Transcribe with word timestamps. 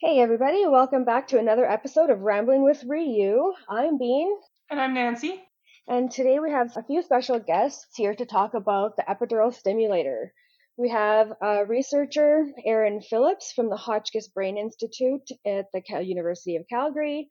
Hey, 0.00 0.20
everybody, 0.20 0.64
welcome 0.64 1.04
back 1.04 1.26
to 1.28 1.40
another 1.40 1.68
episode 1.68 2.08
of 2.08 2.20
Rambling 2.20 2.62
with 2.62 2.84
Ryu. 2.86 3.52
I'm 3.68 3.98
Bean. 3.98 4.30
And 4.70 4.80
I'm 4.80 4.94
Nancy. 4.94 5.42
And 5.88 6.08
today 6.08 6.38
we 6.38 6.52
have 6.52 6.70
a 6.76 6.84
few 6.84 7.02
special 7.02 7.40
guests 7.40 7.96
here 7.96 8.14
to 8.14 8.24
talk 8.24 8.54
about 8.54 8.94
the 8.94 9.02
epidural 9.02 9.52
stimulator. 9.52 10.32
We 10.76 10.90
have 10.90 11.32
a 11.42 11.64
researcher, 11.66 12.46
Aaron 12.64 13.00
Phillips 13.00 13.52
from 13.52 13.70
the 13.70 13.76
Hotchkiss 13.76 14.28
Brain 14.28 14.56
Institute 14.56 15.28
at 15.44 15.66
the 15.74 15.82
University 16.00 16.54
of 16.54 16.68
Calgary. 16.70 17.28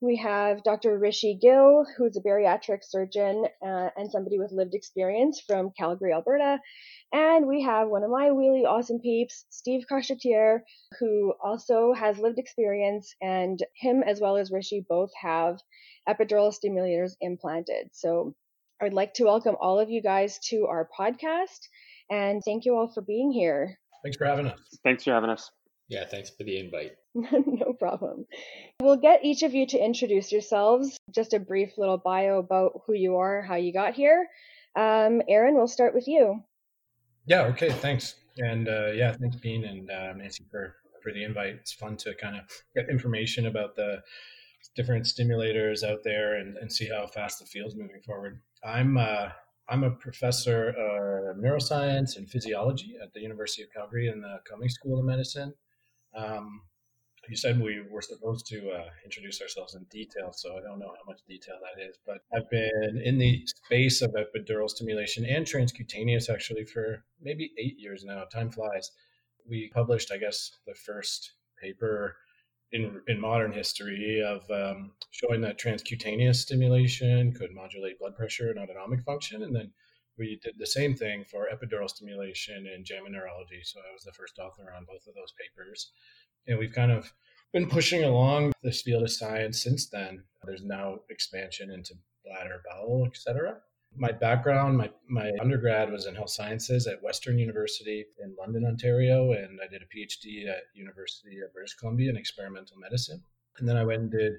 We 0.00 0.16
have 0.16 0.62
Dr. 0.62 0.98
Rishi 0.98 1.38
Gill, 1.40 1.86
who's 1.96 2.16
a 2.16 2.20
bariatric 2.20 2.82
surgeon 2.82 3.46
uh, 3.62 3.88
and 3.96 4.10
somebody 4.10 4.38
with 4.38 4.52
lived 4.52 4.74
experience 4.74 5.40
from 5.40 5.72
Calgary, 5.78 6.12
Alberta. 6.12 6.58
And 7.12 7.46
we 7.46 7.62
have 7.62 7.88
one 7.88 8.02
of 8.02 8.10
my 8.10 8.26
really 8.26 8.64
awesome 8.66 8.98
peeps, 9.00 9.46
Steve 9.50 9.84
Cachetier, 9.90 10.60
who 10.98 11.32
also 11.42 11.92
has 11.94 12.18
lived 12.18 12.38
experience, 12.38 13.14
and 13.22 13.58
him 13.74 14.02
as 14.02 14.20
well 14.20 14.36
as 14.36 14.50
Rishi 14.50 14.84
both 14.88 15.10
have 15.20 15.58
epidural 16.08 16.52
stimulators 16.52 17.12
implanted. 17.20 17.90
So 17.92 18.34
I'd 18.82 18.92
like 18.92 19.14
to 19.14 19.24
welcome 19.24 19.56
all 19.60 19.78
of 19.78 19.88
you 19.88 20.02
guys 20.02 20.38
to 20.50 20.66
our 20.66 20.88
podcast, 20.98 21.60
and 22.10 22.42
thank 22.44 22.64
you 22.64 22.74
all 22.74 22.92
for 22.92 23.00
being 23.00 23.32
here. 23.32 23.78
Thanks 24.02 24.18
for 24.18 24.26
having 24.26 24.46
us. 24.46 24.60
Thanks 24.82 25.04
for 25.04 25.12
having 25.12 25.30
us. 25.30 25.50
Yeah, 25.88 26.06
thanks 26.06 26.30
for 26.30 26.44
the 26.44 26.58
invite. 26.58 26.92
no 27.14 27.74
problem. 27.78 28.26
We'll 28.80 28.96
get 28.96 29.24
each 29.24 29.42
of 29.42 29.54
you 29.54 29.66
to 29.68 29.78
introduce 29.78 30.32
yourselves, 30.32 30.96
just 31.14 31.34
a 31.34 31.38
brief 31.38 31.72
little 31.76 31.98
bio 31.98 32.38
about 32.38 32.82
who 32.86 32.94
you 32.94 33.16
are, 33.16 33.42
how 33.42 33.56
you 33.56 33.72
got 33.72 33.94
here. 33.94 34.26
Um, 34.76 35.22
Aaron, 35.28 35.54
we'll 35.54 35.68
start 35.68 35.94
with 35.94 36.08
you. 36.08 36.42
Yeah. 37.26 37.42
Okay. 37.42 37.70
Thanks. 37.70 38.14
And 38.38 38.68
uh, 38.68 38.92
yeah, 38.92 39.12
thanks, 39.12 39.36
Bean 39.36 39.64
and 39.64 39.90
uh, 39.90 40.12
Nancy 40.14 40.44
for 40.50 40.76
for 41.02 41.12
the 41.12 41.22
invite. 41.22 41.54
It's 41.56 41.72
fun 41.72 41.96
to 41.98 42.14
kind 42.14 42.36
of 42.36 42.44
get 42.74 42.88
information 42.88 43.46
about 43.46 43.76
the 43.76 44.02
different 44.74 45.04
stimulators 45.04 45.88
out 45.88 46.00
there 46.02 46.36
and, 46.36 46.56
and 46.56 46.72
see 46.72 46.88
how 46.88 47.06
fast 47.06 47.38
the 47.38 47.46
field's 47.46 47.76
moving 47.76 48.00
forward. 48.04 48.40
I'm 48.64 48.96
uh, 48.96 49.28
I'm 49.68 49.84
a 49.84 49.90
professor 49.90 50.70
of 50.70 51.36
neuroscience 51.36 52.16
and 52.16 52.28
physiology 52.28 52.96
at 53.02 53.12
the 53.12 53.20
University 53.20 53.62
of 53.62 53.72
Calgary 53.72 54.08
in 54.08 54.20
the 54.20 54.40
Cummings 54.48 54.74
School 54.74 54.98
of 54.98 55.04
Medicine. 55.04 55.54
Um, 56.16 56.62
you 57.28 57.36
said 57.36 57.60
we 57.60 57.82
were 57.90 58.02
supposed 58.02 58.46
to 58.46 58.70
uh, 58.70 58.84
introduce 59.04 59.40
ourselves 59.40 59.74
in 59.74 59.84
detail, 59.84 60.32
so 60.32 60.56
I 60.58 60.60
don't 60.60 60.78
know 60.78 60.92
how 60.96 61.10
much 61.10 61.20
detail 61.26 61.56
that 61.62 61.82
is. 61.82 61.96
But 62.06 62.18
I've 62.34 62.50
been 62.50 63.00
in 63.02 63.18
the 63.18 63.46
space 63.46 64.02
of 64.02 64.14
epidural 64.14 64.68
stimulation 64.68 65.24
and 65.24 65.46
transcutaneous 65.46 66.28
actually 66.28 66.64
for 66.64 67.04
maybe 67.20 67.52
eight 67.58 67.78
years 67.78 68.04
now. 68.04 68.24
Time 68.24 68.50
flies. 68.50 68.90
We 69.48 69.70
published, 69.72 70.12
I 70.12 70.18
guess, 70.18 70.50
the 70.66 70.74
first 70.74 71.32
paper 71.60 72.16
in 72.72 73.00
in 73.08 73.20
modern 73.20 73.52
history 73.52 74.22
of 74.22 74.42
um, 74.50 74.92
showing 75.10 75.40
that 75.42 75.58
transcutaneous 75.58 76.42
stimulation 76.42 77.32
could 77.32 77.52
modulate 77.52 77.98
blood 77.98 78.16
pressure 78.16 78.50
and 78.50 78.58
autonomic 78.58 79.02
function, 79.02 79.42
and 79.42 79.54
then 79.54 79.72
we 80.18 80.38
did 80.42 80.54
the 80.58 80.66
same 80.66 80.94
thing 80.94 81.24
for 81.30 81.48
epidural 81.52 81.88
stimulation 81.88 82.66
in 82.66 82.84
JAMA 82.84 83.10
Neurology. 83.10 83.60
So 83.62 83.80
I 83.80 83.92
was 83.92 84.04
the 84.04 84.12
first 84.12 84.38
author 84.38 84.72
on 84.76 84.84
both 84.84 85.06
of 85.06 85.14
those 85.14 85.32
papers 85.32 85.90
and 86.46 86.58
we've 86.58 86.72
kind 86.72 86.92
of 86.92 87.12
been 87.52 87.68
pushing 87.68 88.04
along 88.04 88.52
this 88.62 88.82
field 88.82 89.02
of 89.02 89.10
science 89.10 89.62
since 89.62 89.86
then. 89.86 90.22
There's 90.44 90.64
now 90.64 90.98
expansion 91.08 91.70
into 91.70 91.94
bladder, 92.24 92.62
bowel, 92.68 93.06
etc. 93.06 93.58
My 93.96 94.10
background, 94.10 94.76
my, 94.76 94.90
my 95.08 95.30
undergrad 95.40 95.90
was 95.90 96.06
in 96.06 96.16
health 96.16 96.30
sciences 96.30 96.86
at 96.88 97.02
Western 97.02 97.38
University 97.38 98.04
in 98.20 98.34
London, 98.36 98.64
Ontario, 98.64 99.32
and 99.32 99.60
I 99.62 99.68
did 99.68 99.82
a 99.82 99.86
PhD 99.86 100.48
at 100.48 100.64
University 100.74 101.40
of 101.40 101.52
British 101.52 101.74
Columbia 101.74 102.10
in 102.10 102.16
experimental 102.16 102.76
medicine. 102.76 103.22
And 103.58 103.68
then 103.68 103.76
I 103.76 103.84
went 103.84 104.02
and 104.02 104.10
did 104.10 104.32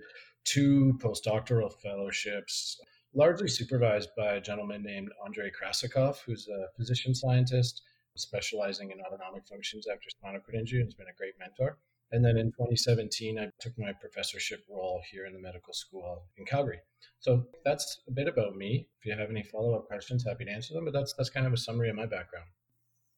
two 0.44 1.00
postdoctoral 1.02 1.72
fellowships, 1.82 2.80
largely 3.16 3.48
supervised 3.48 4.10
by 4.18 4.34
a 4.34 4.42
gentleman 4.42 4.84
named 4.84 5.10
Andrei 5.26 5.50
Krassioukov, 5.50 6.18
who's 6.26 6.48
a 6.48 6.68
physician 6.78 7.16
scientist 7.16 7.82
specializing 8.18 8.92
in 8.92 9.02
autonomic 9.02 9.48
functions 9.48 9.88
after 9.92 10.10
spinal 10.10 10.42
injury 10.54 10.80
and 10.80 10.88
has 10.88 10.94
been 10.94 11.08
a 11.08 11.18
great 11.18 11.34
mentor. 11.40 11.78
And 12.12 12.24
then 12.24 12.38
in 12.38 12.52
2017, 12.52 13.40
I 13.40 13.50
took 13.60 13.74
my 13.78 13.92
professorship 13.94 14.64
role 14.70 15.02
here 15.10 15.26
in 15.26 15.34
the 15.34 15.40
medical 15.40 15.74
school 15.74 16.24
in 16.38 16.46
Calgary. 16.46 16.80
So 17.20 17.46
that's 17.64 18.02
a 18.08 18.12
bit 18.12 18.28
about 18.28 18.56
me. 18.56 18.88
If 19.00 19.06
you 19.06 19.16
have 19.18 19.30
any 19.30 19.44
follow 19.44 19.76
up 19.76 19.88
questions, 19.88 20.24
happy 20.24 20.46
to 20.46 20.52
answer 20.52 20.74
them. 20.74 20.86
But 20.86 20.94
that's 20.94 21.14
that's 21.14 21.30
kind 21.30 21.48
of 21.48 21.54
a 21.54 21.58
summary 21.58 21.90
of 21.90 21.96
my 21.96 22.06
background. 22.06 22.46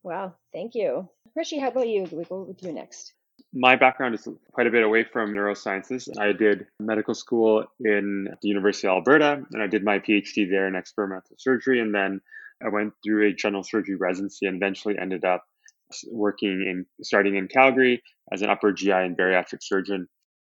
Wow, 0.04 0.36
thank 0.54 0.74
you. 0.74 1.10
Rishi, 1.36 1.60
how 1.60 1.68
about 1.68 1.90
you? 1.90 2.08
We 2.12 2.24
go 2.24 2.44
with 2.44 2.64
you 2.64 2.72
next. 2.72 3.14
My 3.54 3.76
background 3.76 4.16
is 4.16 4.28
quite 4.52 4.68
a 4.68 4.72
bit 4.72 4.84
away 4.84 5.04
from 5.04 5.34
neurosciences. 5.34 6.10
I 6.20 6.34
did 6.34 6.68
medical 6.80 7.14
school 7.14 7.66
in 7.80 8.28
the 8.42 8.48
University 8.48 8.88
of 8.88 8.96
Alberta, 8.96 9.44
and 9.52 9.64
I 9.64 9.68
did 9.68 9.84
my 9.84 10.00
PhD 10.00 10.50
there 10.50 10.68
in 10.68 10.76
experimental 10.76 11.36
surgery. 11.38 11.80
And 11.80 11.96
then 11.96 12.22
I 12.64 12.70
went 12.70 12.94
through 13.04 13.28
a 13.28 13.34
general 13.34 13.64
surgery 13.64 13.96
residency 13.96 14.46
and 14.48 14.58
eventually 14.58 14.98
ended 15.00 15.24
up 15.24 15.46
working 16.12 16.66
in 16.68 16.86
starting 17.04 17.36
in 17.36 17.48
Calgary 17.48 18.04
as 18.32 18.42
an 18.42 18.50
upper 18.50 18.74
GI 18.74 18.92
and 18.92 19.18
bariatric 19.18 19.62
surgeon. 19.62 20.08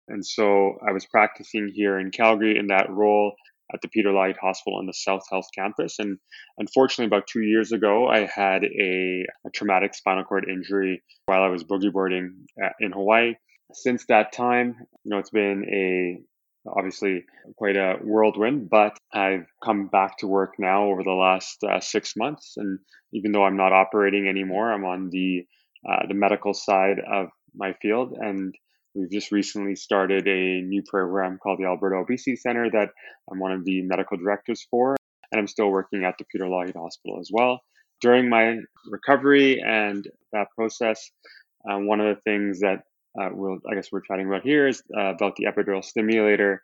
And 0.08 0.26
so 0.26 0.78
I 0.86 0.92
was 0.92 1.06
practicing 1.06 1.70
here 1.72 1.98
in 1.98 2.10
Calgary 2.10 2.58
in 2.58 2.66
that 2.68 2.90
role 2.90 3.34
at 3.72 3.80
the 3.82 3.88
Peter 3.88 4.10
Lougheed 4.10 4.36
Hospital 4.38 4.78
on 4.78 4.86
the 4.86 4.92
South 4.92 5.22
Health 5.30 5.46
campus. 5.56 5.98
And 5.98 6.18
unfortunately, 6.58 7.06
about 7.06 7.26
two 7.26 7.42
years 7.42 7.72
ago, 7.72 8.08
I 8.08 8.26
had 8.26 8.64
a, 8.64 9.24
a 9.46 9.50
traumatic 9.54 9.94
spinal 9.94 10.24
cord 10.24 10.46
injury 10.48 11.02
while 11.26 11.42
I 11.42 11.48
was 11.48 11.64
boogie 11.64 11.92
boarding 11.92 12.46
at, 12.62 12.74
in 12.80 12.92
Hawaii. 12.92 13.34
Since 13.72 14.06
that 14.06 14.32
time, 14.32 14.76
you 15.04 15.10
know, 15.10 15.18
it's 15.18 15.30
been 15.30 15.64
a 15.72 16.20
obviously 16.68 17.24
quite 17.56 17.76
a 17.76 17.96
whirlwind, 18.02 18.68
but 18.68 18.98
I've 19.12 19.46
come 19.64 19.88
back 19.88 20.18
to 20.18 20.26
work 20.26 20.54
now 20.58 20.84
over 20.84 21.02
the 21.02 21.10
last 21.10 21.62
uh, 21.64 21.80
six 21.80 22.14
months. 22.16 22.54
And 22.56 22.78
even 23.12 23.32
though 23.32 23.44
I'm 23.44 23.56
not 23.56 23.72
operating 23.72 24.28
anymore, 24.28 24.72
I'm 24.72 24.84
on 24.84 25.10
the 25.10 25.46
uh, 25.88 26.06
the 26.08 26.14
medical 26.14 26.52
side 26.52 26.98
of 27.10 27.28
my 27.54 27.72
field, 27.80 28.12
and 28.18 28.54
we've 28.94 29.10
just 29.10 29.32
recently 29.32 29.76
started 29.76 30.26
a 30.26 30.60
new 30.62 30.82
program 30.86 31.38
called 31.42 31.58
the 31.58 31.66
Alberta 31.66 31.96
Obesity 31.96 32.36
Center 32.36 32.70
that 32.70 32.90
I'm 33.30 33.38
one 33.38 33.52
of 33.52 33.64
the 33.64 33.82
medical 33.82 34.16
directors 34.16 34.66
for, 34.70 34.96
and 35.30 35.38
I'm 35.38 35.46
still 35.46 35.70
working 35.70 36.04
at 36.04 36.14
the 36.18 36.24
Peter 36.30 36.44
Lougheed 36.44 36.76
Hospital 36.76 37.18
as 37.20 37.30
well. 37.32 37.60
During 38.00 38.28
my 38.28 38.56
recovery 38.90 39.60
and 39.60 40.06
that 40.32 40.48
process, 40.56 41.10
um, 41.68 41.86
one 41.86 42.00
of 42.00 42.14
the 42.14 42.20
things 42.22 42.60
that 42.60 42.82
uh, 43.20 43.28
we'll, 43.32 43.58
I 43.70 43.74
guess 43.74 43.88
we're 43.92 44.00
chatting 44.00 44.26
about 44.26 44.42
here 44.42 44.68
is 44.68 44.82
uh, 44.96 45.14
about 45.14 45.36
the 45.36 45.46
epidural 45.46 45.84
stimulator. 45.84 46.62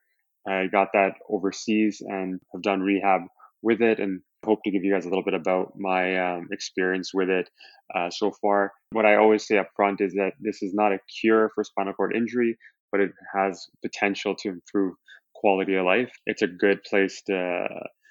I 0.48 0.68
got 0.68 0.88
that 0.94 1.14
overseas 1.28 2.00
and 2.00 2.40
have 2.52 2.62
done 2.62 2.80
rehab 2.80 3.22
with 3.62 3.82
it 3.82 3.98
and 3.98 4.22
hope 4.44 4.60
to 4.64 4.70
give 4.70 4.84
you 4.84 4.92
guys 4.92 5.04
a 5.04 5.08
little 5.08 5.24
bit 5.24 5.34
about 5.34 5.72
my 5.76 6.16
um, 6.18 6.48
experience 6.52 7.12
with 7.12 7.28
it 7.28 7.48
uh, 7.94 8.10
so 8.10 8.32
far. 8.40 8.72
What 8.92 9.06
I 9.06 9.16
always 9.16 9.46
say 9.46 9.58
up 9.58 9.70
front 9.74 10.00
is 10.00 10.12
that 10.14 10.32
this 10.40 10.62
is 10.62 10.72
not 10.74 10.92
a 10.92 11.00
cure 11.20 11.50
for 11.54 11.64
spinal 11.64 11.94
cord 11.94 12.14
injury, 12.14 12.56
but 12.92 13.00
it 13.00 13.10
has 13.34 13.66
potential 13.82 14.34
to 14.36 14.48
improve 14.48 14.94
quality 15.34 15.74
of 15.74 15.84
life. 15.84 16.12
It's 16.26 16.42
a 16.42 16.46
good 16.46 16.82
place 16.84 17.22
to 17.26 17.68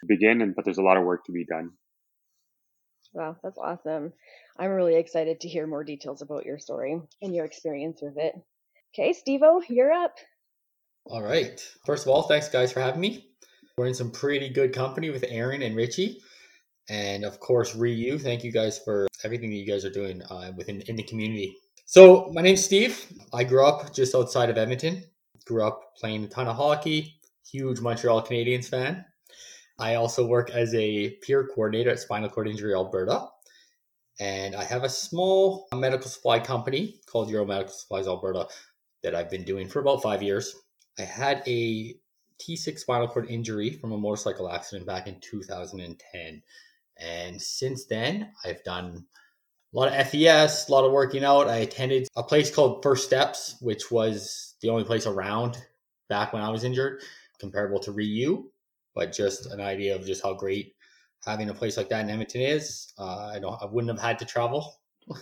begin, 0.08 0.42
and 0.42 0.56
but 0.56 0.66
there's 0.66 0.78
a 0.78 0.84
lot 0.84 0.98
of 0.98 1.04
work 1.04 1.26
to 1.26 1.32
be 1.32 1.46
done. 1.46 1.72
Wow, 3.14 3.38
that's 3.42 3.58
awesome. 3.58 4.12
I'm 4.60 4.72
really 4.72 4.96
excited 4.96 5.40
to 5.42 5.48
hear 5.48 5.68
more 5.68 5.84
details 5.84 6.22
about 6.22 6.46
your 6.46 6.60
story 6.60 7.02
and 7.22 7.34
your 7.34 7.46
experience 7.46 8.02
with 8.02 8.18
it. 8.18 8.36
Okay, 8.94 9.14
Stevo, 9.14 9.62
you're 9.70 9.94
up. 9.94 10.16
All 11.06 11.24
right. 11.24 11.62
First 11.86 12.06
of 12.06 12.12
all, 12.12 12.24
thanks 12.24 12.50
guys 12.50 12.74
for 12.74 12.82
having 12.82 13.02
me. 13.02 13.30
We're 13.78 13.88
in 13.88 13.94
some 13.94 14.12
pretty 14.12 14.50
good 14.50 14.74
company 14.74 15.10
with 15.10 15.26
Aaron 15.28 15.62
and 15.62 15.76
Richie. 15.76 16.22
And 16.90 17.26
of 17.26 17.40
course, 17.40 17.76
Ryu. 17.76 18.18
Thank 18.18 18.44
you 18.44 18.52
guys 18.52 18.80
for 18.80 19.08
everything 19.24 19.50
that 19.50 19.56
you 19.56 19.66
guys 19.66 19.84
are 19.86 19.92
doing 19.92 20.22
uh, 20.24 20.52
within 20.56 20.82
in 20.82 20.96
the 20.96 21.04
community. 21.04 21.58
So, 21.86 22.32
my 22.34 22.42
name's 22.42 22.64
Steve. 22.64 23.06
I 23.34 23.44
grew 23.44 23.66
up 23.66 23.94
just 23.94 24.16
outside 24.16 24.50
of 24.50 24.58
Edmonton. 24.58 25.04
Grew 25.46 25.66
up 25.66 25.96
playing 25.98 26.24
a 26.24 26.28
ton 26.28 26.48
of 26.48 26.56
hockey. 26.56 27.20
Huge 27.52 27.80
Montreal 27.80 28.24
Canadiens 28.24 28.70
fan. 28.70 29.06
I 29.78 29.96
also 29.96 30.26
work 30.26 30.52
as 30.52 30.74
a 30.74 31.12
peer 31.22 31.48
coordinator 31.54 31.92
at 31.92 32.00
Spinal 32.00 32.30
Cord 32.30 32.48
Injury 32.48 32.74
Alberta 32.74 33.28
and 34.20 34.56
I 34.56 34.64
have 34.64 34.84
a 34.84 34.90
small 34.90 35.68
medical 35.74 36.10
supply 36.10 36.40
company 36.40 37.00
called 37.06 37.30
Euro 37.30 37.46
Medical 37.46 37.74
Supplies 37.74 38.08
Alberta 38.08 38.48
that 39.04 39.14
I've 39.16 39.30
been 39.30 39.44
doing 39.44 39.68
for 39.68 39.80
about 39.80 40.02
five 40.02 40.24
years. 40.24 40.56
I 40.98 41.04
had 41.04 41.44
a 41.48 41.96
T6 42.40 42.80
spinal 42.80 43.08
cord 43.08 43.30
injury 43.30 43.72
from 43.72 43.92
a 43.92 43.98
motorcycle 43.98 44.50
accident 44.50 44.88
back 44.88 45.08
in 45.08 45.20
2010. 45.20 46.42
And 46.98 47.42
since 47.42 47.86
then, 47.86 48.32
I've 48.44 48.64
done 48.64 49.06
a 49.74 49.78
lot 49.78 49.88
of 49.88 50.08
FES, 50.08 50.70
a 50.70 50.72
lot 50.72 50.86
of 50.86 50.92
working 50.92 51.24
out. 51.24 51.48
I 51.48 51.58
attended 51.58 52.08
a 52.16 52.24
place 52.24 52.54
called 52.54 52.82
First 52.82 53.06
Steps, 53.06 53.58
which 53.62 53.92
was 53.92 54.56
the 54.62 54.70
only 54.70 54.84
place 54.84 55.06
around 55.06 55.58
back 56.08 56.34
when 56.34 56.42
I 56.42 56.50
was 56.50 56.64
injured, 56.64 57.02
comparable 57.40 57.80
to 57.80 57.92
Ryu, 57.92 58.50
but 58.94 59.12
just 59.12 59.48
an 59.48 59.60
idea 59.60 59.96
of 59.96 60.06
just 60.06 60.24
how 60.24 60.34
great 60.34 60.76
having 61.26 61.50
a 61.50 61.54
place 61.54 61.76
like 61.76 61.90
that 61.90 62.04
in 62.04 62.10
Edmonton 62.10 62.42
is. 62.42 62.94
Uh, 62.98 63.32
I 63.34 63.40
don't, 63.40 63.62
I 63.62 63.66
wouldn't 63.66 63.92
have 63.92 64.06
had 64.06 64.20
to 64.20 64.26
travel. 64.26 64.80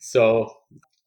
so 0.00 0.52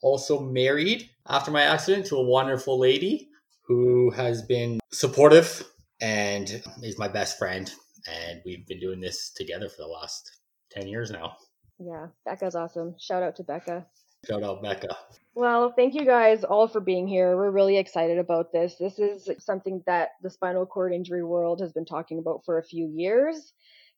also 0.01 0.39
married 0.39 1.09
after 1.27 1.51
my 1.51 1.61
accident 1.61 2.05
to 2.07 2.17
a 2.17 2.23
wonderful 2.23 2.79
lady 2.79 3.29
who 3.71 4.12
has 4.12 4.41
been 4.41 4.79
supportive 4.91 5.63
and 6.01 6.62
is 6.83 6.97
my 6.97 7.07
best 7.07 7.38
friend. 7.38 7.71
And 8.07 8.41
we've 8.45 8.68
been 8.68 8.79
doing 8.79 9.00
this 9.00 9.31
together 9.35 9.69
for 9.69 9.83
the 9.83 9.88
last 9.88 10.39
10 10.71 10.88
years 10.88 11.12
now. 11.12 11.38
Yeah, 11.79 12.07
Becca's 12.25 12.56
awesome. 12.56 12.95
Shout 13.00 13.23
out 13.23 13.35
to 13.38 13.44
Becca. 13.44 13.85
Shout 14.27 14.44
out, 14.44 14.62
Becca. 14.62 14.95
Well, 15.33 15.73
thank 15.75 15.95
you 15.95 16.06
guys 16.06 16.44
all 16.44 16.68
for 16.68 16.79
being 16.79 17.07
here. 17.07 17.35
We're 17.35 17.51
really 17.51 17.77
excited 17.77 18.19
about 18.19 18.51
this. 18.51 18.75
This 18.79 19.00
is 19.00 19.29
something 19.39 19.81
that 19.88 20.09
the 20.21 20.29
spinal 20.29 20.65
cord 20.65 20.94
injury 20.94 21.24
world 21.24 21.62
has 21.62 21.71
been 21.71 21.85
talking 21.85 22.19
about 22.19 22.41
for 22.45 22.59
a 22.59 22.63
few 22.63 22.91
years. 22.94 23.53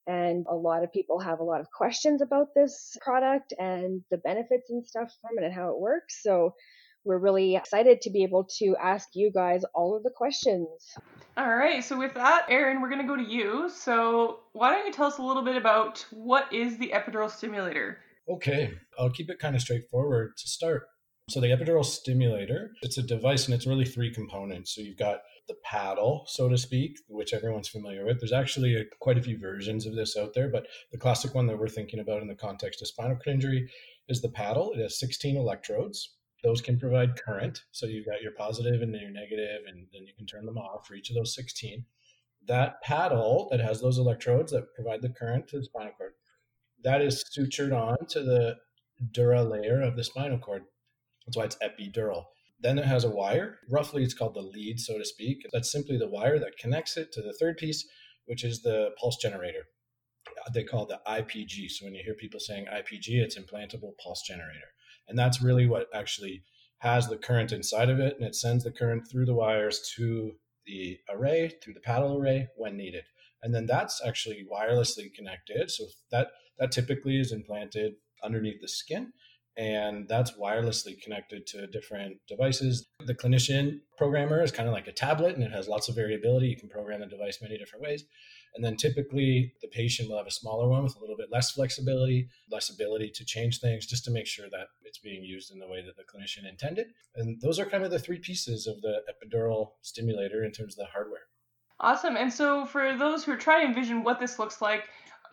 And 0.05 0.45
a 0.49 0.55
lot 0.55 0.83
of 0.83 0.91
people 0.91 1.19
have 1.19 1.39
a 1.39 1.43
lot 1.43 1.61
of 1.61 1.71
questions 1.71 2.21
about 2.21 2.47
this 2.55 2.95
product 3.01 3.53
and 3.57 4.01
the 4.11 4.17
benefits 4.17 4.69
and 4.69 4.85
stuff 4.85 5.13
from 5.21 5.37
it 5.37 5.45
and 5.45 5.53
how 5.53 5.69
it 5.69 5.79
works. 5.79 6.21
So 6.21 6.53
we're 7.05 7.17
really 7.17 7.55
excited 7.55 8.01
to 8.01 8.09
be 8.09 8.23
able 8.23 8.45
to 8.59 8.75
ask 8.81 9.09
you 9.13 9.31
guys 9.31 9.63
all 9.73 9.95
of 9.95 10.03
the 10.03 10.09
questions. 10.09 10.67
All 11.35 11.55
right, 11.55 11.83
so 11.83 11.97
with 11.97 12.13
that, 12.13 12.45
Aaron, 12.49 12.81
we're 12.81 12.89
going 12.89 13.01
to 13.01 13.07
go 13.07 13.15
to 13.15 13.23
you. 13.23 13.69
So, 13.69 14.39
why 14.53 14.71
don't 14.71 14.85
you 14.85 14.93
tell 14.93 15.07
us 15.07 15.17
a 15.17 15.23
little 15.23 15.43
bit 15.43 15.55
about 15.55 16.05
what 16.11 16.51
is 16.53 16.77
the 16.77 16.89
epidural 16.89 17.29
stimulator? 17.29 17.97
Okay, 18.29 18.71
I'll 18.97 19.09
keep 19.09 19.29
it 19.29 19.39
kind 19.39 19.55
of 19.55 19.61
straightforward 19.61 20.37
to 20.37 20.47
start. 20.47 20.83
So, 21.29 21.41
the 21.41 21.47
epidural 21.47 21.83
stimulator, 21.83 22.71
it's 22.81 22.97
a 22.97 23.03
device 23.03 23.45
and 23.45 23.53
it's 23.53 23.67
really 23.67 23.85
three 23.85 24.13
components. 24.13 24.75
So, 24.75 24.81
you've 24.81 24.97
got 24.97 25.21
the 25.47 25.55
paddle, 25.63 26.25
so 26.27 26.47
to 26.47 26.57
speak, 26.57 26.99
which 27.09 27.33
everyone's 27.33 27.67
familiar 27.67 28.05
with. 28.05 28.19
There's 28.19 28.31
actually 28.31 28.75
a, 28.75 28.83
quite 29.01 29.17
a 29.17 29.23
few 29.23 29.37
versions 29.37 29.85
of 29.85 29.95
this 29.95 30.15
out 30.15 30.33
there, 30.33 30.49
but 30.49 30.67
the 30.91 30.97
classic 30.97 31.33
one 31.33 31.47
that 31.47 31.59
we're 31.59 31.67
thinking 31.67 31.99
about 31.99 32.21
in 32.21 32.27
the 32.27 32.35
context 32.35 32.81
of 32.81 32.87
spinal 32.87 33.15
cord 33.15 33.33
injury 33.33 33.69
is 34.07 34.21
the 34.21 34.29
paddle. 34.29 34.71
It 34.73 34.81
has 34.81 34.99
16 34.99 35.35
electrodes 35.35 36.13
those 36.43 36.61
can 36.61 36.77
provide 36.77 37.21
current. 37.21 37.63
So 37.71 37.85
you've 37.85 38.05
got 38.05 38.21
your 38.21 38.33
positive 38.33 38.81
and 38.81 38.93
your 38.93 39.09
negative, 39.09 39.61
and 39.67 39.87
then 39.93 40.05
you 40.05 40.13
can 40.15 40.25
turn 40.25 40.45
them 40.45 40.57
off 40.57 40.87
for 40.87 40.95
each 40.95 41.09
of 41.09 41.15
those 41.15 41.33
16. 41.33 41.85
That 42.45 42.81
paddle 42.81 43.47
that 43.51 43.61
has 43.61 43.81
those 43.81 43.97
electrodes 43.97 44.51
that 44.51 44.73
provide 44.75 45.01
the 45.01 45.09
current 45.09 45.47
to 45.49 45.57
the 45.57 45.63
spinal 45.63 45.93
cord, 45.97 46.13
that 46.83 47.01
is 47.01 47.23
sutured 47.37 47.73
on 47.73 48.05
to 48.07 48.21
the 48.21 48.57
dura 49.11 49.43
layer 49.43 49.81
of 49.81 49.95
the 49.95 50.03
spinal 50.03 50.37
cord. 50.37 50.63
That's 51.25 51.37
why 51.37 51.45
it's 51.45 51.57
epidural. 51.57 52.25
Then 52.59 52.77
it 52.77 52.85
has 52.85 53.05
a 53.05 53.09
wire. 53.09 53.59
Roughly, 53.69 54.03
it's 54.03 54.13
called 54.13 54.35
the 54.35 54.41
lead, 54.41 54.79
so 54.79 54.97
to 54.97 55.05
speak. 55.05 55.45
That's 55.53 55.71
simply 55.71 55.97
the 55.97 56.09
wire 56.09 56.39
that 56.39 56.57
connects 56.57 56.97
it 56.97 57.13
to 57.13 57.21
the 57.21 57.33
third 57.33 57.57
piece, 57.57 57.87
which 58.25 58.43
is 58.43 58.61
the 58.61 58.89
pulse 58.99 59.17
generator. 59.17 59.65
They 60.53 60.63
call 60.63 60.85
the 60.85 60.99
IPG. 61.07 61.69
So 61.69 61.85
when 61.85 61.95
you 61.95 62.03
hear 62.03 62.15
people 62.15 62.39
saying 62.39 62.65
IPG, 62.65 63.21
it's 63.21 63.37
implantable 63.37 63.97
pulse 64.01 64.21
generator. 64.27 64.72
And 65.07 65.17
that's 65.17 65.41
really 65.41 65.67
what 65.67 65.87
actually 65.93 66.43
has 66.79 67.07
the 67.07 67.17
current 67.17 67.51
inside 67.51 67.89
of 67.89 67.99
it. 67.99 68.15
And 68.17 68.25
it 68.25 68.35
sends 68.35 68.63
the 68.63 68.71
current 68.71 69.07
through 69.09 69.25
the 69.25 69.33
wires 69.33 69.91
to 69.95 70.33
the 70.65 70.99
array, 71.09 71.51
through 71.63 71.73
the 71.73 71.79
paddle 71.79 72.17
array 72.17 72.47
when 72.55 72.77
needed. 72.77 73.03
And 73.41 73.53
then 73.53 73.65
that's 73.65 74.01
actually 74.05 74.45
wirelessly 74.51 75.13
connected. 75.13 75.69
So 75.69 75.85
that, 76.11 76.27
that 76.59 76.71
typically 76.71 77.19
is 77.19 77.31
implanted 77.31 77.93
underneath 78.23 78.61
the 78.61 78.67
skin 78.69 79.11
and 79.55 80.07
that's 80.07 80.31
wirelessly 80.31 80.99
connected 81.01 81.45
to 81.47 81.67
different 81.67 82.17
devices. 82.27 82.87
The 83.05 83.13
clinician 83.13 83.81
programmer 83.97 84.41
is 84.41 84.51
kind 84.51 84.67
of 84.67 84.73
like 84.73 84.87
a 84.87 84.91
tablet 84.91 85.35
and 85.35 85.43
it 85.43 85.51
has 85.51 85.67
lots 85.67 85.89
of 85.89 85.95
variability. 85.95 86.47
You 86.47 86.57
can 86.57 86.69
program 86.69 87.01
the 87.01 87.05
device 87.05 87.39
many 87.41 87.57
different 87.57 87.83
ways. 87.83 88.03
And 88.55 88.63
then 88.63 88.75
typically 88.75 89.53
the 89.61 89.67
patient 89.67 90.09
will 90.09 90.17
have 90.17 90.27
a 90.27 90.31
smaller 90.31 90.67
one 90.67 90.83
with 90.83 90.95
a 90.95 90.99
little 90.99 91.17
bit 91.17 91.31
less 91.31 91.51
flexibility, 91.51 92.29
less 92.51 92.69
ability 92.69 93.09
to 93.15 93.25
change 93.25 93.59
things 93.59 93.85
just 93.85 94.05
to 94.05 94.11
make 94.11 94.27
sure 94.27 94.47
that 94.51 94.67
it's 94.83 94.99
being 94.99 95.23
used 95.23 95.51
in 95.51 95.59
the 95.59 95.67
way 95.67 95.83
that 95.83 95.97
the 95.97 96.03
clinician 96.03 96.47
intended. 96.47 96.87
And 97.15 97.41
those 97.41 97.59
are 97.59 97.65
kind 97.65 97.83
of 97.83 97.91
the 97.91 97.99
three 97.99 98.19
pieces 98.19 98.67
of 98.67 98.81
the 98.81 99.01
epidural 99.09 99.71
stimulator 99.81 100.43
in 100.43 100.51
terms 100.51 100.73
of 100.73 100.85
the 100.85 100.91
hardware. 100.91 101.23
Awesome. 101.79 102.15
And 102.15 102.31
so 102.31 102.65
for 102.65 102.95
those 102.95 103.23
who 103.23 103.31
are 103.31 103.37
trying 103.37 103.61
to 103.61 103.67
envision 103.67 104.03
what 104.03 104.19
this 104.19 104.37
looks 104.37 104.61
like, 104.61 104.83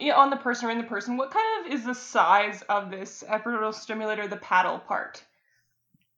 on 0.00 0.30
the 0.30 0.36
person 0.36 0.66
or 0.66 0.70
in 0.70 0.78
the 0.78 0.84
person, 0.84 1.18
what 1.18 1.30
kind 1.30 1.66
of 1.66 1.72
is 1.72 1.84
the 1.84 1.94
size 1.94 2.62
of 2.70 2.90
this 2.90 3.22
epidural 3.28 3.74
stimulator, 3.74 4.26
the 4.26 4.36
paddle 4.36 4.78
part? 4.78 5.22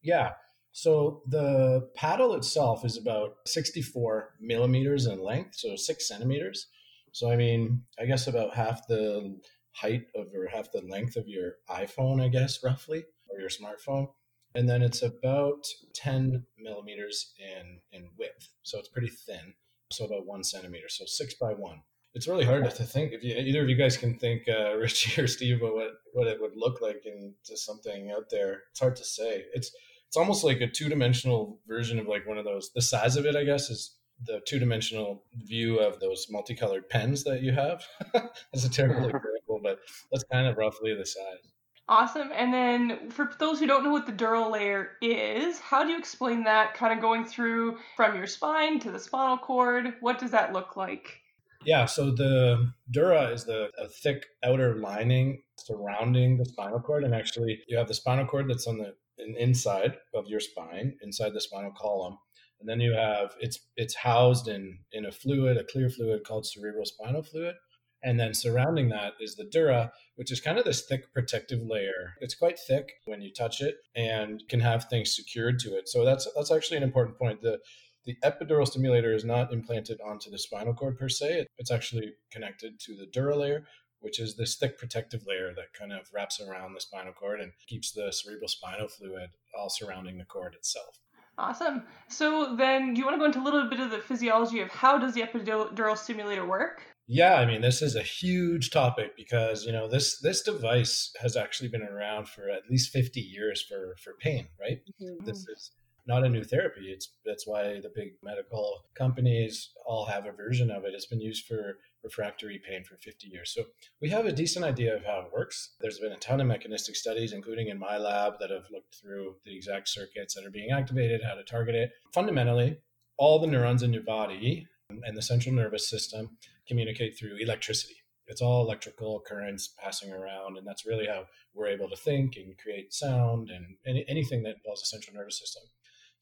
Yeah. 0.03 0.35
So 0.71 1.23
the 1.27 1.91
paddle 1.97 2.35
itself 2.35 2.85
is 2.85 2.97
about 2.97 3.39
64 3.47 4.35
millimeters 4.41 5.07
in 5.07 5.21
length, 5.21 5.57
so 5.57 5.75
six 5.75 6.07
centimeters. 6.07 6.69
So, 7.13 7.31
I 7.31 7.37
mean, 7.37 7.83
I 7.99 8.07
guess 8.07 8.27
about 8.27 8.55
half 8.55 8.87
the 8.87 9.39
height 9.73 10.07
of 10.15 10.27
or 10.35 10.47
half 10.47 10.73
the 10.73 10.83
length 10.83 11.17
of 11.17 11.29
your 11.29 11.55
iPhone, 11.71 12.23
I 12.23 12.29
guess, 12.29 12.63
roughly, 12.63 13.05
or 13.31 13.41
your 13.41 13.49
smartphone. 13.49 14.09
And 14.55 14.69
then 14.69 14.83
it's 14.83 15.03
about 15.03 15.65
10 15.95 16.45
millimeters 16.59 17.33
in, 17.39 17.81
in 17.93 18.09
width. 18.19 18.49
So 18.63 18.79
it's 18.79 18.89
pretty 18.89 19.09
thin. 19.09 19.55
So 19.91 20.05
about 20.05 20.27
one 20.27 20.45
centimeter. 20.45 20.89
So 20.89 21.05
six 21.07 21.35
by 21.35 21.53
one. 21.53 21.83
It's 22.15 22.29
really 22.29 22.45
hard 22.45 22.69
to 22.69 22.85
think. 22.85 23.13
If 23.13 23.25
you, 23.25 23.35
either 23.35 23.63
of 23.63 23.71
you 23.71 23.77
guys 23.77 23.97
can 23.97 24.19
think, 24.19 24.43
uh, 24.49 24.77
Richie 24.77 25.21
or 25.21 25.27
Steve, 25.27 25.63
about 25.63 25.75
what, 25.75 25.91
what 26.13 26.27
it 26.27 26.41
would 26.41 26.57
look 26.57 26.83
like 26.83 27.07
into 27.07 27.57
something 27.57 28.11
out 28.11 28.29
there, 28.31 28.65
it's 28.71 28.81
hard 28.81 28.97
to 28.97 29.05
say. 29.05 29.45
It's 29.55 29.71
it's 30.13 30.19
almost 30.19 30.45
like 30.45 30.61
a 30.61 30.67
two 30.67 30.91
dimensional 30.91 31.59
version 31.67 31.99
of 31.99 32.07
like 32.07 32.27
one 32.27 32.37
of 32.37 32.45
those. 32.45 32.71
The 32.75 32.83
size 32.83 33.17
of 33.17 33.25
it, 33.25 33.35
I 33.35 33.45
guess, 33.45 33.71
is 33.71 33.97
the 34.27 34.41
two 34.47 34.59
dimensional 34.59 35.25
view 35.45 35.79
of 35.79 36.01
those 36.01 36.27
multicolored 36.31 36.89
pens 36.89 37.25
that 37.25 37.43
you 37.43 37.53
have. 37.53 37.85
that's 38.13 38.65
a 38.65 38.71
terrible 38.71 39.05
example, 39.07 39.61
but 39.63 39.79
that's 40.11 40.25
kind 40.25 40.47
of 40.47 40.57
roughly 40.57 40.95
the 40.95 41.07
size. 41.07 41.53
Awesome. 41.89 42.31
And 42.35 42.55
then 42.55 43.11
for 43.11 43.31
those 43.39 43.59
who 43.59 43.67
don't 43.67 43.85
know 43.85 43.91
what 43.91 44.07
the 44.07 44.13
dural 44.13 44.51
layer 44.51 44.93
is, 45.03 45.59
how 45.59 45.83
do 45.83 45.91
you 45.91 45.99
explain 45.99 46.45
that 46.45 46.75
kind 46.75 46.93
of 46.93 47.01
going 47.01 47.25
through 47.25 47.79
from 47.97 48.17
your 48.17 48.27
spine 48.27 48.79
to 48.81 48.91
the 48.91 49.01
spinal 49.01 49.37
cord? 49.37 49.95
What 50.01 50.19
does 50.19 50.31
that 50.31 50.53
look 50.53 50.77
like? 50.77 51.21
Yeah, 51.65 51.87
so 51.87 52.11
the 52.11 52.73
dura 52.91 53.29
is 53.29 53.45
the 53.45 53.71
thick 54.03 54.27
outer 54.43 54.77
lining 54.77 55.43
surrounding 55.59 56.39
the 56.39 56.45
spinal 56.45 56.81
cord, 56.81 57.05
and 57.05 57.15
actually 57.15 57.61
you 57.69 57.77
have 57.77 57.89
the 57.89 57.95
spinal 57.95 58.27
cord 58.27 58.49
that's 58.49 58.67
on 58.67 58.79
the 58.79 58.95
inside 59.39 59.97
of 60.15 60.27
your 60.27 60.41
spine, 60.41 60.97
inside 61.03 61.35
the 61.35 61.41
spinal 61.41 61.73
column, 61.77 62.17
and 62.63 62.69
then 62.69 62.81
you 62.81 62.93
have 62.93 63.35
it's 63.41 63.59
it's 63.77 63.97
housed 63.97 64.47
in 64.47 64.79
in 64.93 65.05
a 65.05 65.11
fluid, 65.11 65.57
a 65.57 65.65
clear 65.65 65.91
fluid 65.91 66.23
called 66.25 66.47
cerebral 66.47 66.87
spinal 66.87 67.23
fluid. 67.23 67.57
And 68.05 68.19
then 68.19 68.35
surrounding 68.35 68.89
that 68.89 69.15
is 69.21 69.35
the 69.35 69.45
dura, 69.45 69.93
which 70.15 70.33
is 70.33 70.41
kind 70.41 70.59
of 70.59 70.65
this 70.65 70.87
thick 70.87 71.13
protective 71.13 71.61
layer. 71.65 72.15
It's 72.21 72.35
quite 72.37 72.59
thick 72.59 72.93
when 73.05 73.21
you 73.21 73.33
touch 73.33 73.61
it 73.61 73.77
and 73.97 74.43
can 74.49 74.61
have 74.61 74.85
things 74.85 75.15
secured 75.15 75.59
to 75.61 75.77
it. 75.77 75.89
So 75.89 76.05
that's 76.05 76.29
that's 76.37 76.53
actually 76.53 76.77
an 76.77 76.85
important 76.85 77.19
point. 77.19 77.43
The 77.43 77.59
the 78.05 78.17
epidural 78.25 78.67
stimulator 78.67 79.13
is 79.13 79.25
not 79.25 79.53
implanted 79.53 80.01
onto 80.01 80.31
the 80.31 80.39
spinal 80.39 80.75
cord 80.75 80.99
per 80.99 81.09
se. 81.09 81.47
It's 81.59 81.71
actually 81.73 82.15
connected 82.31 82.79
to 82.81 82.97
the 82.97 83.07
dura 83.07 83.37
layer, 83.37 83.65
which 83.99 84.21
is 84.21 84.37
this 84.37 84.55
thick 84.55 84.79
protective 84.79 85.23
layer 85.27 85.53
that 85.55 85.73
kind 85.77 85.93
of 85.93 86.09
wraps 86.15 86.41
around 86.41 86.75
the 86.75 86.81
spinal 86.81 87.13
cord 87.13 87.41
and 87.41 87.53
keeps 87.69 87.91
the 87.91 88.13
cerebral 88.13 88.49
spinal 88.49 88.89
fluid 88.89 89.31
all 89.59 89.69
surrounding 89.69 90.19
the 90.19 90.25
cord 90.25 90.55
itself. 90.55 91.01
Awesome. 91.39 91.83
So 92.09 92.55
then, 92.57 92.95
do 92.95 93.01
you 93.01 93.07
want 93.07 93.15
to 93.15 93.19
go 93.19 93.25
into 93.25 93.41
a 93.41 93.45
little 93.45 93.69
bit 93.69 93.81
of 93.81 93.91
the 93.91 93.99
physiology 93.99 94.61
of 94.61 94.69
how 94.69 94.99
does 94.99 95.15
the 95.15 95.23
epidural 95.23 95.97
stimulator 95.97 96.47
work? 96.47 96.83
Yeah, 97.09 97.35
I 97.35 97.47
mean, 97.47 97.61
this 97.61 97.83
is 97.83 97.97
a 97.97 98.03
huge 98.03 98.71
topic 98.71 99.17
because 99.17 99.65
you 99.65 99.73
know 99.73 99.89
this 99.89 100.21
this 100.21 100.43
device 100.43 101.13
has 101.21 101.37
actually 101.37 101.69
been 101.69 101.83
around 101.83 102.29
for 102.29 102.49
at 102.49 102.71
least 102.71 102.93
fifty 102.93 103.21
years 103.21 103.61
for 103.63 103.97
for 104.03 104.15
pain, 104.21 104.47
right? 104.61 104.81
Mm-hmm. 105.03 105.25
This 105.25 105.47
is 105.49 105.73
not 106.07 106.25
a 106.25 106.29
new 106.29 106.45
therapy. 106.45 106.93
It's 106.93 107.11
that's 107.25 107.47
why 107.47 107.81
the 107.81 107.91
big 107.95 108.13
medical 108.23 108.85
companies 108.95 109.71
all 109.87 110.05
have 110.07 110.27
a 110.27 110.33
version 110.33 110.71
of 110.71 110.85
it. 110.85 110.95
It's 110.95 111.07
been 111.07 111.21
used 111.21 111.47
for 111.47 111.79
refractory 112.03 112.61
pain 112.67 112.85
for 112.85 112.97
50 112.97 113.29
years. 113.29 113.53
So 113.55 113.65
we 114.01 114.11
have 114.11 114.27
a 114.27 114.33
decent 114.33 114.65
idea 114.65 114.95
of 114.97 115.05
how 115.05 115.21
it 115.21 115.33
works. 115.33 115.75
There's 115.81 115.99
been 115.99 116.13
a 116.13 116.19
ton 116.19 116.41
of 116.41 116.47
mechanistic 116.47 116.97
studies, 116.97 117.33
including 117.33 117.69
in 117.69 117.79
my 117.79 117.99
lab, 117.99 118.35
that 118.41 118.51
have 118.51 118.71
looked 118.71 118.95
through 118.95 119.37
the 119.45 119.55
exact 119.55 119.89
circuits 119.89 120.35
that 120.35 120.45
are 120.45 120.51
being 120.51 120.71
activated, 120.71 121.23
how 121.23 121.35
to 121.35 121.45
target 121.45 121.75
it. 121.75 121.93
Fundamentally, 122.13 122.79
all 123.17 123.39
the 123.39 123.47
neurons 123.47 123.83
in 123.83 123.93
your 123.93 124.03
body 124.03 124.67
and 124.89 125.17
the 125.17 125.23
central 125.23 125.55
nervous 125.55 125.89
system 125.89 126.37
communicate 126.67 127.17
through 127.19 127.37
electricity. 127.37 127.97
It's 128.27 128.41
all 128.41 128.65
electrical 128.65 129.21
currents 129.27 129.75
passing 129.79 130.13
around, 130.13 130.57
and 130.57 130.67
that's 130.67 130.87
really 130.87 131.07
how 131.07 131.27
we're 131.55 131.67
able 131.67 131.89
to 131.89 131.97
think 131.97 132.37
and 132.37 132.57
create 132.57 132.95
sound 132.95 133.51
and 133.51 133.77
any, 133.87 134.05
anything 134.09 134.43
that 134.45 134.57
involves 134.57 134.83
the 134.83 134.87
central 134.87 135.17
nervous 135.17 135.39
system. 135.39 135.63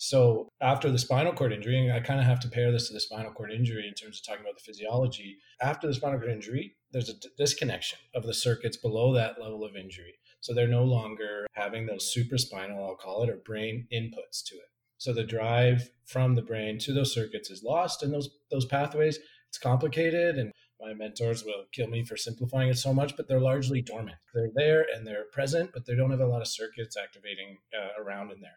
So 0.03 0.49
after 0.63 0.91
the 0.91 0.99
spinal 0.99 1.35
cord 1.35 1.53
injury, 1.53 1.93
I 1.93 2.01
kind 2.01 2.21
of 2.21 2.25
have 2.25 2.41
to 2.41 2.49
pair 2.49 2.73
this 2.73 2.89
to 2.89 2.95
the 2.95 3.01
spinal 3.01 3.33
cord 3.33 3.53
injury 3.53 3.87
in 3.87 3.93
terms 3.93 4.19
of 4.19 4.25
talking 4.25 4.41
about 4.41 4.57
the 4.57 4.65
physiology. 4.65 5.37
After 5.61 5.87
the 5.87 5.93
spinal 5.93 6.19
cord 6.19 6.31
injury, 6.31 6.75
there's 6.91 7.11
a 7.11 7.21
disconnection 7.37 7.99
of 8.15 8.25
the 8.25 8.33
circuits 8.33 8.79
below 8.79 9.13
that 9.13 9.39
level 9.39 9.63
of 9.63 9.77
injury. 9.77 10.15
So 10.41 10.55
they're 10.55 10.67
no 10.67 10.85
longer 10.85 11.47
having 11.53 11.85
those 11.85 12.11
supraspinal, 12.17 12.83
I'll 12.83 12.97
call 12.97 13.25
it, 13.25 13.29
or 13.29 13.37
brain 13.45 13.89
inputs 13.93 14.43
to 14.47 14.55
it. 14.55 14.71
So 14.97 15.13
the 15.13 15.23
drive 15.23 15.91
from 16.07 16.35
the 16.35 16.41
brain 16.41 16.79
to 16.79 16.95
those 16.95 17.13
circuits 17.13 17.51
is 17.51 17.63
lost, 17.63 18.03
and 18.03 18.11
those 18.11 18.31
those 18.51 18.65
pathways 18.65 19.19
it's 19.51 19.59
complicated 19.59 20.39
and 20.39 20.53
my 20.81 20.95
mentors 20.95 21.45
will 21.45 21.65
kill 21.73 21.89
me 21.89 22.05
for 22.05 22.17
simplifying 22.17 22.71
it 22.71 22.79
so 22.79 22.95
much, 22.95 23.17
but 23.17 23.29
they're 23.29 23.41
largely 23.41 23.83
dormant. 23.83 24.17
They're 24.33 24.51
there 24.55 24.87
and 24.95 25.07
they're 25.07 25.27
present, 25.31 25.73
but 25.75 25.85
they 25.85 25.95
don't 25.95 26.11
have 26.11 26.21
a 26.21 26.27
lot 26.27 26.41
of 26.41 26.49
circuits 26.49 26.97
activating 26.97 27.59
uh, 27.79 28.03
around 28.03 28.33
in 28.33 28.41
there. 28.41 28.57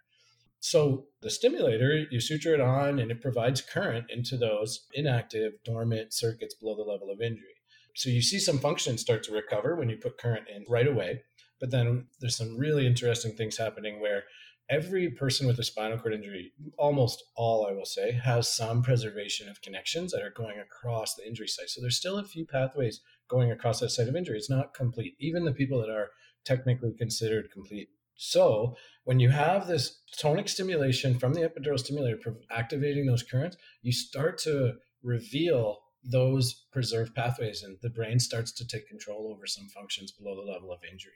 So 0.64 1.08
the 1.22 1.30
stimulator, 1.30 2.06
you 2.10 2.22
suture 2.22 2.54
it 2.54 2.62
on 2.62 2.98
and 2.98 3.12
it 3.12 3.20
provides 3.22 3.60
current 3.60 4.06
into 4.10 4.38
those 4.38 4.88
inactive, 4.94 5.52
dormant 5.66 6.14
circuits 6.14 6.56
below 6.56 6.74
the 6.74 6.90
level 6.90 7.12
of 7.12 7.20
injury. 7.20 7.56
So 7.98 8.10
you 8.10 8.22
see 8.22 8.40
some 8.40 8.60
functions 8.60 9.02
start 9.02 9.24
to 9.24 9.34
recover 9.34 9.76
when 9.76 9.90
you 9.90 9.98
put 9.98 10.18
current 10.18 10.48
in 10.48 10.64
right 10.70 10.88
away. 10.88 11.24
But 11.60 11.72
then 11.72 12.08
there's 12.22 12.38
some 12.38 12.58
really 12.58 12.88
interesting 12.88 13.34
things 13.34 13.58
happening 13.58 14.00
where 14.00 14.24
every 14.70 15.10
person 15.10 15.48
with 15.48 15.60
a 15.60 15.66
spinal 15.66 15.98
cord 15.98 16.14
injury, 16.14 16.54
almost 16.78 17.22
all, 17.36 17.68
I 17.68 17.74
will 17.74 17.84
say, 17.84 18.14
has 18.14 18.48
some 18.48 18.84
preservation 18.84 19.50
of 19.50 19.62
connections 19.62 20.14
that 20.14 20.24
are 20.24 20.32
going 20.32 20.60
across 20.60 21.16
the 21.16 21.28
injury 21.28 21.50
site. 21.50 21.72
So 21.72 21.82
there's 21.82 21.98
still 21.98 22.20
a 22.20 22.24
few 22.24 22.46
pathways 22.46 23.02
going 23.30 23.52
across 23.52 23.82
that 23.82 23.90
site 23.90 24.08
of 24.08 24.16
injury. 24.16 24.38
It's 24.38 24.50
not 24.50 24.74
complete. 24.74 25.18
Even 25.20 25.44
the 25.44 25.52
people 25.52 25.82
that 25.82 25.90
are 25.90 26.12
technically 26.46 26.94
considered 26.98 27.52
complete. 27.52 27.90
So 28.16 28.78
when 29.04 29.20
you 29.20 29.30
have 29.30 29.68
this 29.68 30.02
tonic 30.18 30.48
stimulation 30.48 31.18
from 31.20 31.34
the 31.34 31.42
epidural 31.42 31.80
stimulator 31.80 32.18
activating 32.52 33.06
those 33.06 33.24
currents, 33.24 33.58
you 33.82 33.92
start 33.92 34.38
to 34.40 34.74
reveal 35.02 35.80
those 36.04 36.66
preserved 36.72 37.16
pathways 37.16 37.64
and 37.64 37.78
the 37.82 37.90
brain 37.90 38.20
starts 38.20 38.52
to 38.52 38.68
take 38.68 38.88
control 38.88 39.34
over 39.34 39.46
some 39.46 39.68
functions 39.68 40.12
below 40.12 40.36
the 40.36 40.52
level 40.52 40.72
of 40.72 40.80
injury. 40.90 41.12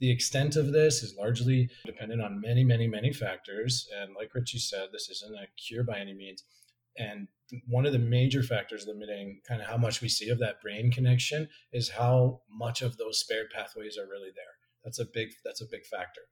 The 0.00 0.10
extent 0.10 0.56
of 0.56 0.72
this 0.72 1.02
is 1.02 1.16
largely 1.16 1.70
dependent 1.86 2.20
on 2.20 2.40
many, 2.40 2.64
many, 2.64 2.88
many 2.88 3.12
factors. 3.12 3.88
And 4.00 4.14
like 4.14 4.34
Richie 4.34 4.58
said, 4.58 4.88
this 4.92 5.08
isn't 5.08 5.34
a 5.34 5.46
cure 5.56 5.84
by 5.84 5.98
any 5.98 6.12
means. 6.12 6.42
And 6.98 7.28
one 7.68 7.86
of 7.86 7.92
the 7.92 7.98
major 7.98 8.42
factors 8.42 8.86
limiting 8.86 9.40
kind 9.46 9.60
of 9.60 9.68
how 9.68 9.76
much 9.76 10.00
we 10.00 10.08
see 10.08 10.28
of 10.28 10.38
that 10.40 10.60
brain 10.60 10.90
connection 10.90 11.48
is 11.72 11.90
how 11.90 12.40
much 12.50 12.82
of 12.82 12.96
those 12.96 13.20
spared 13.20 13.46
pathways 13.54 13.96
are 13.96 14.08
really 14.08 14.30
there. 14.34 14.44
That's 14.84 14.98
a 14.98 15.06
big 15.12 15.28
that's 15.44 15.62
a 15.62 15.66
big 15.70 15.86
factor. 15.86 16.22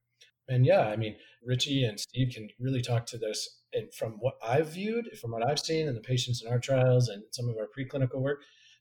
And 0.51 0.67
yeah, 0.67 0.89
I 0.89 0.97
mean, 0.97 1.17
Richie 1.45 1.85
and 1.85 1.99
Steve 1.99 2.33
can 2.35 2.49
really 2.59 2.83
talk 2.83 3.07
to 3.07 3.19
this. 3.19 3.61
And 3.73 3.95
from 3.95 4.15
what 4.19 4.35
I've 4.45 4.75
viewed, 4.75 5.07
from 5.21 5.31
what 5.31 5.47
I've 5.47 5.61
seen 5.61 5.87
in 5.87 5.95
the 5.95 6.01
patients 6.01 6.43
in 6.45 6.51
our 6.51 6.59
trials 6.59 7.09
and 7.09 7.23
some 7.31 7.49
of 7.49 7.55
our 7.57 7.69
preclinical 7.69 8.21
work, 8.21 8.41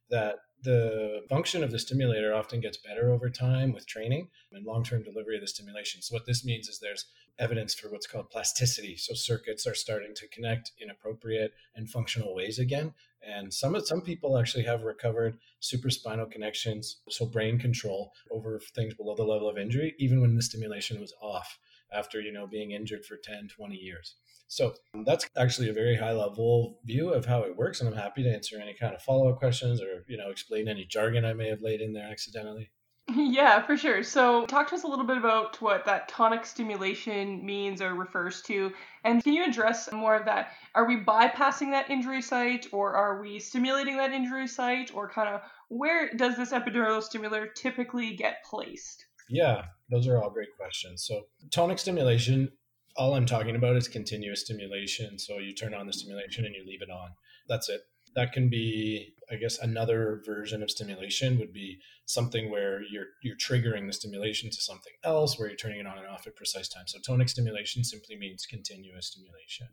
that 0.09 0.37
the 0.63 1.23
function 1.29 1.63
of 1.63 1.71
the 1.71 1.79
stimulator 1.79 2.33
often 2.33 2.59
gets 2.59 2.77
better 2.77 3.11
over 3.11 3.29
time 3.29 3.71
with 3.71 3.87
training 3.87 4.27
and 4.51 4.65
long-term 4.65 5.03
delivery 5.03 5.35
of 5.35 5.41
the 5.41 5.47
stimulation. 5.47 6.01
So 6.01 6.13
what 6.13 6.25
this 6.25 6.43
means 6.43 6.67
is 6.67 6.79
there's 6.79 7.05
evidence 7.37 7.73
for 7.73 7.89
what's 7.89 8.07
called 8.07 8.29
plasticity. 8.29 8.97
So 8.97 9.13
circuits 9.13 9.65
are 9.65 9.75
starting 9.75 10.13
to 10.15 10.27
connect 10.27 10.71
in 10.77 10.89
appropriate 10.89 11.53
and 11.75 11.89
functional 11.89 12.35
ways 12.35 12.59
again. 12.59 12.93
And 13.21 13.53
some 13.53 13.79
some 13.81 14.01
people 14.01 14.37
actually 14.37 14.63
have 14.63 14.83
recovered 14.83 15.37
supraspinal 15.61 16.31
connections, 16.31 17.01
so 17.09 17.25
brain 17.25 17.59
control 17.59 18.13
over 18.31 18.61
things 18.75 18.93
below 18.93 19.15
the 19.15 19.23
level 19.23 19.49
of 19.49 19.57
injury, 19.57 19.93
even 19.99 20.21
when 20.21 20.35
the 20.35 20.41
stimulation 20.41 21.01
was 21.01 21.13
off 21.21 21.59
after 21.91 22.21
you 22.21 22.31
know 22.31 22.47
being 22.47 22.71
injured 22.71 23.05
for 23.05 23.17
10, 23.17 23.49
20 23.49 23.75
years. 23.75 24.15
So 24.49 24.73
that's 25.05 25.29
actually 25.37 25.69
a 25.69 25.73
very 25.73 25.95
high 25.95 26.11
level 26.11 26.79
view 26.83 27.13
of 27.13 27.25
how 27.25 27.43
it 27.43 27.55
works, 27.55 27.79
and 27.79 27.87
I'm 27.87 27.95
happy 27.95 28.23
to 28.23 28.33
answer 28.33 28.59
any 28.59 28.73
kind 28.73 28.95
of 28.95 29.01
follow 29.01 29.29
up 29.29 29.37
questions 29.37 29.79
or 29.79 30.03
you 30.07 30.17
know 30.17 30.31
explain 30.31 30.67
any 30.67 30.85
jargon 30.85 31.23
I 31.23 31.33
may 31.33 31.49
have 31.49 31.61
laid 31.61 31.81
in 31.81 31.93
there 31.93 32.09
accidentally. 32.09 32.71
Yeah, 33.15 33.63
for 33.65 33.75
sure. 33.75 34.03
So, 34.03 34.45
talk 34.45 34.69
to 34.69 34.75
us 34.75 34.83
a 34.83 34.87
little 34.87 35.05
bit 35.05 35.17
about 35.17 35.59
what 35.61 35.85
that 35.85 36.09
tonic 36.09 36.45
stimulation 36.45 37.43
means 37.43 37.81
or 37.81 37.95
refers 37.95 38.41
to. 38.43 38.71
And 39.03 39.23
can 39.23 39.33
you 39.33 39.45
address 39.45 39.91
more 39.91 40.15
of 40.15 40.25
that? 40.25 40.51
Are 40.75 40.87
we 40.87 40.97
bypassing 40.97 41.71
that 41.71 41.89
injury 41.89 42.21
site 42.21 42.67
or 42.71 42.93
are 42.93 43.19
we 43.19 43.39
stimulating 43.39 43.97
that 43.97 44.11
injury 44.11 44.47
site? 44.47 44.93
Or 44.93 45.09
kind 45.09 45.29
of 45.29 45.41
where 45.69 46.11
does 46.13 46.37
this 46.37 46.51
epidural 46.51 47.01
stimulator 47.01 47.47
typically 47.47 48.15
get 48.15 48.43
placed? 48.47 49.05
Yeah, 49.27 49.65
those 49.89 50.07
are 50.07 50.21
all 50.21 50.29
great 50.29 50.55
questions. 50.55 51.03
So, 51.03 51.23
tonic 51.49 51.79
stimulation 51.79 52.51
all 52.95 53.15
I'm 53.15 53.25
talking 53.25 53.55
about 53.55 53.75
is 53.75 53.87
continuous 53.87 54.41
stimulation. 54.41 55.19
So 55.19 55.37
you 55.37 55.53
turn 55.53 55.73
on 55.73 55.87
the 55.87 55.93
stimulation 55.93 56.45
and 56.45 56.55
you 56.55 56.65
leave 56.65 56.81
it 56.81 56.89
on. 56.89 57.11
That's 57.47 57.69
it. 57.69 57.81
That 58.15 58.33
can 58.33 58.49
be, 58.49 59.13
I 59.31 59.35
guess, 59.35 59.59
another 59.59 60.21
version 60.25 60.63
of 60.63 60.71
stimulation 60.71 61.37
would 61.37 61.53
be 61.53 61.79
something 62.05 62.49
where 62.49 62.81
you're 62.91 63.05
you're 63.21 63.37
triggering 63.37 63.85
the 63.85 63.93
stimulation 63.93 64.49
to 64.49 64.61
something 64.61 64.93
else, 65.03 65.37
where 65.37 65.47
you're 65.47 65.57
turning 65.57 65.79
it 65.79 65.85
on 65.85 65.97
and 65.97 66.07
off 66.07 66.25
at 66.25 66.35
precise 66.35 66.67
times. 66.67 66.91
So 66.91 66.99
tonic 66.99 67.29
stimulation 67.29 67.83
simply 67.83 68.17
means 68.17 68.47
continuous 68.47 69.07
stimulation. 69.07 69.67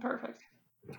Perfect. 0.00 0.42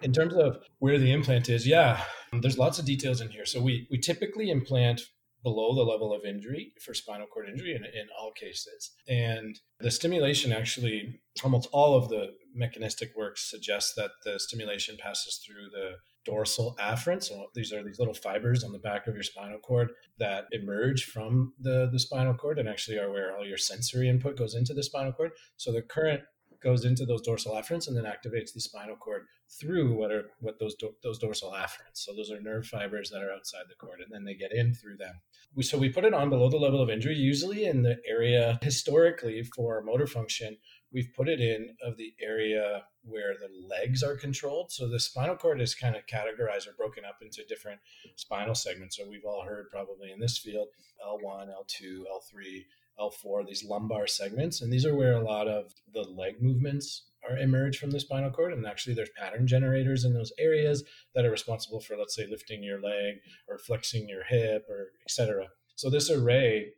In 0.02 0.14
terms 0.14 0.34
of 0.34 0.60
where 0.80 0.98
the 0.98 1.12
implant 1.12 1.50
is, 1.50 1.68
yeah, 1.68 2.02
there's 2.32 2.58
lots 2.58 2.80
of 2.80 2.86
details 2.86 3.22
in 3.22 3.30
here. 3.30 3.46
So 3.46 3.62
we 3.62 3.88
we 3.92 3.98
typically 3.98 4.50
implant 4.50 5.02
below 5.44 5.76
the 5.76 5.84
level 5.84 6.14
of 6.14 6.26
injury 6.26 6.74
for 6.82 6.94
spinal 6.94 7.28
cord 7.28 7.48
injury 7.50 7.76
in, 7.76 7.84
in 7.84 8.08
all 8.20 8.32
cases. 8.32 8.92
And 9.08 9.60
the 9.80 9.92
stimulation 9.92 10.52
actually, 10.52 11.20
almost 11.44 11.70
all 11.72 11.96
of 11.96 12.10
the 12.10 12.34
mechanistic 12.54 13.16
work 13.16 13.38
suggests 13.38 13.94
that 13.96 14.12
the 14.26 14.40
stimulation 14.40 14.98
passes 15.00 15.42
through 15.46 15.70
the 15.72 15.92
dorsal 16.26 16.76
afferent. 16.80 17.24
So 17.24 17.48
these 17.56 17.72
are 17.72 17.84
these 17.84 18.00
little 18.00 18.14
fibers 18.14 18.64
on 18.64 18.74
the 18.74 18.80
back 18.80 19.08
of 19.08 19.14
your 19.14 19.24
spinal 19.24 19.60
cord 19.60 19.90
that 20.20 20.46
emerge 20.52 21.06
from 21.06 21.54
the, 21.60 21.90
the 21.92 22.00
spinal 22.00 22.34
cord 22.34 22.60
and 22.60 22.68
actually 22.68 22.98
are 23.00 23.12
where 23.12 23.36
all 23.36 23.46
your 23.46 23.58
sensory 23.58 24.10
input 24.10 24.38
goes 24.38 24.54
into 24.54 24.74
the 24.74 24.84
spinal 24.84 25.14
cord. 25.14 25.32
So 25.56 25.72
the 25.72 25.82
current 25.82 26.22
goes 26.62 26.86
into 26.86 27.06
those 27.06 27.22
dorsal 27.22 27.54
afferents 27.54 27.88
and 27.88 27.96
then 27.96 28.06
activates 28.06 28.54
the 28.54 28.62
spinal 28.62 28.96
cord 28.96 29.24
through 29.50 29.96
what 29.96 30.12
are 30.12 30.32
what 30.40 30.60
those 30.60 30.76
do, 30.76 30.94
those 31.04 31.20
dorsal 31.20 31.52
afferents. 31.52 31.94
So 31.94 32.14
those 32.14 32.32
are 32.32 32.42
nerve 32.42 32.66
fibers 32.66 33.10
that 33.10 33.24
are 33.24 33.32
outside 33.32 33.64
the 33.70 33.76
cord, 33.76 34.00
and 34.02 34.12
then 34.12 34.24
they 34.24 34.36
get 34.36 34.52
in 34.54 34.74
through 34.74 34.98
them. 34.98 35.22
We, 35.56 35.64
so 35.64 35.78
we 35.78 35.90
put 35.90 36.06
it 36.06 36.14
on 36.14 36.30
below 36.30 36.50
the 36.50 36.58
level 36.58 36.82
of 36.82 36.90
injury, 36.90 37.16
usually 37.16 37.66
in 37.66 37.82
the 37.82 37.98
area 38.08 38.60
historically 38.62 39.44
for 39.44 39.82
motor 39.82 40.08
function. 40.08 40.58
We've 40.92 41.12
put 41.16 41.28
it 41.28 41.40
in 41.40 41.76
of 41.82 41.98
the 41.98 42.14
area 42.22 42.84
where 43.04 43.34
the 43.34 43.50
legs 43.68 44.04
are 44.04 44.16
controlled. 44.16 44.72
So 44.72 44.88
the 44.88 45.00
spinal 45.00 45.36
cord 45.36 45.62
is 45.62 45.76
kind 45.76 45.96
of 45.96 46.06
categorized 46.06 46.68
or 46.68 46.74
broken 46.78 47.04
up 47.06 47.18
into 47.22 47.46
different 47.48 47.80
spinal 48.16 48.56
segments. 48.56 48.98
So 48.98 49.08
we've 49.10 49.26
all 49.26 49.44
heard 49.44 49.70
probably 49.70 50.12
in 50.12 50.20
this 50.20 50.38
field 50.38 50.68
L1, 51.06 51.48
L2, 51.50 52.04
L3, 52.12 52.66
L4, 53.00 53.46
these 53.46 53.64
lumbar 53.64 54.08
segments. 54.08 54.62
And 54.62 54.72
these 54.72 54.86
are 54.86 54.96
where 54.96 55.14
a 55.14 55.24
lot 55.24 55.48
of 55.48 55.74
the 55.94 56.02
leg 56.02 56.42
movements 56.42 57.04
are 57.28 57.38
emerge 57.38 57.78
from 57.78 57.92
the 57.92 58.00
spinal 58.00 58.32
cord. 58.32 58.54
And 58.54 58.66
actually, 58.66 58.96
there's 58.96 59.10
pattern 59.18 59.48
generators 59.48 60.04
in 60.04 60.14
those 60.14 60.34
areas 60.38 60.84
that 61.16 61.26
are 61.26 61.32
responsible 61.32 61.80
for, 61.80 61.98
let's 61.98 62.16
say, 62.16 62.28
lifting 62.30 62.64
your 62.64 62.82
leg 62.82 63.16
or 63.48 63.58
flexing 63.58 64.08
your 64.08 64.24
hip 64.24 64.66
or 64.70 64.92
etc. 65.06 65.48
So 65.76 65.90
this 65.90 66.10
array, 66.10 66.74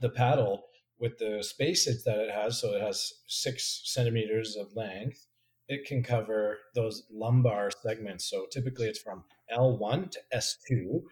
the 0.00 0.10
paddle 0.10 0.64
with 0.98 1.18
the 1.18 1.42
space 1.42 1.84
that 2.04 2.18
it 2.18 2.30
has, 2.30 2.60
so 2.60 2.74
it 2.74 2.80
has 2.82 3.12
six 3.26 3.82
centimeters 3.84 4.56
of 4.56 4.74
length, 4.74 5.26
it 5.68 5.86
can 5.86 6.02
cover 6.02 6.58
those 6.74 7.04
lumbar 7.10 7.70
segments. 7.82 8.28
So 8.28 8.46
typically 8.50 8.86
it's 8.86 9.00
from 9.00 9.24
L1 9.52 10.10
to 10.12 10.20
S2, 10.34 11.02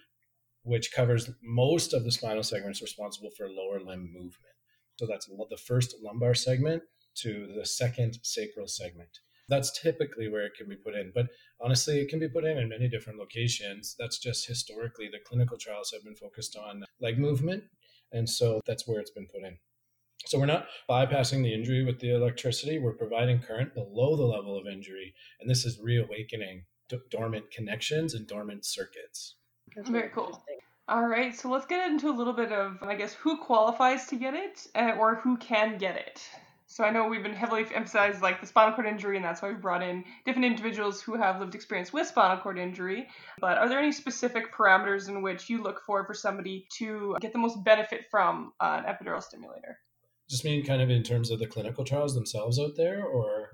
which 0.62 0.92
covers 0.94 1.30
most 1.42 1.92
of 1.92 2.04
the 2.04 2.12
spinal 2.12 2.42
segments 2.42 2.82
responsible 2.82 3.30
for 3.36 3.48
lower 3.48 3.80
limb 3.80 4.10
movement. 4.12 4.54
So 4.98 5.06
that's 5.06 5.26
the 5.26 5.56
first 5.56 5.96
lumbar 6.02 6.34
segment 6.34 6.82
to 7.16 7.52
the 7.56 7.66
second 7.66 8.18
sacral 8.22 8.68
segment. 8.68 9.18
That's 9.48 9.78
typically 9.80 10.28
where 10.28 10.46
it 10.46 10.52
can 10.56 10.68
be 10.68 10.76
put 10.76 10.94
in. 10.94 11.12
But 11.14 11.26
honestly, 11.60 12.00
it 12.00 12.08
can 12.08 12.20
be 12.20 12.28
put 12.28 12.44
in 12.44 12.58
in 12.58 12.68
many 12.68 12.88
different 12.88 13.18
locations. 13.18 13.96
That's 13.98 14.18
just 14.18 14.46
historically 14.46 15.08
the 15.10 15.18
clinical 15.26 15.58
trials 15.58 15.90
have 15.92 16.04
been 16.04 16.14
focused 16.14 16.56
on 16.56 16.84
leg 17.00 17.18
movement. 17.18 17.64
And 18.12 18.28
so 18.28 18.60
that's 18.66 18.86
where 18.86 19.00
it's 19.00 19.10
been 19.10 19.26
put 19.26 19.42
in. 19.42 19.58
So 20.26 20.38
we're 20.38 20.46
not 20.46 20.68
bypassing 20.88 21.42
the 21.42 21.52
injury 21.52 21.84
with 21.84 21.98
the 21.98 22.14
electricity. 22.14 22.78
We're 22.78 22.92
providing 22.92 23.40
current 23.40 23.74
below 23.74 24.16
the 24.16 24.22
level 24.22 24.56
of 24.56 24.66
injury. 24.66 25.14
And 25.40 25.50
this 25.50 25.64
is 25.64 25.80
reawakening 25.82 26.64
dormant 27.10 27.50
connections 27.50 28.14
and 28.14 28.26
dormant 28.26 28.64
circuits. 28.64 29.36
That's 29.76 29.88
Very 29.88 30.10
cool. 30.10 30.42
All 30.88 31.06
right, 31.06 31.34
so 31.34 31.48
let's 31.48 31.66
get 31.66 31.88
into 31.90 32.10
a 32.10 32.12
little 32.12 32.32
bit 32.32 32.52
of, 32.52 32.82
I 32.82 32.96
guess, 32.96 33.14
who 33.14 33.38
qualifies 33.38 34.06
to 34.06 34.16
get 34.16 34.34
it 34.34 34.66
uh, 34.74 34.96
or 34.98 35.16
who 35.16 35.36
can 35.36 35.78
get 35.78 35.96
it. 35.96 36.20
So 36.66 36.84
I 36.84 36.90
know 36.90 37.06
we've 37.06 37.22
been 37.22 37.34
heavily 37.34 37.66
emphasized 37.74 38.22
like 38.22 38.40
the 38.40 38.46
spinal 38.46 38.74
cord 38.74 38.86
injury, 38.86 39.16
and 39.16 39.24
that's 39.24 39.42
why 39.42 39.50
we 39.50 39.54
brought 39.54 39.82
in 39.82 40.04
different 40.24 40.46
individuals 40.46 41.02
who 41.02 41.14
have 41.14 41.38
lived 41.38 41.54
experience 41.54 41.92
with 41.92 42.06
spinal 42.06 42.38
cord 42.38 42.58
injury. 42.58 43.08
But 43.40 43.58
are 43.58 43.68
there 43.68 43.78
any 43.78 43.92
specific 43.92 44.54
parameters 44.54 45.08
in 45.08 45.20
which 45.22 45.50
you 45.50 45.62
look 45.62 45.82
for 45.86 46.04
for 46.06 46.14
somebody 46.14 46.66
to 46.78 47.16
get 47.20 47.32
the 47.32 47.38
most 47.38 47.62
benefit 47.62 48.06
from 48.10 48.54
uh, 48.58 48.82
an 48.82 48.92
epidural 48.92 49.22
stimulator? 49.22 49.78
Just 50.30 50.46
mean 50.46 50.64
kind 50.64 50.80
of 50.80 50.88
in 50.88 51.02
terms 51.02 51.30
of 51.30 51.38
the 51.38 51.46
clinical 51.46 51.84
trials 51.84 52.14
themselves 52.14 52.58
out 52.58 52.74
there, 52.74 53.04
or 53.04 53.50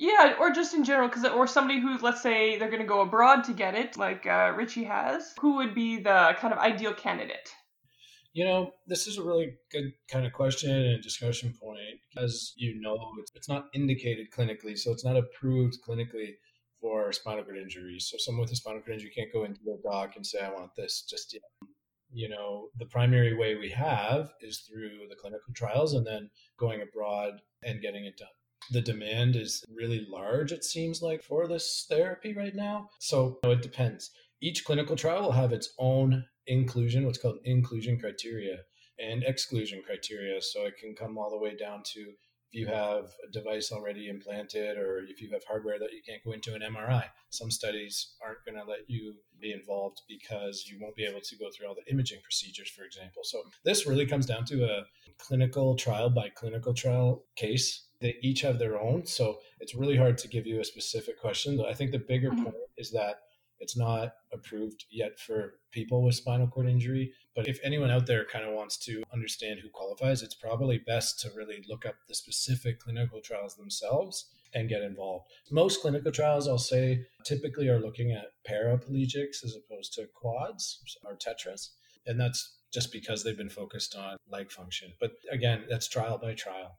yeah, 0.00 0.36
or 0.40 0.50
just 0.50 0.72
in 0.72 0.82
general, 0.82 1.08
because 1.08 1.26
or 1.26 1.46
somebody 1.46 1.78
who, 1.78 1.98
let's 1.98 2.22
say, 2.22 2.56
they're 2.56 2.70
going 2.70 2.80
to 2.80 2.88
go 2.88 3.02
abroad 3.02 3.44
to 3.44 3.52
get 3.52 3.74
it, 3.74 3.98
like 3.98 4.26
uh, 4.26 4.50
Richie 4.56 4.84
has. 4.84 5.34
Who 5.40 5.56
would 5.56 5.74
be 5.74 5.98
the 5.98 6.34
kind 6.38 6.54
of 6.54 6.58
ideal 6.58 6.94
candidate? 6.94 7.50
You 8.32 8.46
know, 8.46 8.70
this 8.86 9.06
is 9.06 9.18
a 9.18 9.22
really 9.22 9.52
good 9.70 9.92
kind 10.10 10.24
of 10.24 10.32
question 10.32 10.70
and 10.70 11.02
discussion 11.02 11.52
point. 11.60 12.00
As 12.16 12.54
you 12.56 12.80
know, 12.80 12.96
it's, 13.34 13.48
not 13.48 13.66
indicated 13.74 14.28
clinically, 14.34 14.78
so 14.78 14.90
it's 14.90 15.04
not 15.04 15.18
approved 15.18 15.76
clinically 15.86 16.30
for 16.80 17.12
spinal 17.12 17.44
cord 17.44 17.58
injuries. 17.58 18.08
So 18.10 18.16
someone 18.18 18.40
with 18.40 18.52
a 18.52 18.56
spinal 18.56 18.80
cord 18.80 18.94
injury 18.94 19.12
can't 19.14 19.32
go 19.34 19.44
into 19.44 19.60
the 19.62 19.82
doc 19.84 20.12
and 20.16 20.26
say, 20.26 20.40
I 20.40 20.50
want 20.50 20.70
this 20.78 21.04
just 21.10 21.34
yet. 21.34 21.42
You 22.10 22.30
know, 22.30 22.68
the 22.78 22.86
primary 22.86 23.36
way 23.36 23.56
we 23.56 23.68
have 23.68 24.30
is 24.40 24.60
through 24.60 25.08
the 25.10 25.16
clinical 25.16 25.52
trials 25.54 25.92
and 25.92 26.06
then 26.06 26.30
going 26.58 26.80
abroad 26.80 27.34
and 27.62 27.82
getting 27.82 28.06
it 28.06 28.16
done. 28.16 28.28
The 28.70 28.80
demand 28.80 29.36
is 29.36 29.64
really 29.74 30.06
large, 30.08 30.52
it 30.52 30.64
seems 30.64 31.02
like, 31.02 31.22
for 31.22 31.48
this 31.48 31.86
therapy 31.88 32.34
right 32.34 32.54
now. 32.54 32.88
So 32.98 33.38
you 33.42 33.48
know, 33.48 33.50
it 33.52 33.62
depends. 33.62 34.10
Each 34.40 34.64
clinical 34.64 34.96
trial 34.96 35.22
will 35.22 35.32
have 35.32 35.52
its 35.52 35.74
own 35.78 36.24
inclusion, 36.46 37.04
what's 37.04 37.18
called 37.18 37.38
inclusion 37.44 37.98
criteria 37.98 38.58
and 38.98 39.22
exclusion 39.24 39.82
criteria. 39.84 40.40
So 40.40 40.66
it 40.66 40.76
can 40.78 40.94
come 40.94 41.18
all 41.18 41.30
the 41.30 41.38
way 41.38 41.56
down 41.56 41.82
to 41.94 42.00
if 42.52 42.58
you 42.58 42.66
have 42.66 43.04
a 43.26 43.30
device 43.32 43.70
already 43.70 44.08
implanted 44.08 44.76
or 44.76 45.04
if 45.08 45.20
you 45.20 45.30
have 45.32 45.42
hardware 45.46 45.78
that 45.78 45.92
you 45.92 46.00
can't 46.06 46.22
go 46.24 46.32
into 46.32 46.54
an 46.54 46.62
MRI. 46.62 47.04
Some 47.30 47.50
studies 47.50 48.14
aren't 48.24 48.44
going 48.44 48.56
to 48.56 48.68
let 48.68 48.80
you 48.88 49.14
be 49.40 49.52
involved 49.52 50.02
because 50.08 50.64
you 50.66 50.78
won't 50.80 50.96
be 50.96 51.04
able 51.04 51.20
to 51.20 51.36
go 51.36 51.46
through 51.50 51.68
all 51.68 51.76
the 51.76 51.90
imaging 51.90 52.20
procedures, 52.22 52.68
for 52.68 52.84
example. 52.84 53.22
So 53.24 53.42
this 53.64 53.86
really 53.86 54.06
comes 54.06 54.26
down 54.26 54.44
to 54.46 54.64
a 54.64 54.82
clinical 55.18 55.76
trial 55.76 56.10
by 56.10 56.28
clinical 56.30 56.74
trial 56.74 57.24
case. 57.36 57.86
They 58.00 58.16
each 58.22 58.40
have 58.42 58.58
their 58.58 58.80
own. 58.80 59.06
So 59.06 59.38
it's 59.60 59.74
really 59.74 59.96
hard 59.96 60.18
to 60.18 60.28
give 60.28 60.46
you 60.46 60.60
a 60.60 60.64
specific 60.64 61.20
question. 61.20 61.62
I 61.68 61.74
think 61.74 61.90
the 61.90 61.98
bigger 61.98 62.30
mm-hmm. 62.30 62.44
point 62.44 62.56
is 62.76 62.90
that 62.92 63.20
it's 63.60 63.76
not 63.76 64.14
approved 64.32 64.86
yet 64.90 65.20
for 65.20 65.54
people 65.70 66.02
with 66.02 66.14
spinal 66.14 66.48
cord 66.48 66.66
injury. 66.66 67.12
But 67.36 67.46
if 67.46 67.60
anyone 67.62 67.90
out 67.90 68.06
there 68.06 68.24
kind 68.24 68.44
of 68.44 68.54
wants 68.54 68.78
to 68.86 69.02
understand 69.12 69.60
who 69.60 69.68
qualifies, 69.68 70.22
it's 70.22 70.34
probably 70.34 70.78
best 70.78 71.20
to 71.20 71.30
really 71.36 71.62
look 71.68 71.84
up 71.84 71.94
the 72.08 72.14
specific 72.14 72.80
clinical 72.80 73.20
trials 73.20 73.56
themselves 73.56 74.30
and 74.54 74.68
get 74.68 74.82
involved. 74.82 75.26
Most 75.50 75.82
clinical 75.82 76.10
trials, 76.10 76.48
I'll 76.48 76.58
say, 76.58 77.04
typically 77.24 77.68
are 77.68 77.78
looking 77.78 78.12
at 78.12 78.32
paraplegics 78.48 79.44
as 79.44 79.56
opposed 79.56 79.92
to 79.94 80.08
quads 80.14 80.82
or 81.04 81.16
tetras. 81.16 81.68
And 82.06 82.18
that's 82.18 82.56
just 82.72 82.92
because 82.92 83.22
they've 83.22 83.36
been 83.36 83.50
focused 83.50 83.94
on 83.94 84.16
leg 84.30 84.50
function. 84.50 84.92
But 84.98 85.12
again, 85.30 85.64
that's 85.68 85.88
trial 85.88 86.18
by 86.18 86.34
trial. 86.34 86.78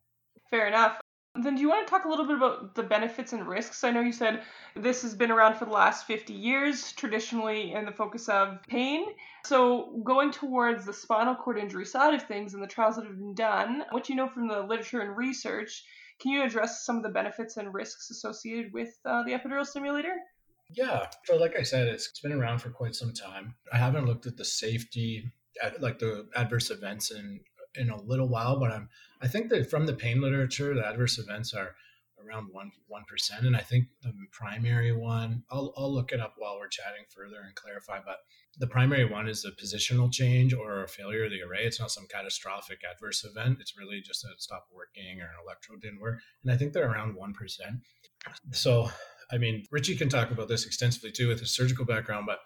Fair 0.50 0.68
enough. 0.68 1.00
Then, 1.34 1.56
do 1.56 1.62
you 1.62 1.70
want 1.70 1.88
to 1.88 1.90
talk 1.90 2.04
a 2.04 2.10
little 2.10 2.26
bit 2.26 2.36
about 2.36 2.76
the 2.76 2.84
benefits 2.84 3.32
and 3.32 3.48
risks? 3.48 3.86
I 3.86 3.92
know 3.92 4.02
you 4.02 4.12
said 4.12 4.44
this 4.76 5.02
has 5.04 5.16
been 5.16 5.32
around 5.32 5.56
for 5.56 5.64
the 5.64 5.72
last 5.72 6.06
50 6.06 6.34
years, 6.34 6.92
traditionally 6.92 7.72
in 7.72 7.86
the 7.86 7.92
focus 7.94 8.28
of 8.28 8.62
pain. 8.68 9.06
So, 9.46 10.02
going 10.04 10.32
towards 10.32 10.86
the 10.86 10.92
spinal 10.92 11.36
cord 11.36 11.58
injury 11.58 11.86
side 11.86 12.14
of 12.14 12.24
things 12.24 12.54
and 12.54 12.62
the 12.62 12.68
trials 12.68 12.98
that 12.98 13.06
have 13.06 13.18
been 13.18 13.34
done, 13.34 13.86
what 13.92 14.10
you 14.10 14.16
know 14.16 14.28
from 14.28 14.50
the 14.50 14.60
literature 14.62 15.00
and 15.00 15.16
research, 15.16 15.86
can 16.20 16.32
you 16.32 16.44
address 16.44 16.86
some 16.86 16.98
of 16.98 17.04
the 17.04 17.10
benefits 17.10 17.56
and 17.56 17.74
risks 17.74 18.12
associated 18.12 18.74
with 18.74 18.90
uh, 19.06 19.24
the 19.24 19.32
epidural 19.32 19.66
stimulator? 19.66 20.16
Yeah. 20.70 21.06
So, 21.24 21.38
like 21.38 21.58
I 21.58 21.64
said, 21.64 21.88
it's 21.88 22.20
been 22.20 22.34
around 22.34 22.60
for 22.60 22.72
quite 22.72 22.94
some 22.94 23.14
time. 23.14 23.56
I 23.72 23.78
haven't 23.78 24.06
looked 24.06 24.26
at 24.26 24.36
the 24.36 24.46
safety, 24.46 25.32
like 25.80 26.00
the 26.00 26.28
adverse 26.36 26.72
events 26.72 27.10
and 27.10 27.40
in 27.76 27.90
a 27.90 28.02
little 28.02 28.28
while, 28.28 28.60
but 28.60 28.72
I'm 28.72 28.90
I 29.22 29.28
think 29.28 29.50
that 29.50 29.70
from 29.70 29.86
the 29.86 29.94
pain 29.94 30.22
literature, 30.22 30.74
the 30.74 30.86
adverse 30.86 31.18
events 31.18 31.54
are 31.54 31.76
around 32.24 32.48
one 32.52 32.72
one 32.88 33.04
percent, 33.08 33.46
and 33.46 33.56
I 33.56 33.62
think 33.62 33.88
the 34.02 34.14
primary 34.32 34.92
one 34.96 35.44
I'll 35.52 35.74
I'll 35.78 35.94
look 35.94 36.12
it 36.12 36.20
up 36.20 36.36
while 36.38 36.58
we're 36.58 36.68
chatting 36.68 37.06
further 37.10 37.42
and 37.46 37.56
clarify. 37.56 38.00
But 38.06 38.18
the 38.58 38.68
primary 38.68 39.06
one 39.06 39.28
is 39.28 39.46
a 39.46 39.52
positional 39.52 40.12
change 40.12 40.54
or 40.54 40.84
a 40.84 40.88
failure 40.88 41.26
of 41.26 41.32
the 41.32 41.42
array. 41.42 41.66
It's 41.66 41.80
not 41.80 41.92
some 41.92 42.08
catastrophic 42.12 42.80
adverse 42.90 43.24
event. 43.24 43.58
It's 43.62 43.78
really 43.78 44.02
just 44.02 44.26
a 44.26 44.30
stop 44.38 44.68
working 44.72 45.22
or 45.22 45.26
an 45.26 45.42
electrode 45.44 45.82
didn't 45.82 46.02
work, 46.02 46.20
and 46.44 46.52
I 46.52 46.58
think 46.58 46.74
they're 46.74 46.92
around 46.92 47.16
one 47.16 47.34
percent. 47.34 47.78
So 48.52 48.90
I 49.32 49.38
mean, 49.38 49.66
Richie 49.72 49.96
can 49.96 50.10
talk 50.10 50.32
about 50.32 50.48
this 50.48 50.66
extensively 50.66 51.12
too 51.12 51.28
with 51.30 51.40
his 51.40 51.56
surgical 51.56 51.86
background, 51.86 52.26
but 52.28 52.40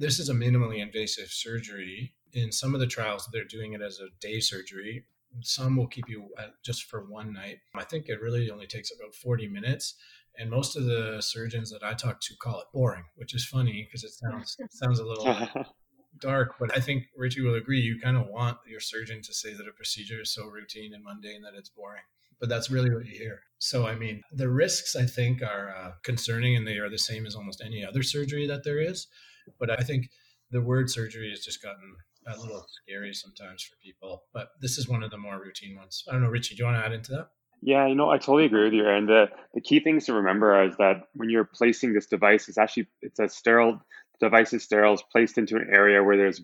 this 0.00 0.18
is 0.18 0.30
a 0.30 0.34
minimally 0.34 0.80
invasive 0.80 1.28
surgery. 1.28 2.14
In 2.32 2.50
some 2.50 2.74
of 2.74 2.80
the 2.80 2.86
trials, 2.86 3.28
they're 3.32 3.44
doing 3.44 3.74
it 3.74 3.82
as 3.82 4.00
a 4.00 4.08
day 4.20 4.40
surgery. 4.40 5.04
Some 5.42 5.76
will 5.76 5.86
keep 5.86 6.08
you 6.08 6.28
just 6.64 6.84
for 6.84 7.04
one 7.04 7.32
night. 7.32 7.58
I 7.74 7.84
think 7.84 8.08
it 8.08 8.20
really 8.20 8.50
only 8.50 8.66
takes 8.66 8.90
about 8.90 9.14
40 9.14 9.46
minutes. 9.48 9.94
And 10.38 10.50
most 10.50 10.76
of 10.76 10.86
the 10.86 11.20
surgeons 11.20 11.70
that 11.70 11.82
I 11.82 11.92
talk 11.92 12.20
to 12.22 12.36
call 12.36 12.60
it 12.60 12.66
boring, 12.72 13.04
which 13.16 13.34
is 13.34 13.44
funny 13.44 13.86
because 13.86 14.02
it 14.04 14.12
sounds 14.12 14.56
sounds 14.70 15.00
a 15.00 15.04
little 15.04 15.48
dark. 16.20 16.54
But 16.58 16.74
I 16.74 16.80
think 16.80 17.04
Richie 17.14 17.42
will 17.42 17.56
agree. 17.56 17.80
You 17.80 18.00
kind 18.00 18.16
of 18.16 18.26
want 18.26 18.56
your 18.66 18.80
surgeon 18.80 19.20
to 19.22 19.34
say 19.34 19.52
that 19.52 19.68
a 19.68 19.72
procedure 19.72 20.22
is 20.22 20.32
so 20.32 20.46
routine 20.46 20.94
and 20.94 21.04
mundane 21.04 21.42
that 21.42 21.54
it's 21.54 21.68
boring 21.68 22.02
but 22.38 22.48
that's 22.48 22.70
really 22.70 22.90
what 22.90 23.04
you 23.04 23.12
hear. 23.12 23.42
So, 23.58 23.86
I 23.86 23.94
mean, 23.94 24.22
the 24.32 24.48
risks 24.48 24.96
I 24.96 25.04
think 25.04 25.42
are 25.42 25.74
uh, 25.76 25.90
concerning 26.02 26.56
and 26.56 26.66
they 26.66 26.78
are 26.78 26.88
the 26.88 26.98
same 26.98 27.26
as 27.26 27.36
almost 27.36 27.62
any 27.62 27.84
other 27.84 28.02
surgery 28.02 28.46
that 28.46 28.64
there 28.64 28.80
is. 28.80 29.08
But 29.58 29.70
I 29.70 29.82
think 29.82 30.10
the 30.50 30.60
word 30.60 30.90
surgery 30.90 31.30
has 31.30 31.40
just 31.40 31.62
gotten 31.62 31.96
a 32.26 32.38
little 32.38 32.66
scary 32.82 33.14
sometimes 33.14 33.62
for 33.62 33.76
people. 33.82 34.24
But 34.32 34.50
this 34.60 34.78
is 34.78 34.88
one 34.88 35.02
of 35.02 35.10
the 35.10 35.18
more 35.18 35.40
routine 35.40 35.76
ones. 35.76 36.04
I 36.08 36.12
don't 36.12 36.22
know, 36.22 36.28
Richie, 36.28 36.54
do 36.54 36.60
you 36.60 36.64
want 36.66 36.78
to 36.78 36.84
add 36.84 36.92
into 36.92 37.12
that? 37.12 37.28
Yeah, 37.62 37.86
you 37.86 37.94
know, 37.94 38.10
I 38.10 38.16
totally 38.16 38.46
agree 38.46 38.64
with 38.64 38.72
you. 38.72 38.88
And 38.88 39.08
the, 39.08 39.26
the 39.52 39.60
key 39.60 39.80
things 39.80 40.06
to 40.06 40.14
remember 40.14 40.64
is 40.64 40.76
that 40.78 41.02
when 41.14 41.28
you're 41.28 41.44
placing 41.44 41.92
this 41.92 42.06
device, 42.06 42.48
it's 42.48 42.56
actually 42.56 42.88
it's 43.02 43.18
a 43.18 43.28
sterile 43.28 43.80
device 44.20 44.52
is 44.52 44.62
sterile, 44.62 44.94
is 44.94 45.02
placed 45.10 45.38
into 45.38 45.56
an 45.56 45.68
area 45.72 46.02
where 46.02 46.16
there's 46.16 46.38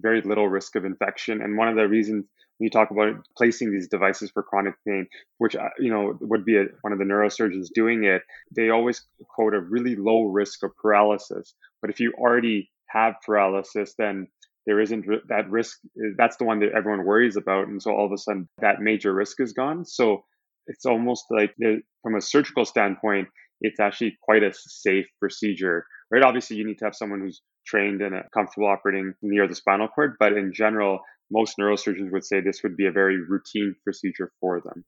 very, 0.00 0.22
little 0.22 0.48
risk 0.48 0.76
of 0.76 0.84
infection. 0.84 1.40
And 1.40 1.56
one 1.56 1.68
of 1.68 1.76
the 1.76 1.88
reasons 1.88 2.26
when 2.58 2.66
you 2.66 2.70
talk 2.70 2.90
about 2.90 3.26
placing 3.36 3.72
these 3.72 3.88
devices 3.88 4.30
for 4.30 4.42
chronic 4.42 4.74
pain, 4.86 5.06
which 5.38 5.56
uh, 5.56 5.70
you 5.78 5.90
know 5.90 6.16
would 6.20 6.44
be 6.44 6.56
a, 6.56 6.66
one 6.82 6.92
of 6.92 6.98
the 6.98 7.04
neurosurgeons 7.04 7.68
doing 7.74 8.04
it, 8.04 8.22
they 8.54 8.70
always 8.70 9.04
quote 9.28 9.54
a 9.54 9.60
really 9.60 9.96
low 9.96 10.24
risk 10.24 10.62
of 10.62 10.70
paralysis. 10.76 11.54
But 11.84 11.90
if 11.90 12.00
you 12.00 12.14
already 12.16 12.70
have 12.88 13.16
paralysis, 13.26 13.92
then 13.98 14.28
there 14.64 14.80
isn't 14.80 15.04
that 15.28 15.50
risk. 15.50 15.76
Eh, 15.98 16.12
that's 16.16 16.38
the 16.38 16.46
one 16.46 16.60
that 16.60 16.72
everyone 16.74 17.04
worries 17.04 17.36
about, 17.36 17.68
and 17.68 17.82
so 17.82 17.90
all 17.90 18.06
of 18.06 18.12
a 18.12 18.16
sudden 18.16 18.48
that 18.62 18.80
major 18.80 19.12
risk 19.12 19.38
is 19.38 19.52
gone. 19.52 19.84
So 19.84 20.24
it's 20.66 20.86
almost 20.86 21.26
like 21.28 21.54
from 22.02 22.14
a 22.14 22.22
surgical 22.22 22.64
standpoint, 22.64 23.28
it's 23.60 23.80
actually 23.80 24.16
quite 24.22 24.42
a 24.42 24.54
safe 24.54 25.04
procedure, 25.20 25.84
right? 26.10 26.22
Obviously, 26.22 26.56
you 26.56 26.66
need 26.66 26.78
to 26.78 26.86
have 26.86 26.94
someone 26.94 27.20
who's 27.20 27.42
trained 27.66 28.00
and 28.00 28.14
uh, 28.14 28.22
comfortable 28.32 28.68
operating 28.68 29.12
near 29.20 29.46
the 29.46 29.54
spinal 29.54 29.88
cord, 29.88 30.14
but 30.18 30.32
in 30.32 30.54
general, 30.54 31.00
most 31.30 31.56
neurosurgeons 31.60 32.12
would 32.12 32.24
say 32.24 32.40
this 32.40 32.62
would 32.62 32.78
be 32.78 32.86
a 32.86 32.92
very 32.92 33.18
routine 33.28 33.74
procedure 33.84 34.32
for 34.40 34.62
them. 34.62 34.86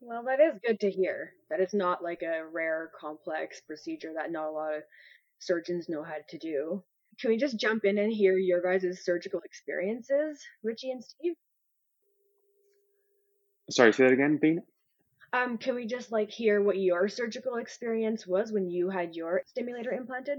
Well, 0.00 0.24
that 0.24 0.40
is 0.40 0.58
good 0.66 0.80
to 0.80 0.90
hear. 0.90 1.34
That 1.50 1.60
it's 1.60 1.74
not 1.74 2.02
like 2.02 2.22
a 2.22 2.46
rare, 2.50 2.90
complex 2.98 3.60
procedure 3.60 4.14
that 4.16 4.32
not 4.32 4.48
a 4.48 4.52
lot 4.52 4.74
of 4.74 4.82
surgeons 5.40 5.88
know 5.88 6.02
how 6.02 6.16
to 6.28 6.38
do. 6.38 6.82
Can 7.20 7.30
we 7.30 7.36
just 7.36 7.58
jump 7.58 7.84
in 7.84 7.98
and 7.98 8.12
hear 8.12 8.38
your 8.38 8.62
guys' 8.62 9.04
surgical 9.04 9.40
experiences, 9.40 10.40
Richie 10.62 10.90
and 10.90 11.02
Steve? 11.02 11.34
Sorry, 13.70 13.92
say 13.92 14.04
that 14.04 14.12
again, 14.12 14.38
Bean. 14.40 14.62
Um, 15.32 15.58
can 15.58 15.74
we 15.74 15.86
just 15.86 16.10
like 16.10 16.30
hear 16.30 16.62
what 16.62 16.78
your 16.78 17.08
surgical 17.08 17.56
experience 17.56 18.26
was 18.26 18.50
when 18.50 18.68
you 18.68 18.90
had 18.90 19.14
your 19.14 19.42
stimulator 19.46 19.92
implanted? 19.92 20.38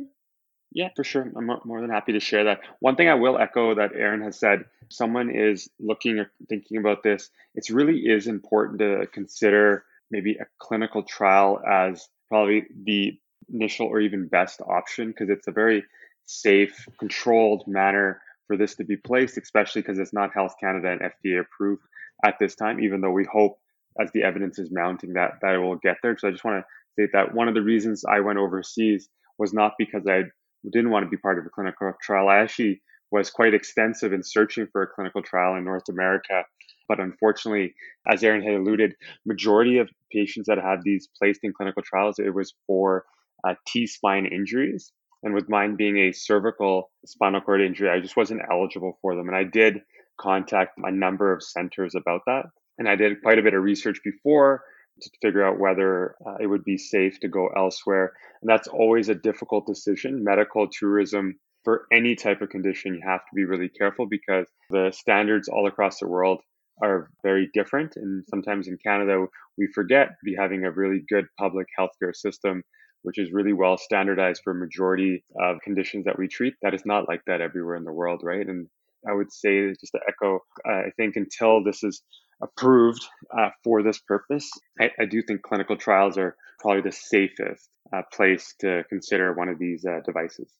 Yeah, 0.74 0.90
for 0.96 1.04
sure. 1.04 1.30
I'm 1.36 1.50
more 1.66 1.82
than 1.82 1.90
happy 1.90 2.14
to 2.14 2.20
share 2.20 2.46
that. 2.46 2.62
One 2.80 2.96
thing 2.96 3.10
I 3.10 3.16
will 3.16 3.38
echo 3.38 3.76
that 3.76 3.94
Aaron 3.94 4.22
has 4.22 4.40
said 4.40 4.66
someone 4.90 5.30
is 5.30 5.70
looking 5.80 6.20
or 6.20 6.32
thinking 6.48 6.78
about 6.78 7.04
this, 7.04 7.30
it 7.56 7.70
really 7.70 8.00
is 8.00 8.28
important 8.28 8.80
to 8.80 9.06
consider 9.14 9.84
maybe 10.10 10.36
a 10.36 10.46
clinical 10.60 11.04
trial 11.04 11.62
as 11.70 12.08
probably 12.30 12.66
the 12.84 13.20
initial 13.54 13.88
or 13.88 14.00
even 14.00 14.28
best 14.28 14.62
option 14.62 15.08
because 15.08 15.30
it's 15.30 15.48
a 15.48 15.52
very 15.52 15.84
safe, 16.26 16.88
controlled 17.00 17.64
manner 17.68 18.22
for 18.48 18.58
this 18.58 18.76
to 18.76 18.84
be 18.84 18.98
placed, 18.98 19.38
especially 19.38 19.82
because 19.82 20.00
it's 20.00 20.14
not 20.14 20.34
Health 20.34 20.56
Canada 20.60 20.92
and 20.92 21.02
FDA 21.02 21.40
approved 21.40 21.84
at 22.26 22.38
this 22.40 22.56
time, 22.56 22.80
even 22.80 23.02
though 23.02 23.12
we 23.12 23.26
hope 23.32 23.58
as 24.00 24.12
the 24.14 24.24
evidence 24.24 24.58
is 24.60 24.72
mounting 24.72 25.14
that 25.14 25.34
that 25.42 25.56
it 25.56 25.58
will 25.58 25.76
get 25.78 25.98
there. 26.02 26.18
So 26.18 26.28
I 26.28 26.32
just 26.32 26.44
want 26.44 26.64
to 26.64 26.66
state 26.94 27.12
that 27.14 27.34
one 27.34 27.48
of 27.48 27.54
the 27.54 27.62
reasons 27.62 28.04
I 28.06 28.20
went 28.22 28.40
overseas 28.40 29.10
was 29.38 29.54
not 29.54 29.74
because 29.78 30.04
I 30.08 30.24
didn't 30.72 30.92
want 30.92 31.06
to 31.06 31.10
be 31.10 31.18
part 31.18 31.40
of 31.40 31.46
a 31.46 31.50
clinical 31.50 31.92
trial. 32.02 32.30
I 32.30 32.38
actually 32.38 32.82
was 33.12 33.30
quite 33.30 33.54
extensive 33.54 34.14
in 34.14 34.24
searching 34.24 34.68
for 34.72 34.84
a 34.84 34.88
clinical 34.88 35.22
trial 35.22 35.56
in 35.56 35.66
North 35.66 35.90
America. 35.90 36.44
But 36.88 37.00
unfortunately, 37.00 37.74
as 38.08 38.24
Aaron 38.24 38.44
had 38.44 38.54
alluded, 38.54 38.96
majority 39.26 39.78
of 39.78 39.90
patients 40.12 40.48
that 40.48 40.58
had 40.58 40.82
these 40.84 41.10
placed 41.18 41.42
in 41.44 41.54
clinical 41.54 41.82
trials, 41.84 42.20
it 42.20 42.34
was 42.34 42.54
for 42.68 43.06
uh, 43.47 43.56
T-spine 43.67 44.25
injuries. 44.25 44.91
And 45.23 45.34
with 45.34 45.49
mine 45.49 45.75
being 45.75 45.97
a 45.97 46.12
cervical 46.12 46.91
spinal 47.06 47.41
cord 47.41 47.62
injury, 47.62 47.89
I 47.89 47.99
just 47.99 48.17
wasn't 48.17 48.41
eligible 48.51 48.97
for 49.01 49.15
them. 49.15 49.27
And 49.27 49.38
I 49.38 49.43
did 49.43 49.82
contact 50.19 50.80
a 50.84 50.91
number 50.91 51.32
of 51.32 51.43
centers 51.43 51.95
about 51.95 52.21
that. 52.25 52.45
And 52.77 52.89
I 52.89 52.95
did 52.95 53.21
quite 53.21 53.38
a 53.38 53.43
bit 53.43 53.54
of 53.54 53.63
research 53.63 53.99
before 54.04 54.63
to 55.01 55.10
figure 55.21 55.45
out 55.45 55.60
whether 55.60 56.15
uh, 56.25 56.36
it 56.39 56.47
would 56.47 56.63
be 56.63 56.77
safe 56.77 57.19
to 57.19 57.27
go 57.27 57.49
elsewhere. 57.56 58.13
And 58.41 58.49
that's 58.49 58.67
always 58.67 59.10
a 59.10 59.15
difficult 59.15 59.67
decision. 59.67 60.23
Medical 60.23 60.67
tourism 60.67 61.39
for 61.63 61.86
any 61.93 62.15
type 62.15 62.41
of 62.41 62.49
condition, 62.49 62.95
you 62.95 63.01
have 63.06 63.21
to 63.21 63.36
be 63.36 63.45
really 63.45 63.69
careful 63.69 64.08
because 64.08 64.47
the 64.69 64.91
standards 64.91 65.47
all 65.47 65.67
across 65.67 65.99
the 65.99 66.08
world 66.08 66.41
are 66.82 67.10
very 67.23 67.49
different. 67.54 67.95
And 67.95 68.23
sometimes 68.30 68.67
in 68.67 68.77
Canada, 68.84 69.25
we 69.58 69.67
forget 69.73 70.08
to 70.08 70.25
be 70.25 70.36
having 70.36 70.65
a 70.65 70.71
really 70.71 71.04
good 71.08 71.25
public 71.38 71.67
healthcare 71.80 72.15
system 72.15 72.63
which 73.04 73.18
is 73.18 73.32
really 73.32 73.54
well 73.54 73.78
standardized 73.78 74.42
for 74.44 74.54
majority 74.54 75.24
of 75.40 75.62
conditions 75.64 76.06
that 76.06 76.18
we 76.18 76.28
treat. 76.28 76.54
That 76.62 76.74
is 76.74 76.86
not 76.86 77.08
like 77.08 77.22
that 77.28 77.42
everywhere 77.42 77.76
in 77.76 77.84
the 77.84 77.92
world, 77.92 78.22
right? 78.24 78.46
And 78.48 78.68
I 79.08 79.14
would 79.14 79.32
say 79.32 79.70
just 79.70 79.92
to 79.94 80.00
echo, 80.08 80.40
I 80.66 80.92
think 80.98 81.16
until 81.16 81.64
this 81.64 81.84
is 81.84 82.02
approved 82.42 83.04
uh, 83.38 83.50
for 83.64 83.84
this 83.84 84.00
purpose, 84.00 84.50
I, 84.80 84.90
I, 85.00 85.06
do 85.06 85.22
think 85.22 85.44
clinical 85.44 85.78
trials 85.78 86.18
are 86.18 86.36
probably 86.60 86.82
the 86.82 86.92
safest 86.92 87.70
uh, 87.96 88.02
place 88.12 88.56
to 88.62 88.84
consider 88.90 89.34
one 89.34 89.48
of 89.48 89.60
these 89.60 89.86
uh, 89.86 90.00
devices. 90.06 90.52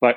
But 0.00 0.16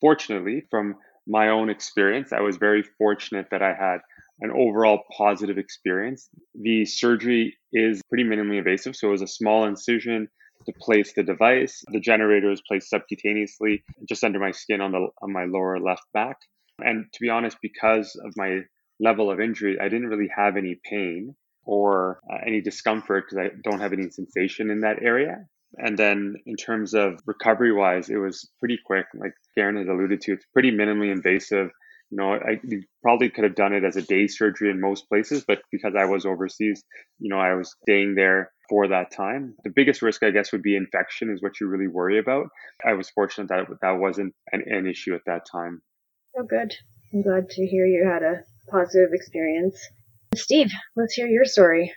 fortunately, 0.00 0.64
from 0.70 0.96
my 1.26 1.48
own 1.48 1.70
experience, 1.70 2.32
I 2.32 2.40
was 2.40 2.56
very 2.56 2.82
fortunate 2.98 3.46
that 3.50 3.62
I 3.62 3.74
had 3.74 3.98
an 4.40 4.50
overall 4.50 5.02
positive 5.16 5.58
experience. 5.58 6.28
The 6.54 6.84
surgery 6.84 7.56
is 7.72 8.02
pretty 8.08 8.24
minimally 8.24 8.58
invasive, 8.58 8.96
so 8.96 9.08
it 9.08 9.12
was 9.12 9.22
a 9.22 9.26
small 9.26 9.64
incision 9.64 10.28
to 10.66 10.72
place 10.80 11.12
the 11.14 11.22
device. 11.22 11.82
The 11.88 12.00
generator 12.00 12.48
was 12.48 12.62
placed 12.66 12.92
subcutaneously 12.92 13.82
just 14.08 14.24
under 14.24 14.38
my 14.38 14.52
skin 14.52 14.80
on 14.80 14.92
the 14.92 15.08
on 15.22 15.32
my 15.32 15.44
lower 15.44 15.78
left 15.78 16.04
back. 16.12 16.36
And 16.78 17.06
to 17.12 17.20
be 17.20 17.28
honest, 17.28 17.58
because 17.62 18.16
of 18.24 18.32
my 18.36 18.60
level 19.00 19.30
of 19.30 19.40
injury, 19.40 19.78
I 19.80 19.88
didn't 19.88 20.08
really 20.08 20.30
have 20.34 20.56
any 20.56 20.80
pain 20.84 21.34
or 21.64 22.20
uh, 22.30 22.38
any 22.46 22.60
discomfort 22.60 23.24
because 23.26 23.46
I 23.46 23.56
don't 23.62 23.80
have 23.80 23.92
any 23.92 24.10
sensation 24.10 24.70
in 24.70 24.80
that 24.80 25.02
area. 25.02 25.46
And 25.76 25.98
then 25.98 26.34
in 26.46 26.56
terms 26.56 26.94
of 26.94 27.20
recovery 27.26 27.72
wise, 27.72 28.08
it 28.08 28.16
was 28.16 28.48
pretty 28.60 28.78
quick. 28.84 29.06
Like 29.14 29.32
Aaron 29.56 29.76
has 29.76 29.88
alluded 29.88 30.20
to, 30.22 30.32
it's 30.32 30.46
pretty 30.52 30.70
minimally 30.70 31.10
invasive. 31.10 31.70
You 32.14 32.20
know, 32.20 32.34
I 32.34 32.60
probably 33.02 33.28
could 33.28 33.42
have 33.42 33.56
done 33.56 33.72
it 33.72 33.82
as 33.82 33.96
a 33.96 34.02
day 34.02 34.28
surgery 34.28 34.70
in 34.70 34.80
most 34.80 35.08
places, 35.08 35.44
but 35.44 35.62
because 35.72 35.94
I 35.98 36.04
was 36.04 36.24
overseas, 36.24 36.84
you 37.18 37.28
know, 37.28 37.40
I 37.40 37.54
was 37.54 37.74
staying 37.82 38.14
there 38.14 38.52
for 38.68 38.86
that 38.86 39.10
time. 39.10 39.56
The 39.64 39.72
biggest 39.74 40.00
risk, 40.00 40.22
I 40.22 40.30
guess, 40.30 40.52
would 40.52 40.62
be 40.62 40.76
infection, 40.76 41.28
is 41.32 41.42
what 41.42 41.58
you 41.60 41.66
really 41.66 41.88
worry 41.88 42.20
about. 42.20 42.46
I 42.86 42.92
was 42.92 43.10
fortunate 43.10 43.48
that 43.48 43.66
that 43.82 43.98
wasn't 43.98 44.32
an, 44.52 44.62
an 44.64 44.86
issue 44.86 45.12
at 45.16 45.22
that 45.26 45.42
time. 45.50 45.82
Oh, 46.38 46.44
good. 46.44 46.72
I'm 47.12 47.22
glad 47.22 47.50
to 47.50 47.66
hear 47.66 47.84
you 47.84 48.08
had 48.08 48.22
a 48.22 48.44
positive 48.70 49.10
experience. 49.12 49.76
Steve, 50.36 50.70
let's 50.94 51.14
hear 51.14 51.26
your 51.26 51.44
story. 51.44 51.92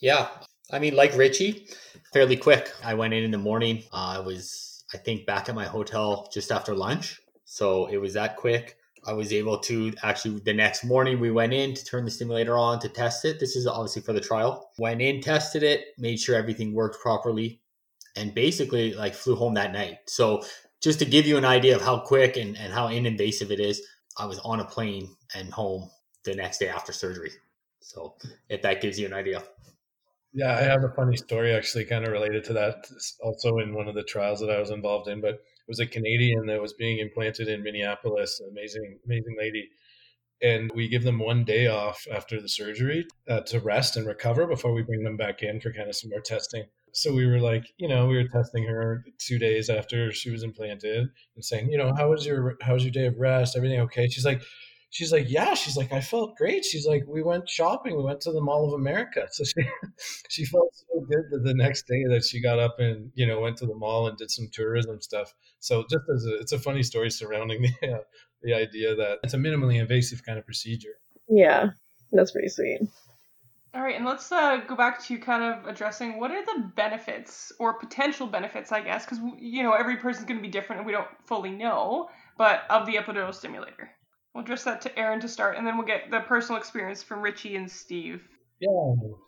Yeah, 0.00 0.28
I 0.70 0.80
mean, 0.80 0.94
like 0.94 1.16
Richie, 1.16 1.66
fairly 2.12 2.36
quick. 2.36 2.70
I 2.84 2.92
went 2.92 3.14
in 3.14 3.24
in 3.24 3.30
the 3.30 3.38
morning. 3.38 3.84
Uh, 3.90 4.16
I 4.16 4.18
was, 4.18 4.84
I 4.92 4.98
think, 4.98 5.24
back 5.24 5.48
at 5.48 5.54
my 5.54 5.64
hotel 5.64 6.28
just 6.30 6.52
after 6.52 6.74
lunch. 6.74 7.22
So 7.46 7.86
it 7.86 7.96
was 7.96 8.12
that 8.12 8.36
quick. 8.36 8.76
I 9.06 9.12
was 9.12 9.32
able 9.32 9.58
to 9.60 9.94
actually 10.02 10.40
the 10.40 10.52
next 10.52 10.84
morning 10.84 11.20
we 11.20 11.30
went 11.30 11.52
in 11.52 11.74
to 11.74 11.84
turn 11.84 12.04
the 12.04 12.10
stimulator 12.10 12.58
on 12.58 12.80
to 12.80 12.88
test 12.88 13.24
it. 13.24 13.38
This 13.38 13.54
is 13.54 13.66
obviously 13.66 14.02
for 14.02 14.12
the 14.12 14.20
trial. 14.20 14.70
Went 14.78 15.00
in, 15.00 15.20
tested 15.20 15.62
it, 15.62 15.86
made 15.96 16.18
sure 16.18 16.34
everything 16.34 16.74
worked 16.74 17.00
properly, 17.00 17.60
and 18.16 18.34
basically 18.34 18.94
like 18.94 19.14
flew 19.14 19.36
home 19.36 19.54
that 19.54 19.72
night. 19.72 19.98
So 20.06 20.44
just 20.82 20.98
to 20.98 21.04
give 21.04 21.26
you 21.26 21.36
an 21.36 21.44
idea 21.44 21.76
of 21.76 21.82
how 21.82 22.00
quick 22.00 22.36
and, 22.36 22.56
and 22.56 22.72
how 22.72 22.88
invasive 22.88 23.52
it 23.52 23.60
is, 23.60 23.80
I 24.18 24.26
was 24.26 24.40
on 24.40 24.60
a 24.60 24.64
plane 24.64 25.14
and 25.34 25.52
home 25.52 25.90
the 26.24 26.34
next 26.34 26.58
day 26.58 26.68
after 26.68 26.92
surgery. 26.92 27.30
So 27.80 28.16
if 28.48 28.62
that 28.62 28.82
gives 28.82 28.98
you 28.98 29.06
an 29.06 29.12
idea. 29.12 29.44
Yeah, 30.32 30.54
I 30.54 30.62
have 30.62 30.84
a 30.84 30.90
funny 30.90 31.16
story 31.16 31.54
actually 31.54 31.84
kind 31.84 32.04
of 32.04 32.12
related 32.12 32.44
to 32.44 32.52
that 32.54 32.86
also 33.22 33.58
in 33.58 33.74
one 33.74 33.88
of 33.88 33.94
the 33.94 34.02
trials 34.02 34.40
that 34.40 34.50
I 34.50 34.58
was 34.58 34.70
involved 34.70 35.08
in, 35.08 35.20
but 35.20 35.40
was 35.68 35.80
a 35.80 35.86
Canadian 35.86 36.46
that 36.46 36.60
was 36.60 36.72
being 36.72 36.98
implanted 36.98 37.48
in 37.48 37.62
Minneapolis. 37.62 38.40
Amazing, 38.50 38.98
amazing 39.04 39.36
lady. 39.38 39.68
And 40.42 40.70
we 40.74 40.88
give 40.88 41.02
them 41.02 41.18
one 41.18 41.44
day 41.44 41.66
off 41.66 42.06
after 42.12 42.40
the 42.40 42.48
surgery 42.48 43.06
uh, 43.28 43.40
to 43.46 43.60
rest 43.60 43.96
and 43.96 44.06
recover 44.06 44.46
before 44.46 44.72
we 44.72 44.82
bring 44.82 45.02
them 45.02 45.16
back 45.16 45.42
in 45.42 45.60
for 45.60 45.72
kind 45.72 45.88
of 45.88 45.96
some 45.96 46.10
more 46.10 46.20
testing. 46.20 46.64
So 46.92 47.12
we 47.12 47.26
were 47.26 47.40
like, 47.40 47.64
you 47.78 47.88
know, 47.88 48.06
we 48.06 48.16
were 48.16 48.28
testing 48.28 48.64
her 48.64 49.04
two 49.18 49.38
days 49.38 49.70
after 49.70 50.12
she 50.12 50.30
was 50.30 50.42
implanted 50.42 51.08
and 51.34 51.44
saying, 51.44 51.70
you 51.70 51.78
know, 51.78 51.92
how 51.96 52.10
was 52.10 52.24
your 52.26 52.56
how 52.62 52.74
was 52.74 52.84
your 52.84 52.92
day 52.92 53.06
of 53.06 53.18
rest? 53.18 53.56
Everything 53.56 53.80
okay? 53.80 54.08
She's 54.08 54.24
like, 54.24 54.42
she's 54.96 55.12
like, 55.12 55.28
yeah. 55.28 55.52
She's 55.52 55.76
like, 55.76 55.92
I 55.92 56.00
felt 56.00 56.36
great. 56.36 56.64
She's 56.64 56.86
like, 56.86 57.04
we 57.06 57.22
went 57.22 57.48
shopping. 57.48 57.96
We 57.96 58.02
went 58.02 58.22
to 58.22 58.32
the 58.32 58.40
Mall 58.40 58.66
of 58.66 58.80
America. 58.80 59.26
So 59.30 59.44
she 59.44 59.68
she 60.30 60.44
felt 60.46 60.74
so 60.74 61.00
good 61.00 61.24
that 61.30 61.44
the 61.44 61.54
next 61.54 61.86
day 61.86 62.04
that 62.08 62.24
she 62.24 62.40
got 62.40 62.58
up 62.58 62.76
and 62.78 63.10
you 63.14 63.26
know 63.26 63.40
went 63.40 63.58
to 63.58 63.66
the 63.66 63.74
mall 63.74 64.08
and 64.08 64.16
did 64.16 64.30
some 64.30 64.48
tourism 64.52 65.00
stuff. 65.02 65.34
So 65.60 65.84
just 65.90 66.04
as 66.14 66.24
a, 66.24 66.36
it's 66.36 66.52
a 66.52 66.58
funny 66.58 66.82
story 66.82 67.10
surrounding 67.10 67.62
the 67.82 67.92
uh, 67.92 67.98
the 68.42 68.54
idea 68.54 68.94
that 68.94 69.18
it's 69.22 69.34
a 69.34 69.38
minimally 69.38 69.78
invasive 69.78 70.24
kind 70.24 70.38
of 70.38 70.46
procedure. 70.46 70.96
Yeah, 71.28 71.70
that's 72.12 72.32
pretty 72.32 72.48
sweet. 72.48 72.80
All 73.74 73.82
right, 73.82 73.96
and 73.96 74.06
let's 74.06 74.32
uh, 74.32 74.62
go 74.66 74.74
back 74.74 75.04
to 75.04 75.18
kind 75.18 75.42
of 75.44 75.66
addressing 75.66 76.18
what 76.18 76.30
are 76.30 76.42
the 76.42 76.72
benefits 76.76 77.52
or 77.58 77.78
potential 77.78 78.26
benefits, 78.26 78.72
I 78.72 78.80
guess, 78.80 79.04
because 79.04 79.18
you 79.38 79.62
know 79.62 79.72
every 79.72 79.98
person's 79.98 80.26
going 80.26 80.38
to 80.38 80.42
be 80.42 80.48
different 80.48 80.80
and 80.80 80.86
we 80.86 80.92
don't 80.92 81.08
fully 81.26 81.50
know, 81.50 82.08
but 82.38 82.62
of 82.70 82.86
the 82.86 82.94
epidural 82.94 83.34
stimulator. 83.34 83.90
We'll 84.36 84.44
address 84.44 84.64
that 84.64 84.82
to 84.82 84.98
Aaron 84.98 85.18
to 85.20 85.28
start, 85.28 85.56
and 85.56 85.66
then 85.66 85.78
we'll 85.78 85.86
get 85.86 86.10
the 86.10 86.20
personal 86.20 86.60
experience 86.60 87.02
from 87.02 87.22
Richie 87.22 87.56
and 87.56 87.70
Steve. 87.70 88.22
Yeah, 88.60 88.68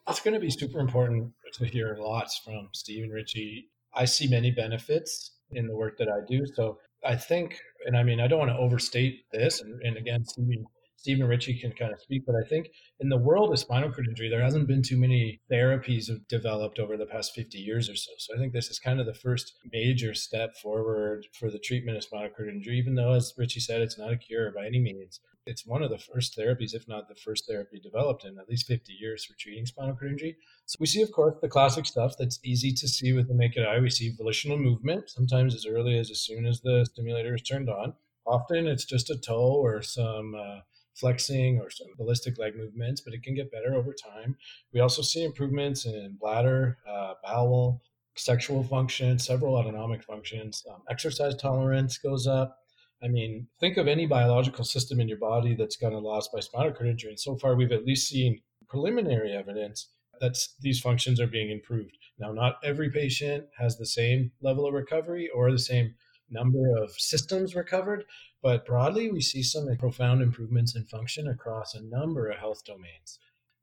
it's 0.06 0.20
going 0.20 0.34
to 0.34 0.40
be 0.40 0.50
super 0.50 0.80
important 0.80 1.32
to 1.54 1.64
hear 1.64 1.96
lots 1.98 2.42
from 2.44 2.68
Steve 2.74 3.04
and 3.04 3.12
Richie. 3.14 3.70
I 3.94 4.04
see 4.04 4.28
many 4.28 4.50
benefits 4.50 5.32
in 5.52 5.66
the 5.66 5.74
work 5.74 5.96
that 5.96 6.08
I 6.08 6.18
do. 6.28 6.44
So 6.52 6.76
I 7.02 7.16
think, 7.16 7.58
and 7.86 7.96
I 7.96 8.02
mean, 8.02 8.20
I 8.20 8.28
don't 8.28 8.38
want 8.38 8.50
to 8.50 8.58
overstate 8.58 9.20
this. 9.32 9.62
And, 9.62 9.80
and 9.80 9.96
again, 9.96 10.26
Steve, 10.26 10.66
Steve 10.98 11.20
and 11.20 11.28
Richie 11.28 11.56
can 11.56 11.70
kind 11.72 11.92
of 11.92 12.00
speak, 12.00 12.26
but 12.26 12.34
I 12.34 12.42
think 12.48 12.72
in 12.98 13.08
the 13.08 13.16
world 13.16 13.52
of 13.52 13.58
spinal 13.60 13.92
cord 13.92 14.08
injury, 14.08 14.28
there 14.28 14.42
hasn't 14.42 14.66
been 14.66 14.82
too 14.82 14.96
many 14.96 15.40
therapies 15.50 16.10
developed 16.28 16.80
over 16.80 16.96
the 16.96 17.06
past 17.06 17.36
50 17.36 17.56
years 17.56 17.88
or 17.88 17.94
so. 17.94 18.10
So 18.18 18.34
I 18.34 18.38
think 18.38 18.52
this 18.52 18.68
is 18.68 18.80
kind 18.80 18.98
of 18.98 19.06
the 19.06 19.14
first 19.14 19.54
major 19.72 20.12
step 20.12 20.56
forward 20.56 21.28
for 21.38 21.52
the 21.52 21.60
treatment 21.60 21.96
of 21.96 22.02
spinal 22.02 22.30
cord 22.30 22.48
injury, 22.48 22.78
even 22.78 22.96
though, 22.96 23.12
as 23.12 23.32
Richie 23.38 23.60
said, 23.60 23.80
it's 23.80 23.96
not 23.96 24.12
a 24.12 24.16
cure 24.16 24.50
by 24.50 24.66
any 24.66 24.80
means. 24.80 25.20
It's 25.46 25.64
one 25.64 25.84
of 25.84 25.90
the 25.90 25.98
first 25.98 26.36
therapies, 26.36 26.74
if 26.74 26.88
not 26.88 27.08
the 27.08 27.14
first 27.14 27.46
therapy 27.48 27.78
developed 27.78 28.24
in 28.24 28.36
at 28.36 28.48
least 28.48 28.66
50 28.66 28.92
years 28.92 29.24
for 29.24 29.34
treating 29.38 29.66
spinal 29.66 29.94
cord 29.94 30.10
injury. 30.10 30.36
So 30.66 30.78
we 30.80 30.86
see, 30.86 31.02
of 31.02 31.12
course, 31.12 31.36
the 31.40 31.48
classic 31.48 31.86
stuff 31.86 32.16
that's 32.18 32.40
easy 32.44 32.72
to 32.72 32.88
see 32.88 33.12
with 33.12 33.28
the 33.28 33.34
naked 33.34 33.64
eye. 33.64 33.78
We 33.78 33.90
see 33.90 34.16
volitional 34.18 34.58
movement, 34.58 35.10
sometimes 35.10 35.54
as 35.54 35.64
early 35.64 35.96
as 35.96 36.10
as 36.10 36.20
soon 36.20 36.44
as 36.44 36.60
the 36.60 36.84
stimulator 36.90 37.36
is 37.36 37.42
turned 37.42 37.70
on. 37.70 37.94
Often 38.26 38.66
it's 38.66 38.84
just 38.84 39.10
a 39.10 39.16
toe 39.16 39.54
or 39.62 39.80
some 39.80 40.34
uh, 40.34 40.60
flexing 40.98 41.60
or 41.60 41.70
some 41.70 41.88
ballistic 41.96 42.38
leg 42.38 42.56
movements, 42.56 43.00
but 43.00 43.14
it 43.14 43.22
can 43.22 43.34
get 43.34 43.52
better 43.52 43.74
over 43.74 43.92
time. 43.92 44.36
We 44.72 44.80
also 44.80 45.02
see 45.02 45.24
improvements 45.24 45.86
in 45.86 46.16
bladder, 46.20 46.78
uh, 46.88 47.14
bowel, 47.22 47.82
sexual 48.16 48.64
function, 48.64 49.18
several 49.18 49.56
autonomic 49.56 50.02
functions. 50.02 50.64
Um, 50.68 50.82
exercise 50.90 51.36
tolerance 51.36 51.98
goes 51.98 52.26
up. 52.26 52.58
I 53.02 53.08
mean, 53.08 53.46
think 53.60 53.76
of 53.76 53.86
any 53.86 54.06
biological 54.06 54.64
system 54.64 54.98
in 55.00 55.08
your 55.08 55.18
body 55.18 55.54
that's 55.54 55.76
gotten 55.76 56.02
lost 56.02 56.32
by 56.32 56.40
spinal 56.40 56.72
cord 56.72 56.88
injury. 56.88 57.10
And 57.10 57.20
so 57.20 57.36
far, 57.36 57.54
we've 57.54 57.72
at 57.72 57.86
least 57.86 58.08
seen 58.08 58.40
preliminary 58.68 59.32
evidence 59.32 59.90
that 60.20 60.36
these 60.60 60.80
functions 60.80 61.20
are 61.20 61.28
being 61.28 61.50
improved. 61.50 61.96
Now, 62.18 62.32
not 62.32 62.58
every 62.64 62.90
patient 62.90 63.44
has 63.56 63.78
the 63.78 63.86
same 63.86 64.32
level 64.40 64.66
of 64.66 64.74
recovery 64.74 65.30
or 65.32 65.52
the 65.52 65.58
same 65.58 65.94
number 66.30 66.76
of 66.76 66.92
systems 66.92 67.54
recovered, 67.54 68.04
but 68.42 68.64
broadly, 68.64 69.10
we 69.10 69.20
see 69.20 69.42
some 69.42 69.66
profound 69.78 70.22
improvements 70.22 70.76
in 70.76 70.84
function 70.84 71.26
across 71.28 71.74
a 71.74 71.82
number 71.82 72.28
of 72.28 72.38
health 72.38 72.64
domains. 72.64 73.18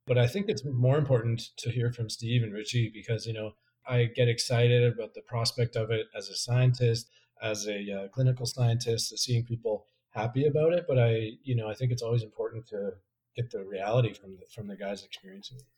But 0.07 0.17
I 0.17 0.27
think 0.27 0.47
it's 0.47 0.63
more 0.65 0.97
important 0.97 1.41
to 1.57 1.71
hear 1.71 1.91
from 1.91 2.09
Steve 2.09 2.43
and 2.43 2.53
Richie 2.53 2.91
because, 2.93 3.25
you 3.25 3.33
know, 3.33 3.53
I 3.87 4.05
get 4.05 4.27
excited 4.27 4.83
about 4.83 5.13
the 5.13 5.21
prospect 5.21 5.75
of 5.75 5.91
it 5.91 6.07
as 6.15 6.29
a 6.29 6.35
scientist, 6.35 7.09
as 7.41 7.67
a 7.67 7.91
uh, 7.91 8.07
clinical 8.09 8.45
scientist, 8.45 9.17
seeing 9.17 9.45
people 9.45 9.87
happy 10.11 10.45
about 10.45 10.73
it. 10.73 10.85
But 10.87 10.99
I, 10.99 11.31
you 11.43 11.55
know, 11.55 11.69
I 11.69 11.73
think 11.73 11.91
it's 11.91 12.01
always 12.01 12.23
important 12.23 12.67
to 12.67 12.91
get 13.35 13.51
the 13.51 13.63
reality 13.63 14.13
from 14.13 14.35
the, 14.35 14.45
from 14.53 14.67
the 14.67 14.75
guys 14.75 15.03
experiencing 15.03 15.57
it. 15.57 15.74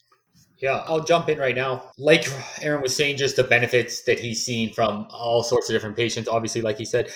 Yeah, 0.60 0.84
I'll 0.88 1.04
jump 1.04 1.30
in 1.30 1.38
right 1.38 1.56
now. 1.56 1.92
Like 2.00 2.28
Aaron 2.62 2.82
was 2.82 2.96
saying, 2.96 3.18
just 3.18 3.36
the 3.36 3.44
benefits 3.44 4.04
that 4.04 4.20
he's 4.20 4.44
seen 4.44 4.74
from 4.74 5.08
all 5.12 5.44
sorts 5.44 5.70
of 5.70 5.76
different 5.76 5.96
patients. 5.96 6.28
Obviously, 6.28 6.62
like 6.62 6.78
he 6.78 6.86
said, 6.86 7.12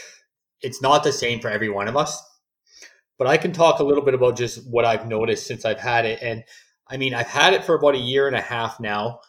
it's 0.61 0.81
not 0.81 1.03
the 1.03 1.11
same 1.11 1.39
for 1.39 1.49
every 1.49 1.69
one 1.69 1.87
of 1.87 1.97
us. 1.97 2.21
But 3.17 3.27
I 3.27 3.37
can 3.37 3.51
talk 3.51 3.79
a 3.79 3.83
little 3.83 4.03
bit 4.03 4.13
about 4.13 4.37
just 4.37 4.69
what 4.69 4.85
I've 4.85 5.07
noticed 5.07 5.47
since 5.47 5.65
I've 5.65 5.79
had 5.79 6.05
it. 6.05 6.19
And 6.21 6.43
I 6.87 6.97
mean, 6.97 7.13
I've 7.13 7.27
had 7.27 7.53
it 7.53 7.63
for 7.63 7.75
about 7.75 7.95
a 7.95 7.99
year 7.99 8.27
and 8.27 8.35
a 8.35 8.41
half 8.41 8.79
now. 8.79 9.19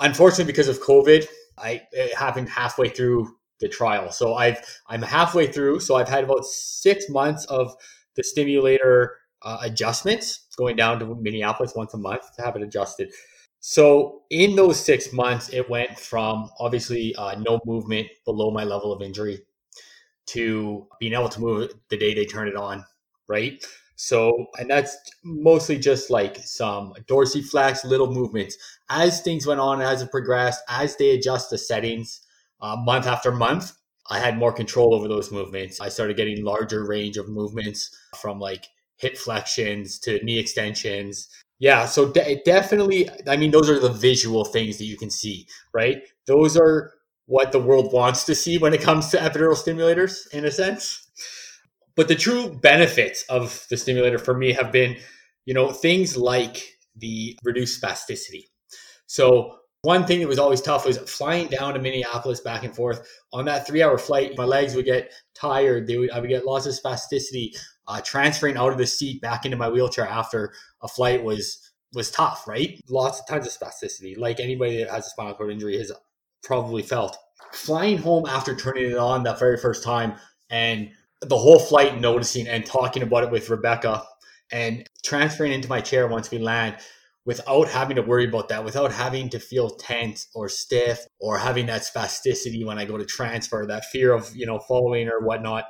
Unfortunately, 0.00 0.50
because 0.50 0.68
of 0.68 0.82
COVID, 0.82 1.26
I 1.58 1.82
it 1.92 2.14
happened 2.14 2.48
halfway 2.48 2.88
through 2.88 3.34
the 3.60 3.68
trial. 3.68 4.10
So 4.12 4.34
I've 4.34 4.58
I'm 4.88 5.02
halfway 5.02 5.46
through. 5.46 5.80
So 5.80 5.96
I've 5.96 6.08
had 6.08 6.24
about 6.24 6.44
six 6.44 7.08
months 7.08 7.46
of 7.46 7.74
the 8.16 8.24
stimulator 8.24 9.16
uh, 9.42 9.58
adjustments, 9.62 10.46
going 10.56 10.76
down 10.76 10.98
to 10.98 11.14
Minneapolis 11.14 11.74
once 11.74 11.94
a 11.94 11.98
month 11.98 12.22
to 12.36 12.42
have 12.42 12.56
it 12.56 12.62
adjusted. 12.62 13.10
So 13.66 14.24
in 14.28 14.56
those 14.56 14.78
six 14.78 15.10
months, 15.10 15.48
it 15.48 15.70
went 15.70 15.98
from 15.98 16.50
obviously 16.60 17.14
uh, 17.14 17.36
no 17.36 17.60
movement 17.64 18.08
below 18.26 18.50
my 18.50 18.62
level 18.62 18.92
of 18.92 19.00
injury 19.00 19.40
to 20.26 20.86
being 21.00 21.14
able 21.14 21.30
to 21.30 21.40
move 21.40 21.72
the 21.88 21.96
day 21.96 22.12
they 22.12 22.26
turn 22.26 22.46
it 22.46 22.56
on, 22.56 22.84
right? 23.26 23.64
So, 23.96 24.48
and 24.58 24.68
that's 24.68 24.94
mostly 25.24 25.78
just 25.78 26.10
like 26.10 26.36
some 26.44 26.92
dorsiflex, 27.08 27.86
little 27.86 28.12
movements. 28.12 28.58
As 28.90 29.22
things 29.22 29.46
went 29.46 29.60
on, 29.60 29.80
as 29.80 30.02
it 30.02 30.10
progressed, 30.10 30.62
as 30.68 30.96
they 30.96 31.12
adjust 31.12 31.48
the 31.48 31.56
settings, 31.56 32.20
uh, 32.60 32.76
month 32.76 33.06
after 33.06 33.32
month, 33.32 33.72
I 34.10 34.18
had 34.18 34.36
more 34.36 34.52
control 34.52 34.94
over 34.94 35.08
those 35.08 35.32
movements. 35.32 35.80
I 35.80 35.88
started 35.88 36.18
getting 36.18 36.44
larger 36.44 36.84
range 36.84 37.16
of 37.16 37.30
movements 37.30 37.96
from 38.20 38.38
like 38.38 38.66
hip 38.98 39.16
flexions 39.16 39.98
to 40.02 40.22
knee 40.22 40.38
extensions. 40.38 41.30
Yeah, 41.58 41.86
so 41.86 42.10
de- 42.10 42.42
definitely, 42.44 43.08
I 43.28 43.36
mean, 43.36 43.50
those 43.50 43.70
are 43.70 43.78
the 43.78 43.90
visual 43.92 44.44
things 44.44 44.78
that 44.78 44.84
you 44.84 44.96
can 44.96 45.10
see, 45.10 45.46
right? 45.72 46.02
Those 46.26 46.56
are 46.56 46.92
what 47.26 47.52
the 47.52 47.60
world 47.60 47.92
wants 47.92 48.24
to 48.24 48.34
see 48.34 48.58
when 48.58 48.74
it 48.74 48.82
comes 48.82 49.08
to 49.10 49.18
epidural 49.18 49.54
stimulators, 49.56 50.28
in 50.32 50.44
a 50.44 50.50
sense. 50.50 51.08
But 51.96 52.08
the 52.08 52.16
true 52.16 52.58
benefits 52.60 53.24
of 53.28 53.66
the 53.70 53.76
stimulator 53.76 54.18
for 54.18 54.34
me 54.36 54.52
have 54.52 54.72
been, 54.72 54.96
you 55.46 55.54
know, 55.54 55.70
things 55.70 56.16
like 56.16 56.66
the 56.96 57.38
reduced 57.44 57.80
spasticity. 57.82 58.44
So 59.06 59.58
one 59.84 60.06
thing 60.06 60.20
that 60.20 60.28
was 60.28 60.38
always 60.38 60.62
tough 60.62 60.86
was 60.86 60.98
flying 60.98 61.48
down 61.48 61.74
to 61.74 61.80
Minneapolis 61.80 62.40
back 62.40 62.64
and 62.64 62.74
forth 62.74 63.06
on 63.32 63.44
that 63.44 63.66
three 63.66 63.82
hour 63.82 63.98
flight. 63.98 64.36
My 64.36 64.44
legs 64.44 64.74
would 64.74 64.86
get 64.86 65.12
tired. 65.34 65.86
They 65.86 65.98
would, 65.98 66.10
I 66.10 66.20
would 66.20 66.30
get 66.30 66.46
lots 66.46 66.66
of 66.66 66.72
spasticity. 66.72 67.54
Uh, 67.86 68.00
transferring 68.00 68.56
out 68.56 68.72
of 68.72 68.78
the 68.78 68.86
seat 68.86 69.20
back 69.20 69.44
into 69.44 69.58
my 69.58 69.68
wheelchair 69.68 70.08
after 70.08 70.54
a 70.80 70.88
flight 70.88 71.22
was 71.22 71.70
was 71.92 72.10
tough, 72.10 72.48
right? 72.48 72.82
Lots 72.88 73.20
of 73.20 73.26
tons 73.26 73.46
of 73.46 73.52
spasticity, 73.52 74.16
like 74.16 74.40
anybody 74.40 74.78
that 74.78 74.90
has 74.90 75.06
a 75.06 75.10
spinal 75.10 75.34
cord 75.34 75.52
injury 75.52 75.76
has 75.76 75.92
probably 76.42 76.82
felt. 76.82 77.16
Flying 77.52 77.98
home 77.98 78.24
after 78.26 78.56
turning 78.56 78.90
it 78.90 78.96
on 78.96 79.22
that 79.24 79.38
very 79.38 79.58
first 79.58 79.84
time 79.84 80.14
and 80.48 80.90
the 81.20 81.36
whole 81.36 81.58
flight 81.58 82.00
noticing 82.00 82.48
and 82.48 82.64
talking 82.64 83.02
about 83.02 83.24
it 83.24 83.30
with 83.30 83.50
Rebecca 83.50 84.02
and 84.50 84.88
transferring 85.04 85.52
into 85.52 85.68
my 85.68 85.80
chair 85.80 86.08
once 86.08 86.30
we 86.30 86.38
land 86.38 86.76
without 87.26 87.68
having 87.68 87.96
to 87.96 88.02
worry 88.02 88.26
about 88.26 88.48
that, 88.48 88.64
without 88.64 88.92
having 88.92 89.30
to 89.30 89.38
feel 89.38 89.70
tense 89.70 90.28
or 90.34 90.48
stiff 90.48 91.06
or 91.18 91.38
having 91.38 91.66
that 91.66 91.82
spasticity 91.82 92.64
when 92.64 92.78
I 92.78 92.84
go 92.84 92.98
to 92.98 93.04
transfer, 93.04 93.64
that 93.66 93.86
fear 93.86 94.12
of, 94.12 94.34
you 94.36 94.46
know, 94.46 94.58
falling 94.58 95.08
or 95.08 95.20
whatnot. 95.20 95.64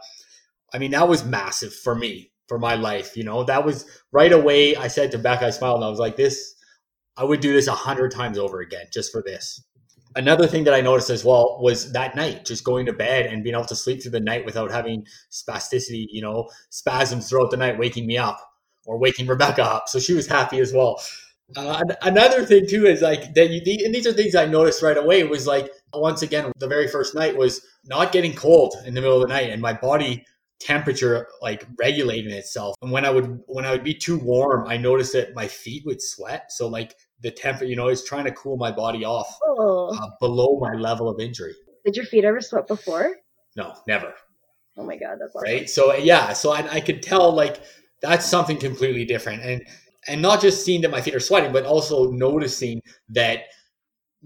I 0.73 0.79
mean, 0.79 0.91
that 0.91 1.09
was 1.09 1.25
massive 1.25 1.73
for 1.73 1.95
me, 1.95 2.33
for 2.49 2.59
my 2.59 2.75
life. 2.75 3.17
You 3.17 3.23
know, 3.23 3.45
that 3.45 3.65
was 3.65 3.87
right 4.11 4.33
away. 4.33 4.75
I 4.75 4.89
said 4.89 5.13
to 5.13 5.19
Beck, 5.19 5.43
I 5.43 5.51
smiled 5.51 5.77
and 5.77 5.85
I 5.85 5.91
was 5.91 6.01
like, 6.01 6.17
this, 6.17 6.55
I 7.17 7.23
would 7.23 7.41
do 7.41 7.53
this 7.53 7.69
a 7.69 7.73
hundred 7.73 8.11
times 8.11 8.39
over 8.39 8.61
again 8.61 8.87
just 8.93 9.13
for 9.13 9.23
this. 9.25 9.63
Another 10.17 10.47
thing 10.47 10.65
that 10.65 10.75
I 10.75 10.81
noticed 10.81 11.11
as 11.11 11.25
well 11.25 11.59
was 11.61 11.93
that 11.93 12.15
night, 12.15 12.45
just 12.45 12.65
going 12.65 12.87
to 12.87 12.93
bed 12.93 13.27
and 13.27 13.43
being 13.43 13.55
able 13.55 13.65
to 13.67 13.77
sleep 13.77 14.03
through 14.03 14.13
the 14.13 14.21
night 14.21 14.45
without 14.45 14.71
having 14.71 15.07
spasticity, 15.31 16.07
you 16.09 16.23
know, 16.23 16.49
spasms 16.71 17.29
throughout 17.29 17.51
the 17.51 17.57
night, 17.57 17.79
waking 17.79 18.07
me 18.07 18.17
up 18.17 18.39
or 18.87 18.99
waking 18.99 19.27
Rebecca 19.27 19.65
up. 19.65 19.89
So 19.89 19.99
she 19.99 20.15
was 20.15 20.27
happy 20.27 20.61
as 20.61 20.73
well. 20.73 21.01
Uh, 21.57 21.85
another 22.03 22.45
thing 22.45 22.67
too 22.67 22.87
is 22.87 23.03
like 23.03 23.35
that 23.35 23.51
you 23.51 23.61
and 23.85 23.95
these 23.95 24.07
are 24.07 24.13
things 24.13 24.35
I 24.35 24.47
noticed 24.47 24.83
right 24.83 24.97
away 24.97 25.25
was 25.25 25.47
like 25.47 25.71
once 25.93 26.23
again 26.23 26.51
the 26.59 26.67
very 26.67 26.89
first 26.89 27.15
night 27.15 27.37
was 27.37 27.61
not 27.85 28.13
getting 28.13 28.33
cold 28.33 28.75
in 28.87 28.95
the 28.95 29.01
middle 29.03 29.21
of 29.21 29.29
the 29.29 29.35
night 29.35 29.51
and 29.51 29.61
my 29.61 29.75
body 29.75 30.25
temperature 30.59 31.29
like 31.43 31.67
regulating 31.79 32.33
itself 32.33 32.75
and 32.81 32.91
when 32.91 33.05
I 33.05 33.11
would 33.11 33.41
when 33.47 33.67
I 33.67 33.73
would 33.73 33.85
be 33.85 33.93
too 33.93 34.19
warm 34.19 34.67
I 34.67 34.79
noticed 34.79 35.13
that 35.13 35.35
my 35.35 35.47
feet 35.47 35.85
would 35.85 36.01
sweat 36.01 36.51
so 36.51 36.67
like 36.67 36.95
the 37.21 37.31
temperature 37.31 37.67
you 37.67 37.77
know 37.77 37.89
is 37.89 38.05
trying 38.05 38.25
to 38.25 38.33
cool 38.33 38.57
my 38.57 38.71
body 38.71 39.05
off 39.05 39.29
oh. 39.47 39.89
uh, 39.95 40.11
below 40.21 40.59
my 40.61 40.75
level 40.75 41.09
of 41.09 41.21
injury. 41.21 41.55
Did 41.85 41.97
your 41.97 42.07
feet 42.07 42.25
ever 42.25 42.41
sweat 42.41 42.67
before? 42.67 43.17
No, 43.57 43.75
never. 43.87 44.15
Oh 44.77 44.85
my 44.85 44.97
god, 44.97 45.19
that's 45.21 45.35
awesome. 45.35 45.43
right. 45.43 45.69
So 45.69 45.95
yeah, 45.95 46.33
so 46.33 46.53
I, 46.53 46.75
I 46.75 46.81
could 46.81 47.03
tell 47.03 47.33
like 47.33 47.61
that's 48.03 48.27
something 48.27 48.59
completely 48.59 49.05
different 49.05 49.43
and 49.43 49.63
and 50.09 50.23
not 50.23 50.41
just 50.41 50.65
seeing 50.65 50.81
that 50.83 50.91
my 50.91 51.01
feet 51.01 51.15
are 51.15 51.21
sweating, 51.21 51.53
but 51.53 51.65
also 51.65 52.11
noticing 52.11 52.81
that 53.11 53.45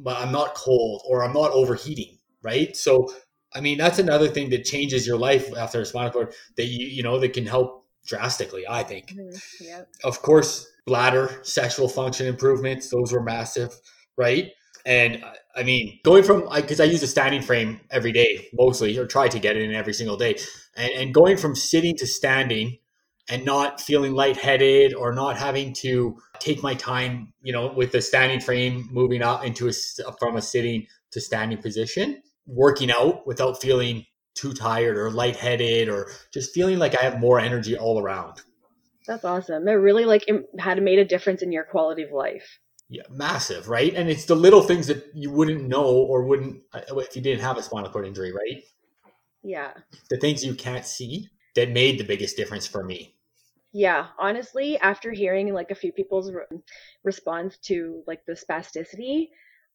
I'm 0.06 0.32
not 0.32 0.54
cold 0.54 1.02
or 1.06 1.24
I'm 1.24 1.32
not 1.32 1.50
overheating, 1.50 2.18
right? 2.42 2.76
So, 2.76 3.12
I 3.54 3.60
mean, 3.60 3.78
that's 3.78 3.98
another 3.98 4.28
thing 4.28 4.50
that 4.50 4.64
changes 4.64 5.06
your 5.06 5.18
life 5.18 5.56
after 5.56 5.80
a 5.80 5.86
spinal 5.86 6.10
cord 6.10 6.34
that 6.56 6.66
you 6.66 6.86
you 6.86 7.02
know 7.02 7.18
that 7.18 7.32
can 7.32 7.46
help 7.46 7.86
drastically. 8.06 8.64
I 8.68 8.82
think. 8.82 9.08
Mm-hmm. 9.08 9.64
Yeah. 9.64 9.82
Of 10.04 10.22
course, 10.22 10.66
bladder, 10.86 11.40
sexual 11.42 11.88
function 11.88 12.26
improvements; 12.26 12.90
those 12.90 13.12
were 13.12 13.22
massive, 13.22 13.72
right? 14.16 14.50
And 14.86 15.24
I 15.56 15.64
mean, 15.64 15.98
going 16.04 16.22
from 16.22 16.48
because 16.54 16.80
I, 16.80 16.84
I, 16.84 16.86
use 16.86 17.02
a 17.02 17.06
standing 17.06 17.42
frame 17.42 17.80
every 17.90 18.12
day, 18.12 18.48
mostly, 18.52 18.96
or 18.96 19.06
try 19.06 19.28
to 19.28 19.38
get 19.38 19.56
it 19.56 19.62
in 19.62 19.74
every 19.74 19.92
single 19.92 20.16
day, 20.16 20.36
and, 20.76 20.90
and 20.92 21.14
going 21.14 21.36
from 21.36 21.54
sitting 21.54 21.96
to 21.96 22.06
standing 22.06 22.78
and 23.28 23.44
not 23.44 23.80
feeling 23.80 24.14
lightheaded 24.14 24.94
or 24.94 25.12
not 25.12 25.36
having 25.36 25.72
to 25.72 26.18
take 26.38 26.62
my 26.62 26.74
time, 26.74 27.32
you 27.42 27.52
know, 27.52 27.72
with 27.72 27.92
the 27.92 28.00
standing 28.00 28.40
frame 28.40 28.88
moving 28.90 29.22
up 29.22 29.44
into 29.44 29.68
a 29.68 29.72
from 30.18 30.36
a 30.36 30.42
sitting 30.42 30.86
to 31.10 31.20
standing 31.20 31.58
position, 31.58 32.22
working 32.46 32.90
out 32.90 33.26
without 33.26 33.60
feeling 33.60 34.04
too 34.34 34.52
tired 34.52 34.96
or 34.96 35.10
lightheaded 35.10 35.88
or 35.88 36.10
just 36.32 36.54
feeling 36.54 36.78
like 36.78 36.96
I 36.96 37.02
have 37.02 37.18
more 37.18 37.40
energy 37.40 37.76
all 37.76 38.00
around. 38.00 38.40
That's 39.06 39.24
awesome. 39.24 39.66
It 39.66 39.72
really 39.72 40.04
like 40.04 40.26
had 40.58 40.82
made 40.82 40.98
a 40.98 41.04
difference 41.04 41.42
in 41.42 41.50
your 41.50 41.64
quality 41.64 42.02
of 42.02 42.12
life. 42.12 42.60
Yeah, 42.90 43.02
massive, 43.10 43.68
right? 43.68 43.92
And 43.94 44.08
it's 44.08 44.24
the 44.24 44.34
little 44.34 44.62
things 44.62 44.86
that 44.86 45.04
you 45.14 45.30
wouldn't 45.30 45.64
know 45.64 45.84
or 45.84 46.24
wouldn't 46.24 46.62
uh, 46.72 46.80
if 46.96 47.16
you 47.16 47.22
didn't 47.22 47.42
have 47.42 47.58
a 47.58 47.62
spinal 47.62 47.90
cord 47.90 48.06
injury, 48.06 48.32
right? 48.32 48.62
Yeah. 49.42 49.72
The 50.08 50.16
things 50.16 50.44
you 50.44 50.54
can't 50.54 50.86
see 50.86 51.28
that 51.54 51.70
made 51.70 51.98
the 51.98 52.04
biggest 52.04 52.36
difference 52.36 52.66
for 52.66 52.84
me. 52.84 53.14
Yeah, 53.72 54.08
honestly, 54.18 54.78
after 54.78 55.10
hearing 55.12 55.52
like 55.52 55.70
a 55.70 55.74
few 55.74 55.92
people's 55.92 56.32
re- 56.32 56.44
response 57.04 57.58
to 57.66 58.02
like 58.06 58.24
the 58.26 58.32
spasticity, 58.32 59.28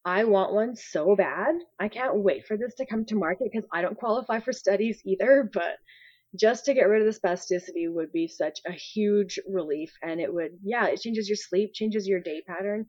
I 0.04 0.24
want 0.24 0.52
one 0.52 0.76
so 0.76 1.14
bad. 1.16 1.54
I 1.78 1.88
can't 1.88 2.16
wait 2.22 2.46
for 2.46 2.56
this 2.56 2.74
to 2.76 2.86
come 2.86 3.04
to 3.06 3.14
market 3.16 3.50
because 3.52 3.68
I 3.72 3.82
don't 3.82 3.96
qualify 3.98 4.40
for 4.40 4.52
studies 4.52 5.00
either, 5.04 5.48
but 5.52 5.78
just 6.38 6.64
to 6.66 6.74
get 6.74 6.88
rid 6.88 7.06
of 7.06 7.12
the 7.14 7.20
spasticity 7.20 7.92
would 7.92 8.12
be 8.12 8.28
such 8.28 8.60
a 8.66 8.72
huge 8.72 9.38
relief 9.48 9.92
and 10.02 10.20
it 10.20 10.32
would 10.34 10.58
yeah, 10.64 10.86
it 10.88 11.00
changes 11.00 11.28
your 11.28 11.36
sleep, 11.36 11.72
changes 11.74 12.08
your 12.08 12.20
day 12.20 12.42
pattern. 12.46 12.86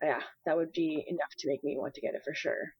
Yeah, 0.00 0.22
that 0.46 0.56
would 0.56 0.70
be 0.72 1.04
enough 1.08 1.34
to 1.38 1.48
make 1.48 1.64
me 1.64 1.76
want 1.76 1.94
to 1.94 2.00
get 2.00 2.14
it 2.14 2.22
for 2.24 2.32
sure. 2.34 2.74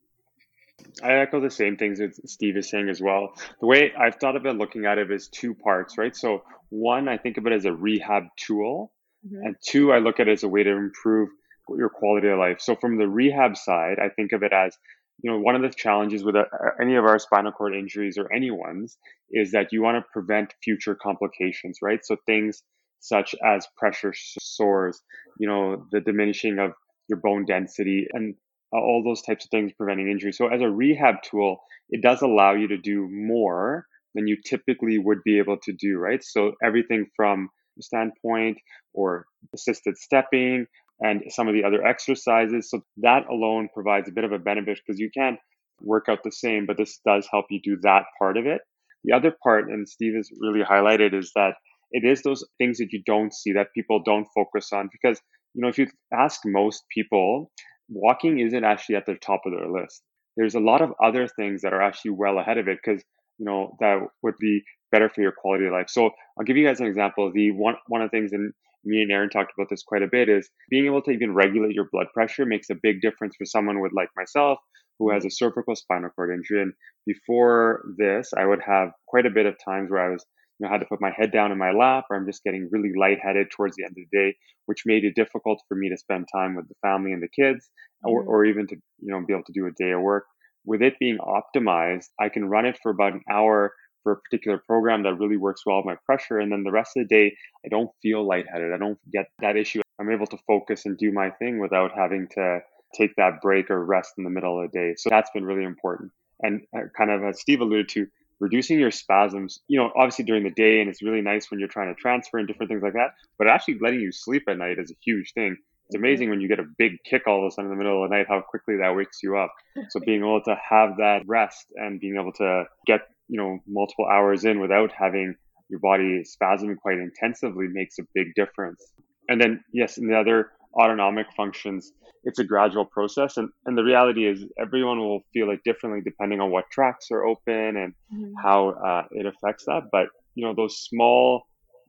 I 1.03 1.13
echo 1.15 1.41
the 1.41 1.51
same 1.51 1.77
things 1.77 1.99
that 1.99 2.15
Steve 2.29 2.57
is 2.57 2.69
saying 2.69 2.89
as 2.89 3.01
well. 3.01 3.35
The 3.61 3.67
way 3.67 3.93
I've 3.99 4.17
thought 4.17 4.37
of 4.37 4.47
it 4.47 4.57
looking 4.57 4.87
at 4.87 4.99
it 4.99 5.11
is 5.11 5.29
two 5.29 5.55
parts, 5.55 5.99
right? 5.99 6.15
So 6.15 6.43
one, 6.71 7.09
I 7.09 7.17
think 7.17 7.37
of 7.37 7.47
it 7.47 7.53
as 7.53 7.65
a 7.65 7.73
rehab 7.73 8.25
tool, 8.37 8.93
mm-hmm. 9.27 9.47
and 9.47 9.57
two, 9.65 9.93
I 9.93 9.99
look 9.99 10.21
at 10.21 10.29
it 10.29 10.33
as 10.33 10.43
a 10.43 10.49
way 10.49 10.63
to 10.63 10.71
improve 10.71 11.29
your 11.77 11.89
quality 11.89 12.29
of 12.29 12.39
life. 12.39 12.61
So 12.61 12.77
from 12.77 12.99
the 12.99 13.09
rehab 13.09 13.57
side, 13.57 13.99
I 14.03 14.09
think 14.09 14.33
of 14.33 14.43
it 14.43 14.53
as 14.53 14.77
you 15.23 15.31
know 15.31 15.39
one 15.39 15.55
of 15.55 15.63
the 15.63 15.71
challenges 15.71 16.25
with 16.25 16.37
uh, 16.37 16.45
any 16.81 16.97
of 16.97 17.05
our 17.05 17.19
spinal 17.19 17.53
cord 17.53 17.75
injuries 17.75 18.19
or 18.19 18.33
anyone's 18.33 18.99
is 19.31 19.53
that 19.53 19.73
you 19.73 19.83
want 19.83 19.97
to 19.97 20.05
prevent 20.13 20.55
future 20.63 20.95
complications, 20.95 21.79
right? 21.83 22.05
So 22.05 22.17
things 22.27 22.63
such 23.01 23.35
as 23.45 23.67
pressure 23.77 24.13
sores, 24.17 25.01
you 25.39 25.49
know, 25.49 25.87
the 25.93 26.01
diminishing 26.01 26.59
of 26.59 26.73
your 27.09 27.21
bone 27.21 27.45
density, 27.45 28.07
and 28.13 28.35
Uh, 28.75 28.79
all 28.79 29.03
those 29.05 29.23
types 29.23 29.45
of 29.45 29.51
things 29.51 29.73
preventing 29.79 30.11
injury. 30.11 30.33
So 30.33 30.49
as 30.49 30.61
a 30.61 30.69
rehab 30.71 31.17
tool, 31.23 31.59
it 31.91 32.03
does 32.03 32.23
allow 32.23 32.55
you 32.55 32.69
to 32.69 32.77
do 32.79 33.09
more 33.11 33.87
than 34.15 34.27
you 34.27 34.37
typically 34.45 34.99
would 34.99 35.19
be 35.25 35.39
able 35.39 35.59
to 35.63 35.73
do, 35.73 35.99
right? 35.99 36.23
So 36.23 36.53
everything 36.63 37.07
from 37.17 37.51
standpoint 37.81 38.59
or 38.93 39.27
assisted 39.55 39.97
stepping 39.99 40.67
and 41.01 41.23
some 41.29 41.49
of 41.49 41.55
the 41.55 41.65
other 41.65 41.85
exercises. 41.85 42.71
So 42.71 42.83
that 42.99 43.27
alone 43.31 43.69
provides 43.73 44.09
a 44.09 44.13
bit 44.13 44.25
of 44.25 44.33
a 44.33 44.39
benefit 44.39 44.81
because 44.85 44.99
you 44.99 45.11
can't 45.17 45.39
work 45.81 46.05
out 46.09 46.21
the 46.25 46.33
same, 46.33 46.67
but 46.67 46.77
this 46.77 47.01
does 47.07 47.29
help 47.31 47.47
you 47.51 47.61
do 47.63 47.77
that 47.83 48.05
part 48.19 48.37
of 48.37 48.47
it. 48.47 48.61
The 49.05 49.15
other 49.15 49.35
part, 49.43 49.69
and 49.69 49.89
Steve 49.89 50.15
has 50.15 50.31
really 50.41 50.65
highlighted, 50.65 51.15
is 51.15 51.33
that 51.35 51.55
it 51.91 52.05
is 52.05 52.23
those 52.23 52.45
things 52.59 52.79
that 52.79 52.93
you 52.93 53.03
don't 53.05 53.33
see 53.33 53.53
that 53.53 53.69
people 53.75 54.03
don't 54.05 54.27
focus 54.35 54.73
on 54.73 54.89
because 54.91 55.21
you 55.55 55.63
know 55.63 55.69
if 55.69 55.79
you 55.79 55.87
ask 56.13 56.41
most 56.45 56.83
people 56.93 57.53
walking 57.88 58.38
isn't 58.38 58.64
actually 58.64 58.97
at 58.97 59.07
the 59.07 59.14
top 59.14 59.42
of 59.47 59.53
their 59.53 59.68
list. 59.68 60.03
There's 60.37 60.55
a 60.55 60.61
lot 60.61 60.83
of 60.83 60.92
other 61.03 61.29
things 61.29 61.62
that 61.62 61.73
are 61.73 61.83
actually 61.83 62.12
well 62.12 62.38
ahead 62.38 62.59
of 62.59 62.68
it 62.68 62.79
because 62.85 63.03
you 63.38 63.47
know 63.47 63.77
that 63.81 64.01
would 64.23 64.35
be 64.40 64.62
better 64.90 65.09
for 65.09 65.23
your 65.23 65.33
quality 65.33 65.66
of 65.66 65.73
life. 65.73 65.88
So 65.88 66.11
I'll 66.38 66.44
give 66.44 66.57
you 66.57 66.66
guys 66.66 66.81
an 66.81 66.87
example. 66.87 67.31
The 67.33 67.51
one 67.53 67.77
one 67.88 68.03
of 68.03 68.11
the 68.11 68.16
things, 68.16 68.33
and 68.33 68.53
me 68.85 69.03
and 69.03 69.11
Aaron 69.11 69.31
talked 69.31 69.53
about 69.57 69.68
this 69.70 69.83
quite 69.83 70.03
a 70.03 70.09
bit, 70.11 70.29
is 70.29 70.49
being 70.70 70.87
able 70.87 71.03
to 71.03 71.11
even 71.11 71.35
regulate 71.35 71.75
your 71.75 71.88
blood 71.92 72.07
pressure 72.14 72.47
makes 72.47 72.70
a 72.70 72.77
big 72.83 73.01
difference 73.01 73.35
for 73.37 73.44
someone 73.44 73.81
with 73.81 73.92
like 73.94 74.09
myself 74.16 74.59
who 74.99 75.11
has 75.11 75.23
mm-hmm. 75.23 75.29
a 75.29 75.31
cervical 75.31 75.75
spinal 75.75 76.11
cord 76.11 76.31
injury. 76.35 76.62
And 76.62 76.73
before 77.07 77.85
this, 77.99 78.31
I 78.37 78.44
would 78.44 78.61
have 78.66 78.90
quite 79.09 79.27
a 79.27 79.31
bit 79.31 79.47
of 79.47 79.57
times 79.64 79.90
where 79.90 80.05
I 80.05 80.11
was 80.11 80.25
you 80.59 80.67
know, 80.67 80.73
had 80.73 80.81
to 80.81 80.87
put 80.87 81.01
my 81.01 81.11
head 81.17 81.33
down 81.33 81.53
in 81.53 81.59
my 81.59 81.73
lap, 81.73 82.05
or 82.11 82.17
I'm 82.17 82.27
just 82.27 82.45
getting 82.45 82.69
really 82.71 82.93
lightheaded 82.99 83.51
towards 83.51 83.77
the 83.77 83.85
end 83.85 83.97
of 83.99 84.05
the 84.11 84.17
day, 84.17 84.37
which 84.67 84.83
made 84.87 85.05
it 85.05 85.14
difficult 85.14 85.61
for 85.69 85.75
me 85.75 85.88
to 85.88 85.97
spend 85.97 86.29
time 86.33 86.55
with 86.55 86.69
the 86.69 86.75
family 86.83 87.12
and 87.12 87.23
the 87.23 87.29
kids, 87.29 87.69
or, 88.03 88.23
mm-hmm. 88.23 88.31
or 88.31 88.45
even 88.45 88.67
to 88.69 88.77
you 89.01 89.12
know 89.12 89.25
be 89.27 89.33
able 89.33 89.45
to 89.45 89.53
do 89.53 89.67
a 89.67 89.73
day 89.73 89.93
of 89.93 90.01
work. 90.01 90.25
With 90.64 90.83
it 90.83 90.99
being 90.99 91.19
optimized, 91.19 92.07
I 92.21 92.29
can 92.29 92.47
run 92.47 92.67
it 92.67 92.79
for 92.83 92.90
about 92.90 93.12
an 93.12 93.23
hour 93.31 93.73
for 94.03 94.12
a 94.12 94.17
particular 94.17 94.62
program 94.67 95.03
that 95.03 95.19
really 95.19 95.37
works 95.37 95.62
well 95.67 95.79
with 95.79 95.87
my 95.87 95.97
pressure, 96.07 96.38
and 96.38 96.53
then 96.53 96.62
the 96.62 96.71
rest 96.71 96.93
of 96.97 97.07
the 97.07 97.14
day 97.14 97.37
I 97.64 97.69
don't 97.69 97.90
feel 98.03 98.27
lightheaded. 98.27 98.73
I 98.73 98.79
don't 98.79 98.99
get 99.12 99.27
that 99.40 99.57
issue. 99.57 99.81
I'm 99.99 100.11
able 100.11 100.27
to 100.27 100.38
focus 100.47 100.87
and 100.87 100.97
do 100.97 101.12
my 101.12 101.31
thing 101.31 101.61
without 101.61 101.93
having 101.97 102.29
to 102.33 102.61
take 102.95 103.14
that 103.17 103.40
break 103.43 103.71
or 103.71 103.85
rest 103.85 104.12
in 104.19 104.25
the 104.25 104.31
middle 104.31 104.62
of 104.62 104.71
the 104.71 104.79
day. 104.79 104.95
So 104.97 105.11
that's 105.11 105.31
been 105.35 105.45
really 105.45 105.64
important. 105.64 106.12
And 106.40 106.62
uh, 106.77 106.83
kind 106.97 107.11
of 107.11 107.23
as 107.25 107.40
Steve 107.40 107.61
alluded 107.61 107.88
to, 107.90 108.07
reducing 108.40 108.79
your 108.79 108.90
spasms, 108.90 109.61
you 109.68 109.79
know, 109.79 109.90
obviously 109.97 110.25
during 110.25 110.44
the 110.44 110.51
day, 110.51 110.81
and 110.81 110.88
it's 110.88 111.03
really 111.03 111.20
nice 111.20 111.51
when 111.51 111.61
you're 111.61 111.68
trying 111.68 111.94
to 111.94 112.01
transfer 112.01 112.38
and 112.38 112.49
different 112.49 112.70
things 112.70 112.83
like 112.83 112.94
that. 112.94 113.14
But 113.38 113.49
actually 113.49 113.79
letting 113.81 114.01
you 114.01 114.12
sleep 114.12 114.44
at 114.49 114.59
night 114.59 114.79
is 114.79 114.90
a 114.90 114.94
huge 115.05 115.33
thing. 115.33 115.57
It's 115.87 115.97
mm-hmm. 115.97 116.05
amazing 116.05 116.31
when 116.31 116.40
you 116.40 116.49
get 116.49 116.61
a 116.61 116.66
big 116.79 117.03
kick 117.05 117.27
all 117.27 117.44
of 117.44 117.47
a 117.47 117.51
sudden 117.51 117.70
in 117.70 117.77
the 117.77 117.83
middle 117.83 118.03
of 118.03 118.11
the 118.11 118.16
night, 118.16 118.27
how 118.29 118.40
quickly 118.40 118.77
that 118.79 118.97
wakes 118.97 119.23
you 119.23 119.37
up. 119.37 119.53
So 119.90 120.01
being 120.01 120.20
able 120.20 120.42
to 120.44 120.57
have 120.70 120.97
that 120.99 121.23
rest 121.27 121.66
and 121.75 122.01
being 122.01 122.16
able 122.16 122.33
to 122.35 122.64
get, 122.87 123.01
you 123.29 123.38
know, 123.38 123.59
multiple 123.66 124.07
hours 124.07 124.44
in 124.44 124.61
without 124.61 124.92
having 124.92 125.35
your 125.68 125.81
body 125.81 126.23
spasming 126.23 126.77
quite 126.77 126.99
intensively 126.99 127.66
makes 127.68 127.99
a 127.99 128.03
big 128.14 128.35
difference. 128.35 128.85
And 129.29 129.40
then, 129.40 129.64
yes, 129.73 129.99
and 129.99 130.11
the 130.11 130.16
other 130.16 130.51
autonomic 130.81 131.27
functions, 131.37 131.93
it's 132.25 132.39
a 132.39 132.45
gradual 132.45 132.85
process. 132.85 133.37
And, 133.37 133.49
and 133.67 133.77
the 133.77 133.85
reality 133.85 134.27
is, 134.27 134.45
everyone 134.59 134.99
will 134.99 135.21
feel 135.33 135.51
it 135.51 135.61
differently 135.65 136.01
depending 136.03 136.41
on 136.41 136.51
what 136.51 136.65
tracks 136.71 137.09
are 137.11 137.25
open 137.25 137.77
and 137.77 137.95
mm-hmm. 138.13 138.33
how 138.43 138.71
uh, 138.71 139.03
it 139.11 139.27
affects 139.27 139.65
that. 139.67 139.85
But, 139.93 140.09
you 140.35 140.45
know, 140.45 140.55
those 140.55 140.79
small 140.79 141.47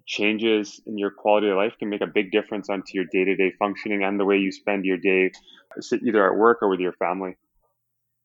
changes 0.08 0.82
in 0.86 0.98
your 0.98 1.10
quality 1.10 1.50
of 1.50 1.58
life 1.58 1.74
can 1.80 1.90
make 1.90 2.02
a 2.02 2.08
big 2.08 2.32
difference 2.32 2.70
onto 2.70 2.92
your 2.94 3.06
day 3.12 3.24
to 3.24 3.36
day 3.36 3.52
functioning 3.58 4.04
and 4.04 4.20
the 4.20 4.26
way 4.26 4.38
you 4.38 4.52
spend 4.52 4.86
your 4.86 4.98
day, 4.98 5.32
either 5.92 6.32
at 6.32 6.38
work 6.38 6.60
or 6.62 6.70
with 6.70 6.80
your 6.80 6.94
family. 6.94 7.36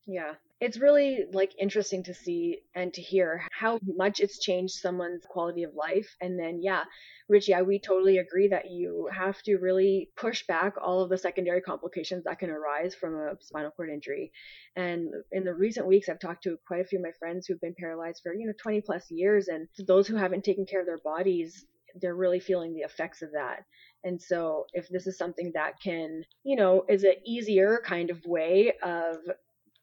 Yeah, 0.07 0.33
it's 0.61 0.79
really 0.79 1.25
like 1.33 1.53
interesting 1.59 2.03
to 2.05 2.15
see 2.15 2.59
and 2.75 2.93
to 2.93 3.01
hear 3.01 3.43
how 3.51 3.81
much 3.83 4.21
it's 4.21 4.39
changed 4.39 4.75
someone's 4.75 5.25
quality 5.29 5.63
of 5.63 5.75
life. 5.75 6.15
And 6.21 6.39
then 6.39 6.61
yeah 6.63 6.85
richie 7.29 7.55
I, 7.55 7.63
we 7.63 7.79
totally 7.79 8.19
agree 8.19 8.49
that 8.49 8.71
you 8.71 9.09
have 9.13 9.41
to 9.43 9.57
really 9.57 10.11
push 10.17 10.45
back 10.47 10.75
all 10.83 11.01
of 11.03 11.11
the 11.11 11.17
secondary 11.17 11.61
complications 11.61 12.25
that 12.25 12.41
can 12.41 12.51
arise 12.51 12.95
from 12.95 13.15
a 13.15 13.37
spinal 13.41 13.71
cord 13.71 13.89
injury. 13.89 14.33
And 14.77 15.11
in 15.33 15.45
the 15.45 15.55
recent 15.55 15.87
weeks 15.87 16.09
i've 16.09 16.21
talked 16.21 16.43
to 16.45 16.59
quite 16.67 16.81
a 16.81 16.85
few 16.85 16.99
of 16.99 17.05
my 17.05 17.13
friends 17.19 17.47
who've 17.47 17.61
been 17.61 17.75
paralyzed 17.79 18.21
for 18.23 18.35
you 18.35 18.47
know 18.47 18.53
20 18.61 18.83
plus 18.83 19.11
years 19.11 19.49
and 19.49 19.69
those 19.87 20.07
who 20.07 20.17
haven't 20.17 20.45
taken 20.45 20.67
care 20.67 20.81
of 20.81 20.87
their 20.87 20.99
bodies 21.03 21.65
they're 22.01 22.15
really 22.15 22.39
feeling 22.39 22.73
the 22.73 22.81
effects 22.81 23.23
of 23.23 23.33
that. 23.33 23.65
And 24.05 24.21
so 24.21 24.67
if 24.73 24.89
this 24.89 25.07
is 25.07 25.19
something 25.19 25.53
that 25.55 25.75
can 25.83 26.25
you 26.43 26.57
know 26.57 26.85
is 26.89 27.05
an 27.05 27.15
easier 27.25 27.81
kind 27.85 28.11
of 28.11 28.25
way 28.25 28.73
of 28.83 29.17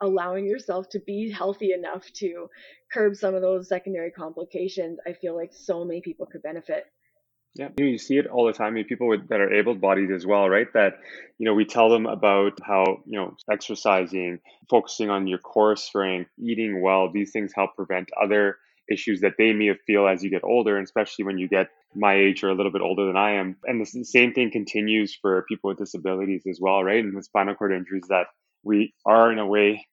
allowing 0.02 0.46
yourself 0.46 0.90
to 0.90 1.00
be 1.00 1.32
healthy 1.32 1.72
enough 1.74 2.06
to 2.14 2.50
curb 2.92 3.16
some 3.16 3.36
of 3.36 3.42
those 3.42 3.68
secondary 3.68 4.12
complications, 4.12 5.00
I 5.06 5.14
feel 5.14 5.36
like 5.36 5.52
so 5.54 5.86
many 5.86 6.02
people 6.02 6.26
could 6.26 6.44
benefit. 6.44 6.86
Yeah, 7.56 7.70
you 7.78 7.98
see 7.98 8.18
it 8.18 8.28
all 8.28 8.46
the 8.46 8.54
time. 8.54 8.68
I 8.68 8.72
mean, 8.72 8.86
people 8.86 9.08
with, 9.08 9.30
that 9.30 9.40
are 9.40 9.52
able-bodied 9.52 10.12
as 10.12 10.28
well, 10.28 10.48
right? 10.48 10.68
That 10.74 11.00
you 11.40 11.46
know, 11.46 11.56
we 11.56 11.66
tell 11.66 11.90
them 11.90 12.06
about 12.06 12.60
how 12.64 13.02
you 13.06 13.18
know 13.18 13.36
exercising, 13.52 14.40
focusing 14.70 15.10
on 15.10 15.26
your 15.26 15.40
core 15.40 15.76
strength, 15.76 16.30
eating 16.40 16.82
well. 16.84 17.12
These 17.12 17.32
things 17.32 17.54
help 17.56 17.76
prevent 17.76 18.10
other 18.22 18.58
issues 18.92 19.22
that 19.22 19.34
they 19.38 19.54
may 19.54 19.74
feel 19.88 20.08
as 20.08 20.24
you 20.24 20.30
get 20.30 20.44
older, 20.44 20.78
and 20.78 20.84
especially 20.84 21.26
when 21.26 21.40
you 21.40 21.48
get 21.48 21.70
my 21.96 22.16
age 22.16 22.44
or 22.44 22.50
a 22.50 22.54
little 22.54 22.72
bit 22.72 22.82
older 22.82 23.08
than 23.08 23.18
I 23.18 23.32
am. 23.32 23.58
And 23.64 23.82
the 23.82 24.04
same 24.04 24.34
thing 24.34 24.52
continues 24.52 25.18
for 25.20 25.44
people 25.50 25.70
with 25.70 25.80
disabilities 25.80 26.44
as 26.48 26.60
well, 26.62 26.84
right? 26.84 27.04
And 27.04 27.16
with 27.16 27.26
spinal 27.26 27.56
cord 27.56 27.74
injuries, 27.74 28.06
that 28.10 28.28
we 28.64 28.94
are 29.06 29.32
in 29.32 29.40
a 29.40 29.46
way 29.46 29.86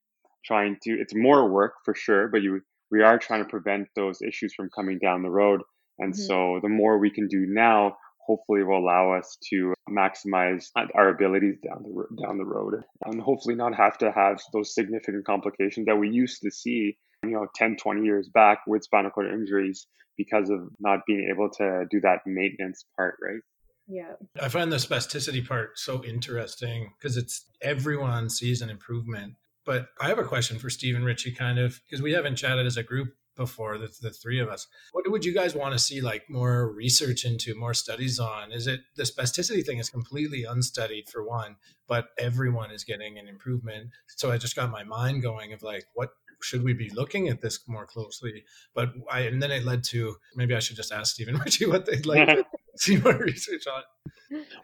trying 0.45 0.77
to 0.83 0.91
it's 0.91 1.15
more 1.15 1.49
work 1.49 1.75
for 1.85 1.95
sure 1.95 2.29
but 2.29 2.43
you 2.43 2.61
we 2.95 3.03
are 3.03 3.19
trying 3.19 3.43
to 3.43 3.51
prevent 3.51 3.89
those 3.97 4.23
issues 4.23 4.55
from 4.55 4.71
coming 4.71 4.99
down 4.99 5.23
the 5.23 5.31
road. 5.31 5.63
And 5.99 6.13
mm-hmm. 6.13 6.23
so 6.23 6.61
the 6.63 6.69
more 6.69 6.99
we 6.99 7.11
can 7.11 7.27
do 7.27 7.45
now 7.47 7.97
hopefully 8.25 8.63
will 8.63 8.79
allow 8.79 9.13
us 9.13 9.37
to 9.51 9.75
maximize 9.91 10.71
our 10.95 11.09
abilities 11.09 11.59
down 11.63 11.83
the 11.83 12.23
down 12.23 12.39
the 12.39 12.45
road. 12.45 12.83
And 13.05 13.21
hopefully 13.21 13.57
not 13.57 13.75
have 13.75 13.99
to 13.99 14.13
have 14.13 14.41
those 14.53 14.75
significant 14.75 15.27
complications 15.27 15.87
that 15.87 15.97
we 15.97 16.09
used 16.09 16.41
to 16.43 16.51
see 16.51 16.97
you 17.25 17.31
know 17.31 17.47
10 17.57 17.77
20 17.77 18.03
years 18.03 18.29
back 18.29 18.61
with 18.67 18.85
spinal 18.85 19.11
cord 19.11 19.33
injuries 19.33 19.87
because 20.17 20.51
of 20.51 20.61
not 20.79 21.01
being 21.07 21.29
able 21.33 21.49
to 21.51 21.85
do 21.91 22.01
that 22.01 22.19
maintenance 22.27 22.85
part 22.97 23.17
right 23.23 23.41
yeah. 23.87 24.13
I 24.41 24.49
find 24.49 24.73
the 24.73 24.77
spasticity 24.77 25.47
part 25.47 25.79
so 25.79 26.03
interesting 26.05 26.93
because 26.99 27.17
it's 27.17 27.45
everyone 27.61 28.31
sees 28.31 28.63
an 28.63 28.71
improvement. 28.71 29.35
But 29.67 29.89
I 30.01 30.09
have 30.09 30.19
a 30.19 30.25
question 30.25 30.59
for 30.59 30.69
Steve 30.69 30.95
and 30.95 31.05
Richie, 31.05 31.33
kind 31.33 31.59
of, 31.59 31.81
because 31.85 32.03
we 32.03 32.13
haven't 32.13 32.37
chatted 32.37 32.67
as 32.67 32.77
a 32.77 32.83
group 32.83 33.15
before, 33.37 33.79
the, 33.79 33.91
the 34.01 34.11
three 34.11 34.39
of 34.39 34.49
us. 34.49 34.67
What 34.93 35.11
would 35.11 35.25
you 35.25 35.35
guys 35.35 35.55
want 35.55 35.73
to 35.73 35.79
see 35.79 36.01
like 36.01 36.29
more 36.29 36.71
research 36.71 37.25
into, 37.25 37.55
more 37.55 37.75
studies 37.75 38.19
on? 38.19 38.53
Is 38.53 38.67
it 38.67 38.81
the 38.97 39.05
spasticity 39.05 39.65
thing 39.65 39.79
is 39.79 39.91
completely 39.91 40.45
unstudied 40.45 41.09
for 41.09 41.27
one, 41.27 41.57
but 41.89 42.09
everyone 42.19 42.71
is 42.71 42.85
getting 42.85 43.19
an 43.19 43.27
improvement. 43.27 43.91
So 44.17 44.31
I 44.31 44.39
just 44.39 44.55
got 44.55 44.71
my 44.71 44.85
mind 44.85 45.23
going 45.23 45.53
of 45.53 45.63
like, 45.63 45.87
what 45.95 46.11
should 46.43 46.63
we 46.63 46.75
be 46.75 46.91
looking 46.91 47.29
at 47.29 47.41
this 47.41 47.61
more 47.67 47.87
closely? 47.87 48.45
But 48.75 48.93
I, 49.11 49.21
and 49.21 49.43
then 49.43 49.51
it 49.51 49.65
led 49.65 49.83
to 49.85 50.17
maybe 50.37 50.55
I 50.55 50.61
should 50.61 50.77
just 50.77 50.93
ask 50.93 51.15
Stephen 51.15 51.39
Richie 51.45 51.67
what 51.67 51.87
they'd 51.87 52.07
like 52.07 52.29
to 52.29 52.45
see 52.77 52.97
more 52.97 53.17
research 53.17 53.67
on. 53.67 53.83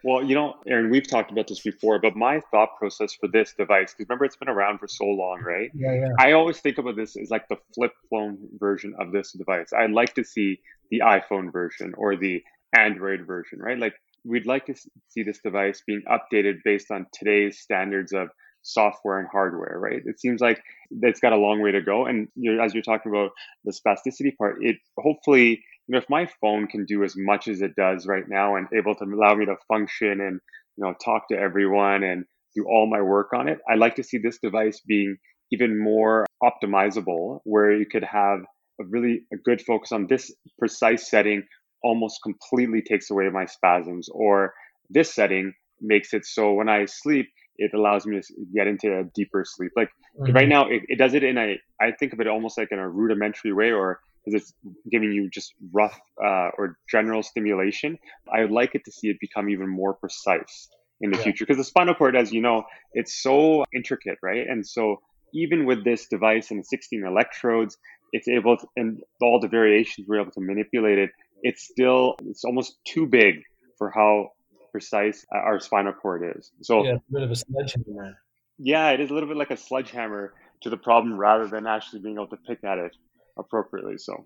Well, 0.03 0.23
you 0.23 0.35
know, 0.35 0.55
Aaron, 0.67 0.89
we've 0.89 1.07
talked 1.07 1.31
about 1.31 1.47
this 1.47 1.61
before, 1.61 1.99
but 1.99 2.15
my 2.15 2.41
thought 2.51 2.77
process 2.77 3.13
for 3.13 3.27
this 3.27 3.53
device, 3.53 3.93
because 3.93 4.09
remember 4.09 4.25
it's 4.25 4.35
been 4.35 4.49
around 4.49 4.79
for 4.79 4.87
so 4.87 5.05
long, 5.05 5.41
right? 5.41 5.71
Yeah, 5.73 5.93
yeah. 5.93 6.07
I 6.19 6.33
always 6.33 6.59
think 6.59 6.77
about 6.77 6.95
this 6.95 7.15
as 7.15 7.29
like 7.29 7.47
the 7.47 7.57
flip 7.73 7.93
phone 8.09 8.37
version 8.59 8.93
of 8.99 9.11
this 9.11 9.31
device. 9.31 9.71
I'd 9.77 9.91
like 9.91 10.13
to 10.15 10.23
see 10.23 10.59
the 10.89 11.01
iPhone 11.05 11.51
version 11.51 11.93
or 11.97 12.15
the 12.15 12.43
Android 12.75 13.25
version, 13.25 13.59
right? 13.59 13.77
Like 13.77 13.93
we'd 14.25 14.45
like 14.45 14.65
to 14.65 14.75
see 15.07 15.23
this 15.23 15.39
device 15.39 15.83
being 15.85 16.01
updated 16.09 16.59
based 16.63 16.91
on 16.91 17.05
today's 17.13 17.59
standards 17.59 18.13
of 18.13 18.29
software 18.63 19.19
and 19.19 19.27
hardware, 19.31 19.77
right? 19.79 20.01
It 20.05 20.19
seems 20.19 20.41
like 20.41 20.61
it's 21.01 21.19
got 21.19 21.33
a 21.33 21.37
long 21.37 21.61
way 21.61 21.71
to 21.71 21.81
go. 21.81 22.05
And 22.05 22.27
you 22.35 22.53
know, 22.53 22.63
as 22.63 22.73
you're 22.73 22.83
talking 22.83 23.11
about 23.11 23.31
the 23.65 23.71
spasticity 23.71 24.35
part, 24.37 24.57
it 24.61 24.77
hopefully 24.97 25.63
you 25.91 25.97
know, 25.97 26.03
if 26.03 26.09
my 26.09 26.25
phone 26.39 26.67
can 26.67 26.85
do 26.85 27.03
as 27.03 27.15
much 27.17 27.49
as 27.49 27.61
it 27.61 27.75
does 27.75 28.07
right 28.07 28.23
now 28.29 28.55
and 28.55 28.65
able 28.73 28.95
to 28.95 29.03
allow 29.03 29.35
me 29.35 29.45
to 29.45 29.57
function 29.67 30.21
and, 30.21 30.39
you 30.77 30.85
know, 30.85 30.93
talk 31.03 31.27
to 31.27 31.37
everyone 31.37 32.01
and 32.01 32.23
do 32.55 32.63
all 32.63 32.89
my 32.89 33.01
work 33.01 33.31
on 33.35 33.49
it, 33.49 33.59
I'd 33.69 33.77
like 33.77 33.95
to 33.95 34.03
see 34.03 34.17
this 34.17 34.39
device 34.41 34.79
being 34.87 35.17
even 35.51 35.77
more 35.77 36.25
optimizable 36.41 37.39
where 37.43 37.73
you 37.73 37.85
could 37.85 38.05
have 38.05 38.39
a 38.79 38.85
really 38.87 39.23
a 39.33 39.37
good 39.43 39.61
focus 39.61 39.91
on 39.91 40.07
this 40.07 40.33
precise 40.57 41.09
setting 41.09 41.43
almost 41.83 42.21
completely 42.23 42.81
takes 42.81 43.11
away 43.11 43.27
my 43.29 43.45
spasms 43.45 44.07
or 44.13 44.53
this 44.89 45.13
setting 45.13 45.51
makes 45.81 46.13
it 46.13 46.25
so 46.25 46.53
when 46.53 46.69
I 46.69 46.85
sleep, 46.85 47.27
it 47.57 47.73
allows 47.73 48.05
me 48.05 48.17
to 48.17 48.33
get 48.55 48.65
into 48.65 48.97
a 48.97 49.03
deeper 49.13 49.43
sleep. 49.45 49.73
Like 49.75 49.89
mm-hmm. 50.17 50.31
right 50.31 50.47
now, 50.47 50.69
it, 50.69 50.83
it, 50.87 50.97
does 50.97 51.15
it 51.15 51.23
in 51.25 51.37
a, 51.37 51.59
I 51.81 51.91
think 51.99 52.13
of 52.13 52.21
it 52.21 52.27
almost 52.27 52.57
like 52.57 52.69
in 52.71 52.79
a 52.79 52.89
rudimentary 52.89 53.51
way 53.51 53.71
or 53.71 53.99
because 54.23 54.41
it's 54.41 54.53
giving 54.91 55.11
you 55.11 55.29
just 55.29 55.53
rough 55.71 55.99
uh, 56.23 56.49
or 56.57 56.77
general 56.89 57.23
stimulation. 57.23 57.97
I 58.33 58.41
would 58.41 58.51
like 58.51 58.75
it 58.75 58.85
to 58.85 58.91
see 58.91 59.07
it 59.07 59.17
become 59.19 59.49
even 59.49 59.67
more 59.69 59.93
precise 59.93 60.69
in 61.01 61.11
the 61.11 61.17
yeah. 61.17 61.23
future 61.23 61.45
because 61.45 61.57
the 61.57 61.63
spinal 61.63 61.95
cord, 61.95 62.15
as 62.15 62.31
you 62.31 62.41
know, 62.41 62.63
it's 62.93 63.21
so 63.21 63.65
intricate, 63.75 64.17
right? 64.21 64.45
And 64.47 64.65
so 64.65 65.01
even 65.33 65.65
with 65.65 65.83
this 65.83 66.07
device 66.07 66.51
and 66.51 66.65
16 66.65 67.03
electrodes, 67.05 67.77
it's 68.11 68.27
able 68.27 68.57
to, 68.57 68.67
and 68.75 69.01
all 69.21 69.39
the 69.39 69.47
variations 69.47 70.07
we're 70.07 70.21
able 70.21 70.31
to 70.31 70.41
manipulate 70.41 70.99
it. 70.99 71.09
It's 71.41 71.63
still, 71.63 72.15
it's 72.25 72.43
almost 72.43 72.77
too 72.85 73.07
big 73.07 73.35
for 73.77 73.89
how 73.89 74.29
precise 74.71 75.25
our 75.33 75.59
spinal 75.59 75.93
cord 75.93 76.35
is. 76.37 76.51
So 76.61 76.83
yeah, 76.85 76.93
a 76.93 77.11
bit 77.11 77.23
of 77.23 77.31
a 77.31 77.35
sledgehammer. 77.35 78.17
Yeah, 78.59 78.91
it 78.91 78.99
is 78.99 79.09
a 79.09 79.13
little 79.13 79.27
bit 79.27 79.37
like 79.37 79.49
a 79.49 79.57
sledgehammer 79.57 80.33
to 80.61 80.69
the 80.69 80.77
problem 80.77 81.17
rather 81.17 81.47
than 81.47 81.65
actually 81.65 82.01
being 82.01 82.15
able 82.15 82.27
to 82.27 82.37
pick 82.37 82.63
at 82.63 82.77
it 82.77 82.95
appropriately. 83.37 83.97
So, 83.97 84.23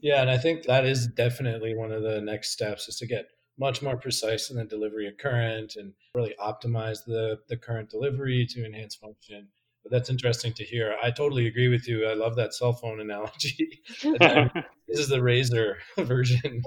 yeah, 0.00 0.20
and 0.20 0.30
I 0.30 0.38
think 0.38 0.64
that 0.64 0.84
is 0.84 1.06
definitely 1.06 1.74
one 1.74 1.92
of 1.92 2.02
the 2.02 2.20
next 2.20 2.50
steps 2.50 2.88
is 2.88 2.96
to 2.96 3.06
get 3.06 3.26
much 3.58 3.82
more 3.82 3.96
precise 3.96 4.50
in 4.50 4.56
the 4.56 4.64
delivery 4.64 5.06
of 5.06 5.16
current 5.16 5.76
and 5.76 5.92
really 6.14 6.34
optimize 6.40 7.04
the 7.04 7.38
the 7.48 7.56
current 7.56 7.90
delivery 7.90 8.46
to 8.50 8.64
enhance 8.64 8.94
function. 8.94 9.48
But 9.82 9.92
that's 9.92 10.08
interesting 10.08 10.54
to 10.54 10.64
hear. 10.64 10.96
I 11.02 11.10
totally 11.10 11.46
agree 11.46 11.68
with 11.68 11.86
you. 11.86 12.06
I 12.06 12.14
love 12.14 12.36
that 12.36 12.54
cell 12.54 12.72
phone 12.72 13.00
analogy. 13.00 13.82
this 14.02 14.98
is 14.98 15.08
the 15.08 15.18
Razr 15.18 15.74
version. 16.06 16.62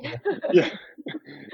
yeah, 0.54 0.70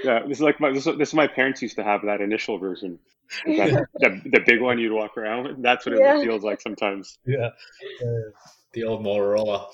yeah. 0.03 0.19
This 0.27 0.37
is 0.37 0.41
like 0.41 0.59
my 0.59 0.71
this, 0.71 0.83
this 0.83 1.09
is 1.09 1.13
my 1.13 1.27
parents 1.27 1.61
used 1.61 1.77
to 1.77 1.83
have 1.83 2.01
that 2.05 2.21
initial 2.21 2.57
version. 2.57 2.99
That, 3.45 3.87
the, 3.95 4.21
the 4.25 4.41
big 4.45 4.61
one 4.61 4.77
you'd 4.77 4.91
walk 4.91 5.17
around 5.17 5.45
with. 5.45 5.61
That's 5.61 5.85
what 5.85 5.97
yeah. 5.97 6.19
it 6.19 6.23
feels 6.23 6.43
like 6.43 6.61
sometimes. 6.61 7.17
Yeah. 7.25 7.49
The 8.73 8.83
old 8.83 9.03
Motorola 9.03 9.67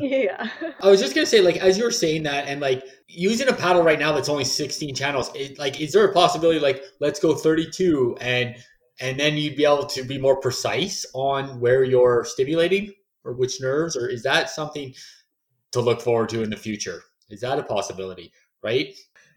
yeah. 0.00 0.48
I 0.82 0.88
was 0.88 1.00
just 1.00 1.14
gonna 1.14 1.26
say, 1.26 1.40
like, 1.40 1.56
as 1.56 1.78
you 1.78 1.84
were 1.84 1.90
saying 1.90 2.24
that, 2.24 2.46
and 2.46 2.60
like 2.60 2.84
using 3.08 3.48
a 3.48 3.52
paddle 3.52 3.82
right 3.82 3.98
now 3.98 4.12
that's 4.12 4.28
only 4.28 4.44
16 4.44 4.94
channels, 4.94 5.30
it, 5.34 5.58
like, 5.58 5.80
is 5.80 5.92
there 5.92 6.04
a 6.04 6.12
possibility, 6.12 6.60
like, 6.60 6.82
let's 7.00 7.20
go 7.20 7.34
32, 7.34 8.16
and 8.20 8.56
and 9.00 9.20
then 9.20 9.36
you'd 9.36 9.56
be 9.56 9.64
able 9.64 9.86
to 9.86 10.02
be 10.02 10.18
more 10.18 10.40
precise 10.40 11.04
on 11.14 11.60
where 11.60 11.84
you're 11.84 12.24
stimulating 12.24 12.92
or 13.24 13.32
which 13.34 13.60
nerves, 13.60 13.96
or 13.96 14.08
is 14.08 14.22
that 14.22 14.48
something 14.48 14.94
to 15.72 15.80
look 15.80 16.00
forward 16.00 16.28
to 16.30 16.42
in 16.42 16.50
the 16.50 16.56
future? 16.56 17.02
Is 17.28 17.40
that 17.40 17.58
a 17.58 17.62
possibility, 17.62 18.32
right? 18.62 18.94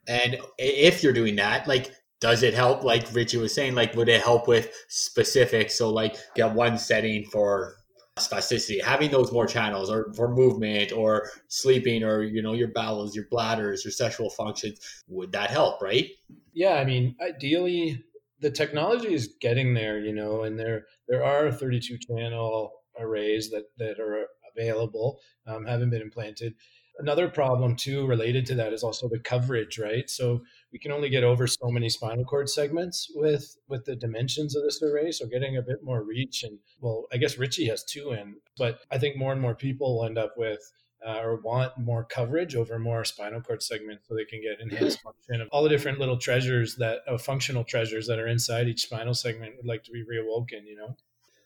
And 0.08 0.38
if 0.58 1.04
you're 1.04 1.14
doing 1.14 1.36
that, 1.38 1.68
like, 1.68 1.92
does 2.22 2.44
it 2.44 2.54
help 2.54 2.84
like 2.84 3.14
richie 3.14 3.38
was 3.38 3.54
saying 3.54 3.76
like 3.76 3.96
would 3.96 4.10
it 4.10 4.22
help 4.22 4.48
with 4.48 4.74
specifics 4.88 5.78
so 5.78 5.90
like 5.90 6.18
get 6.36 6.54
one 6.54 6.78
setting 6.78 7.24
for 7.26 7.76
spasticity 8.20 8.82
having 8.82 9.11
those 9.11 9.32
more 9.32 9.45
channels 9.47 9.89
or 9.89 10.11
for 10.13 10.30
movement 10.34 10.91
or 10.91 11.30
sleeping 11.47 12.03
or 12.03 12.24
you 12.24 12.41
know 12.41 12.53
your 12.53 12.70
bowels 12.70 13.15
your 13.15 13.26
bladders 13.30 13.84
your 13.84 13.91
sexual 13.91 14.30
functions 14.30 15.03
would 15.07 15.32
that 15.32 15.49
help 15.49 15.82
right? 15.82 16.09
Yeah 16.53 16.76
i 16.76 16.86
mean 16.86 17.15
ideally 17.22 18.03
the 18.39 18.51
technology 18.51 19.13
is 19.13 19.36
getting 19.41 19.74
there 19.74 19.99
you 19.99 20.13
know 20.13 20.43
and 20.43 20.59
there 20.59 20.86
there 21.07 21.24
are 21.24 21.51
32 21.51 21.97
channel 21.97 22.72
arrays 22.99 23.49
that 23.49 23.65
that 23.78 23.99
are 23.99 24.28
available 24.55 25.20
um, 25.47 25.65
haven't 25.65 25.89
been 25.89 26.01
implanted. 26.01 26.55
Another 26.97 27.30
problem 27.30 27.76
too 27.76 28.05
related 28.05 28.45
to 28.47 28.55
that 28.55 28.74
is 28.74 28.84
also 28.84 29.07
the 29.07 29.20
coverage 29.20 29.80
right? 29.80 30.09
So 30.09 30.41
we 30.72 30.80
can 30.80 30.91
only 30.91 31.09
get 31.09 31.24
over 31.24 31.47
so 31.47 31.70
many 31.70 31.89
spinal 31.89 32.26
cord 32.26 32.49
segments 32.49 33.11
with 33.15 33.57
with 33.67 33.86
the 33.86 33.95
dimensions 33.95 34.55
of 34.55 34.63
this 34.63 34.82
array 34.82 35.11
so 35.11 35.26
getting 35.26 35.57
a 35.57 35.61
bit 35.61 35.84
more 35.84 36.03
reach 36.03 36.43
and 36.43 36.59
well 36.82 37.05
i 37.11 37.17
guess 37.17 37.38
richie 37.38 37.67
has 37.67 37.84
two 37.84 38.11
in 38.11 38.36
but 38.57 38.80
i 38.91 38.97
think 38.97 39.17
more 39.17 39.32
and 39.32 39.41
more 39.41 39.55
people 39.55 39.97
will 39.97 40.05
end 40.05 40.17
up 40.17 40.34
with 40.38 40.72
uh, 41.07 41.20
or 41.22 41.38
want 41.38 41.78
more 41.78 42.03
coverage 42.03 42.55
over 42.55 42.78
more 42.78 43.05
spinal 43.05 43.41
cord 43.41 43.63
segments 43.63 44.07
so 44.07 44.15
they 44.15 44.26
can 44.26 44.41
get 44.41 44.59
enhanced 44.59 45.01
function 45.03 45.41
of 45.41 45.47
all 45.51 45.63
the 45.63 45.70
different 45.70 45.99
little 45.99 46.17
treasures 46.17 46.76
that 46.76 46.99
uh, 47.07 47.17
functional 47.17 47.63
treasures 47.63 48.05
that 48.07 48.20
are 48.20 48.28
inside 48.28 48.67
each 48.67 48.82
spinal 48.82 49.13
segment 49.13 49.55
would 49.55 49.65
like 49.65 49.84
to 49.84 49.91
be 49.91 50.03
reawoken 50.03 50.65
you 50.65 50.76
know? 50.76 50.95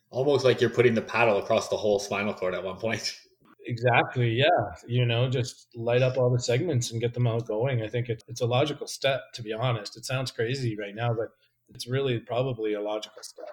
Almost 0.09 0.45
like 0.45 0.61
you're 0.61 0.69
putting 0.69 0.93
the 0.93 1.01
paddle 1.01 1.37
across 1.37 1.69
the 1.69 1.77
whole 1.77 1.99
spinal 1.99 2.33
cord 2.33 2.53
at 2.53 2.63
one 2.63 2.77
point 2.77 3.15
Exactly. 3.65 4.29
Yeah. 4.31 4.75
You 4.87 5.05
know, 5.05 5.29
just 5.29 5.67
light 5.75 6.01
up 6.01 6.17
all 6.17 6.29
the 6.29 6.39
segments 6.39 6.91
and 6.91 7.01
get 7.01 7.13
them 7.13 7.27
all 7.27 7.39
going. 7.39 7.81
I 7.81 7.87
think 7.87 8.09
it's, 8.09 8.23
it's 8.27 8.41
a 8.41 8.45
logical 8.45 8.87
step, 8.87 9.21
to 9.33 9.41
be 9.41 9.53
honest. 9.53 9.97
It 9.97 10.05
sounds 10.05 10.31
crazy 10.31 10.77
right 10.77 10.95
now, 10.95 11.13
but 11.13 11.29
it's 11.73 11.87
really 11.87 12.19
probably 12.19 12.73
a 12.73 12.81
logical 12.81 13.23
step. 13.23 13.49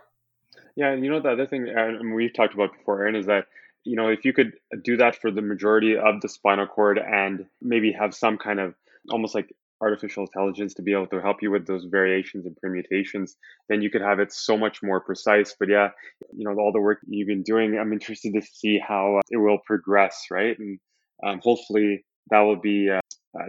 Yeah. 0.76 0.90
And 0.90 1.04
you 1.04 1.10
know, 1.10 1.20
the 1.20 1.30
other 1.30 1.46
thing 1.46 1.68
uh, 1.68 1.80
and 1.80 2.14
we've 2.14 2.34
talked 2.34 2.54
about 2.54 2.76
before, 2.76 3.00
Aaron, 3.00 3.16
is 3.16 3.26
that, 3.26 3.46
you 3.84 3.96
know, 3.96 4.08
if 4.08 4.24
you 4.24 4.32
could 4.32 4.52
do 4.84 4.96
that 4.98 5.16
for 5.16 5.30
the 5.30 5.42
majority 5.42 5.96
of 5.96 6.20
the 6.20 6.28
spinal 6.28 6.66
cord 6.66 6.98
and 6.98 7.46
maybe 7.62 7.92
have 7.92 8.14
some 8.14 8.36
kind 8.36 8.60
of 8.60 8.74
almost 9.10 9.34
like 9.34 9.54
artificial 9.82 10.24
intelligence 10.24 10.74
to 10.74 10.82
be 10.82 10.92
able 10.92 11.06
to 11.08 11.20
help 11.20 11.42
you 11.42 11.50
with 11.50 11.66
those 11.66 11.84
variations 11.84 12.46
and 12.46 12.56
permutations, 12.56 13.36
then 13.68 13.82
you 13.82 13.90
could 13.90 14.02
have 14.02 14.20
it 14.20 14.32
so 14.32 14.56
much 14.56 14.82
more 14.82 15.00
precise. 15.00 15.54
But 15.58 15.68
yeah, 15.68 15.90
you 16.36 16.44
know, 16.44 16.54
all 16.60 16.72
the 16.72 16.80
work 16.80 16.98
you've 17.06 17.28
been 17.28 17.42
doing, 17.42 17.78
I'm 17.78 17.92
interested 17.92 18.32
to 18.34 18.42
see 18.42 18.78
how 18.78 19.16
uh, 19.16 19.20
it 19.30 19.38
will 19.38 19.58
progress, 19.64 20.26
right? 20.30 20.58
And 20.58 20.78
um, 21.24 21.40
hopefully 21.42 22.04
that 22.30 22.40
will 22.40 22.60
be, 22.60 22.90
uh, 22.90 23.00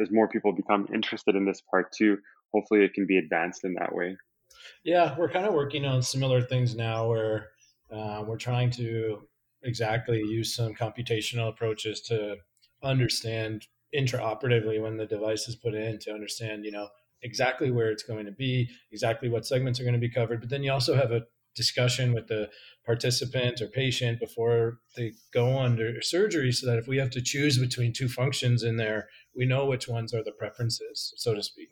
as 0.01 0.11
more 0.11 0.27
people 0.27 0.53
become 0.53 0.87
interested 0.93 1.35
in 1.35 1.45
this 1.45 1.61
part 1.69 1.91
too, 1.91 2.17
hopefully 2.53 2.83
it 2.83 2.93
can 2.93 3.05
be 3.05 3.17
advanced 3.17 3.63
in 3.63 3.73
that 3.75 3.93
way. 3.93 4.15
Yeah, 4.83 5.15
we're 5.17 5.29
kind 5.29 5.45
of 5.45 5.53
working 5.53 5.85
on 5.85 6.01
similar 6.01 6.41
things 6.41 6.75
now 6.75 7.07
where 7.07 7.49
uh, 7.91 8.23
we're 8.25 8.37
trying 8.37 8.71
to 8.71 9.27
exactly 9.63 10.19
use 10.19 10.55
some 10.55 10.73
computational 10.73 11.49
approaches 11.49 12.01
to 12.01 12.37
understand 12.83 13.67
intraoperatively 13.95 14.81
when 14.81 14.97
the 14.97 15.05
device 15.05 15.47
is 15.47 15.55
put 15.55 15.73
in 15.73 15.99
to 15.99 16.11
understand, 16.11 16.65
you 16.65 16.71
know, 16.71 16.87
exactly 17.23 17.71
where 17.71 17.91
it's 17.91 18.03
going 18.03 18.25
to 18.25 18.31
be, 18.31 18.69
exactly 18.91 19.29
what 19.29 19.45
segments 19.45 19.79
are 19.79 19.83
going 19.83 19.93
to 19.93 19.99
be 19.99 20.09
covered. 20.09 20.39
But 20.39 20.49
then 20.49 20.63
you 20.63 20.71
also 20.71 20.95
have 20.95 21.11
a 21.11 21.23
discussion 21.55 22.13
with 22.13 22.27
the 22.27 22.49
participant 22.85 23.61
or 23.61 23.67
patient 23.67 24.19
before 24.19 24.79
they 24.95 25.13
go 25.33 25.59
under 25.59 26.01
surgery 26.01 26.51
so 26.51 26.65
that 26.65 26.79
if 26.79 26.87
we 26.87 26.97
have 26.97 27.09
to 27.11 27.21
choose 27.21 27.57
between 27.57 27.93
two 27.93 28.07
functions 28.07 28.63
in 28.63 28.77
there, 28.77 29.09
we 29.35 29.45
know 29.45 29.65
which 29.65 29.87
ones 29.87 30.13
are 30.13 30.23
the 30.23 30.31
preferences, 30.31 31.13
so 31.17 31.33
to 31.33 31.43
speak. 31.43 31.69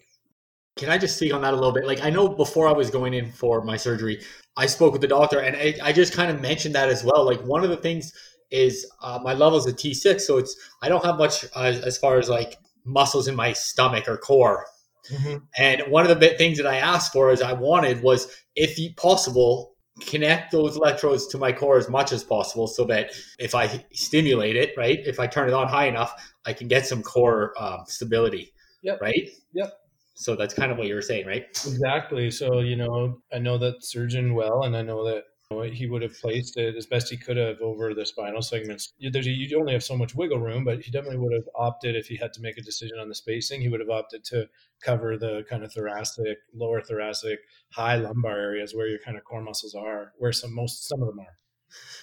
Can 0.77 0.89
I 0.89 0.97
just 0.97 1.17
speak 1.17 1.33
on 1.33 1.41
that 1.41 1.53
a 1.53 1.57
little 1.57 1.73
bit? 1.73 1.85
Like, 1.85 2.03
I 2.03 2.09
know 2.09 2.29
before 2.29 2.67
I 2.67 2.71
was 2.71 2.89
going 2.89 3.13
in 3.13 3.31
for 3.31 3.63
my 3.63 3.75
surgery, 3.75 4.21
I 4.55 4.65
spoke 4.65 4.93
with 4.93 5.01
the 5.01 5.07
doctor 5.07 5.39
and 5.39 5.55
I, 5.57 5.75
I 5.83 5.91
just 5.91 6.13
kind 6.13 6.31
of 6.31 6.41
mentioned 6.41 6.75
that 6.75 6.89
as 6.89 7.03
well. 7.03 7.25
Like, 7.25 7.41
one 7.41 7.63
of 7.63 7.69
the 7.69 7.77
things 7.77 8.13
is 8.51 8.89
uh, 9.01 9.19
my 9.23 9.33
levels 9.33 9.67
of 9.67 9.75
T6, 9.75 10.21
so 10.21 10.37
it's 10.37 10.55
I 10.81 10.89
don't 10.89 11.03
have 11.03 11.17
much 11.17 11.45
uh, 11.55 11.79
as 11.83 11.97
far 11.97 12.17
as 12.17 12.29
like 12.29 12.57
muscles 12.85 13.27
in 13.27 13.35
my 13.35 13.53
stomach 13.53 14.07
or 14.07 14.17
core. 14.17 14.65
Mm-hmm. 15.11 15.37
And 15.57 15.81
one 15.91 16.09
of 16.09 16.19
the 16.19 16.29
things 16.37 16.57
that 16.57 16.67
I 16.67 16.77
asked 16.77 17.13
for, 17.13 17.29
as 17.29 17.41
I 17.41 17.53
wanted, 17.53 18.01
was 18.01 18.43
if 18.55 18.95
possible, 18.95 19.75
connect 20.01 20.51
those 20.51 20.75
electrodes 20.75 21.27
to 21.27 21.37
my 21.37 21.51
core 21.51 21.77
as 21.77 21.89
much 21.89 22.11
as 22.11 22.23
possible, 22.23 22.67
so 22.67 22.85
that 22.85 23.11
if 23.37 23.55
I 23.55 23.85
stimulate 23.91 24.55
it, 24.55 24.71
right, 24.77 24.99
if 25.05 25.19
I 25.19 25.27
turn 25.27 25.49
it 25.49 25.53
on 25.53 25.67
high 25.67 25.87
enough, 25.87 26.13
I 26.45 26.53
can 26.53 26.67
get 26.67 26.85
some 26.85 27.03
core 27.03 27.53
um, 27.59 27.83
stability. 27.87 28.53
Yep. 28.83 29.01
Right. 29.01 29.29
Yep. 29.53 29.73
So 30.15 30.35
that's 30.35 30.53
kind 30.53 30.71
of 30.71 30.77
what 30.77 30.87
you 30.87 30.95
were 30.95 31.01
saying, 31.01 31.27
right? 31.27 31.43
Exactly. 31.49 32.29
So 32.31 32.59
you 32.59 32.75
know, 32.75 33.21
I 33.33 33.39
know 33.39 33.57
that 33.57 33.83
surgeon 33.83 34.35
well, 34.35 34.63
and 34.63 34.75
I 34.75 34.81
know 34.81 35.05
that 35.05 35.23
he 35.71 35.87
would 35.87 36.03
have 36.03 36.15
placed 36.19 36.57
it 36.57 36.75
as 36.75 36.85
best 36.85 37.09
he 37.09 37.17
could 37.17 37.35
have 37.35 37.59
over 37.59 37.95
the 37.95 38.05
spinal 38.05 38.41
segments. 38.41 38.93
You, 38.99 39.09
you 39.19 39.59
only 39.59 39.73
have 39.73 39.83
so 39.83 39.97
much 39.97 40.13
wiggle 40.13 40.39
room, 40.39 40.63
but 40.63 40.79
he 40.81 40.91
definitely 40.91 41.17
would 41.17 41.33
have 41.33 41.49
opted 41.55 41.95
if 41.95 42.05
he 42.05 42.15
had 42.17 42.33
to 42.33 42.41
make 42.41 42.59
a 42.59 42.61
decision 42.61 42.99
on 42.99 43.09
the 43.09 43.15
spacing. 43.15 43.59
He 43.59 43.67
would 43.67 43.79
have 43.79 43.89
opted 43.89 44.23
to 44.25 44.47
cover 44.79 45.17
the 45.17 45.43
kind 45.49 45.63
of 45.63 45.73
thoracic, 45.73 46.37
lower 46.53 46.81
thoracic, 46.81 47.39
high 47.71 47.95
lumbar 47.95 48.37
areas 48.37 48.75
where 48.75 48.87
your 48.87 48.99
kind 48.99 49.17
of 49.17 49.23
core 49.23 49.41
muscles 49.41 49.73
are, 49.73 50.13
where 50.19 50.31
some 50.31 50.53
most 50.53 50.87
some 50.87 51.01
of 51.01 51.07
them 51.07 51.19
are. 51.19 51.37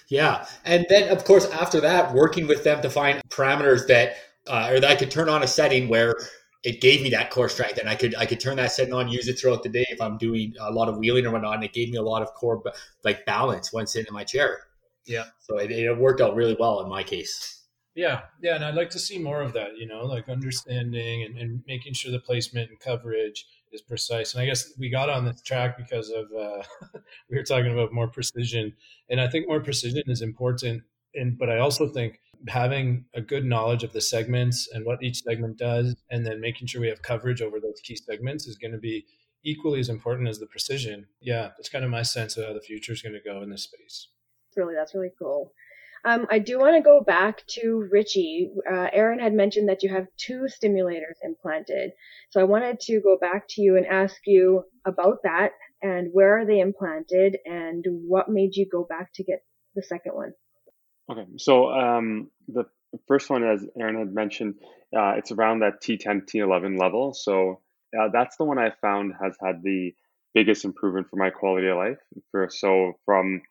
Yeah, 0.09 0.45
and 0.65 0.85
then 0.89 1.07
of 1.07 1.23
course 1.23 1.49
after 1.51 1.79
that, 1.79 2.13
working 2.13 2.47
with 2.47 2.65
them 2.65 2.81
to 2.81 2.89
find 2.89 3.21
parameters 3.29 3.87
that 3.87 4.17
uh, 4.47 4.71
or 4.71 4.81
that 4.81 4.91
I 4.91 4.95
could 4.95 5.11
turn 5.11 5.29
on 5.29 5.41
a 5.41 5.47
setting 5.47 5.87
where 5.87 6.15
it 6.63 6.81
gave 6.81 7.01
me 7.01 7.09
that 7.11 7.29
core 7.29 7.49
strength 7.49 7.77
and 7.77 7.87
I 7.87 7.95
could 7.95 8.15
I 8.15 8.25
could 8.25 8.39
turn 8.39 8.57
that 8.57 8.71
setting 8.71 8.93
on, 8.93 9.07
use 9.07 9.27
it 9.27 9.39
throughout 9.39 9.63
the 9.63 9.69
day 9.69 9.85
if 9.89 10.01
I'm 10.01 10.17
doing 10.17 10.53
a 10.59 10.71
lot 10.71 10.89
of 10.89 10.97
wheeling 10.97 11.25
or 11.25 11.31
whatnot. 11.31 11.55
And 11.55 11.63
it 11.63 11.73
gave 11.73 11.89
me 11.89 11.97
a 11.97 12.01
lot 12.01 12.21
of 12.21 12.33
core 12.33 12.61
like 13.03 13.25
balance 13.25 13.71
when 13.71 13.87
sitting 13.87 14.07
in 14.07 14.13
my 14.13 14.23
chair. 14.23 14.67
Yeah. 15.05 15.25
So 15.39 15.57
it, 15.57 15.71
it 15.71 15.97
worked 15.97 16.21
out 16.21 16.35
really 16.35 16.57
well 16.59 16.81
in 16.81 16.89
my 16.89 17.03
case. 17.03 17.57
Yeah, 17.97 18.21
yeah, 18.43 18.53
and 18.53 18.63
I'd 18.63 18.75
like 18.75 18.91
to 18.91 18.99
see 18.99 19.17
more 19.17 19.41
of 19.41 19.53
that. 19.53 19.75
You 19.75 19.87
know, 19.87 20.05
like 20.05 20.29
understanding 20.29 21.23
and, 21.23 21.35
and 21.35 21.63
making 21.65 21.93
sure 21.93 22.11
the 22.11 22.19
placement 22.19 22.69
and 22.69 22.79
coverage 22.79 23.47
is 23.71 23.81
precise. 23.81 24.35
And 24.35 24.43
I 24.43 24.45
guess 24.45 24.71
we 24.77 24.91
got 24.91 25.09
on 25.09 25.25
this 25.25 25.41
track 25.41 25.79
because 25.79 26.11
of 26.11 26.25
uh, 26.31 26.61
we 27.31 27.37
were 27.37 27.43
talking 27.43 27.73
about 27.73 27.91
more 27.91 28.07
precision, 28.07 28.73
and 29.09 29.19
I 29.19 29.27
think 29.27 29.47
more 29.47 29.61
precision 29.61 30.03
is 30.05 30.21
important. 30.21 30.83
And 31.15 31.39
but 31.39 31.49
I 31.49 31.57
also 31.57 31.87
think 31.87 32.21
having 32.47 33.05
a 33.13 33.21
good 33.21 33.45
knowledge 33.45 33.83
of 33.83 33.93
the 33.93 34.01
segments 34.01 34.69
and 34.71 34.85
what 34.85 35.03
each 35.03 35.23
segment 35.23 35.57
does, 35.57 35.95
and 36.09 36.25
then 36.25 36.41
making 36.41 36.67
sure 36.67 36.81
we 36.81 36.87
have 36.87 37.01
coverage 37.01 37.41
over 37.41 37.59
those 37.59 37.79
key 37.83 37.95
segments 37.95 38.47
is 38.47 38.57
going 38.57 38.71
to 38.71 38.77
be 38.77 39.05
equally 39.43 39.79
as 39.79 39.89
important 39.89 40.27
as 40.27 40.39
the 40.39 40.47
precision. 40.47 41.07
Yeah, 41.21 41.49
that's 41.57 41.69
kind 41.69 41.85
of 41.85 41.91
my 41.91 42.01
sense 42.01 42.37
of 42.37 42.45
how 42.45 42.53
the 42.53 42.61
future 42.61 42.93
is 42.93 43.01
going 43.01 43.13
to 43.13 43.21
go 43.21 43.41
in 43.41 43.49
this 43.49 43.63
space. 43.63 44.09
Really, 44.55 44.75
that's 44.75 44.95
really 44.95 45.11
cool. 45.19 45.53
Um, 46.05 46.27
I 46.29 46.39
do 46.39 46.59
want 46.59 46.75
to 46.75 46.81
go 46.81 47.01
back 47.01 47.45
to 47.47 47.87
Richie. 47.91 48.51
Uh, 48.69 48.87
Aaron 48.93 49.19
had 49.19 49.33
mentioned 49.33 49.67
that 49.69 49.83
you 49.83 49.89
have 49.89 50.07
two 50.17 50.47
stimulators 50.47 51.17
implanted. 51.23 51.91
So 52.29 52.39
I 52.39 52.45
wanted 52.45 52.79
to 52.81 53.01
go 53.01 53.17
back 53.19 53.45
to 53.49 53.61
you 53.61 53.77
and 53.77 53.85
ask 53.85 54.15
you 54.25 54.63
about 54.85 55.17
that 55.23 55.51
and 55.81 56.09
where 56.11 56.39
are 56.39 56.45
they 56.45 56.59
implanted 56.59 57.37
and 57.45 57.83
what 58.07 58.29
made 58.29 58.55
you 58.55 58.67
go 58.71 58.85
back 58.87 59.09
to 59.15 59.23
get 59.23 59.43
the 59.75 59.83
second 59.83 60.13
one? 60.13 60.33
Okay, 61.09 61.25
so 61.37 61.69
um, 61.69 62.29
the 62.47 62.65
first 63.07 63.29
one, 63.29 63.43
as 63.43 63.65
Aaron 63.79 63.97
had 63.97 64.13
mentioned, 64.13 64.55
uh, 64.95 65.13
it's 65.17 65.31
around 65.31 65.59
that 65.59 65.81
T10, 65.81 66.27
T11 66.27 66.77
level. 66.79 67.13
So 67.13 67.61
uh, 67.97 68.09
that's 68.11 68.35
the 68.37 68.43
one 68.43 68.59
I 68.59 68.71
found 68.81 69.13
has 69.21 69.37
had 69.41 69.63
the 69.63 69.93
biggest 70.33 70.65
improvement 70.65 71.07
for 71.09 71.15
my 71.15 71.29
quality 71.29 71.67
of 71.67 71.77
life. 71.77 71.99
For 72.31 72.49
so 72.49 72.93
from 73.05 73.41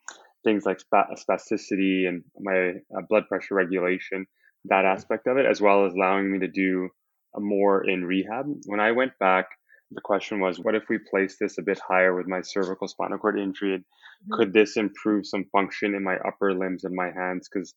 things 0.43 0.65
like 0.65 0.79
spasticity 0.79 2.07
and 2.07 2.23
my 2.39 2.75
uh, 2.95 3.01
blood 3.09 3.27
pressure 3.27 3.55
regulation, 3.55 4.27
that 4.65 4.85
aspect 4.85 5.27
of 5.27 5.37
it, 5.37 5.45
as 5.45 5.59
well 5.59 5.85
as 5.85 5.93
allowing 5.93 6.31
me 6.31 6.39
to 6.39 6.47
do 6.47 6.89
more 7.35 7.87
in 7.87 8.05
rehab. 8.05 8.45
When 8.65 8.79
I 8.79 8.91
went 8.91 9.17
back 9.19 9.47
the 9.91 10.01
question 10.01 10.39
was, 10.39 10.59
what 10.59 10.75
if 10.75 10.83
we 10.89 10.97
place 10.97 11.37
this 11.39 11.57
a 11.57 11.61
bit 11.61 11.79
higher 11.79 12.15
with 12.15 12.27
my 12.27 12.41
cervical 12.41 12.87
spinal 12.87 13.17
cord 13.17 13.39
injury? 13.39 13.75
And 13.75 13.83
mm-hmm. 13.83 14.35
could 14.35 14.53
this 14.53 14.75
improve 14.77 15.25
some 15.25 15.45
function 15.51 15.95
in 15.95 16.03
my 16.03 16.17
upper 16.17 16.53
limbs 16.53 16.83
and 16.83 16.95
my 16.95 17.11
hands? 17.11 17.47
Because, 17.51 17.73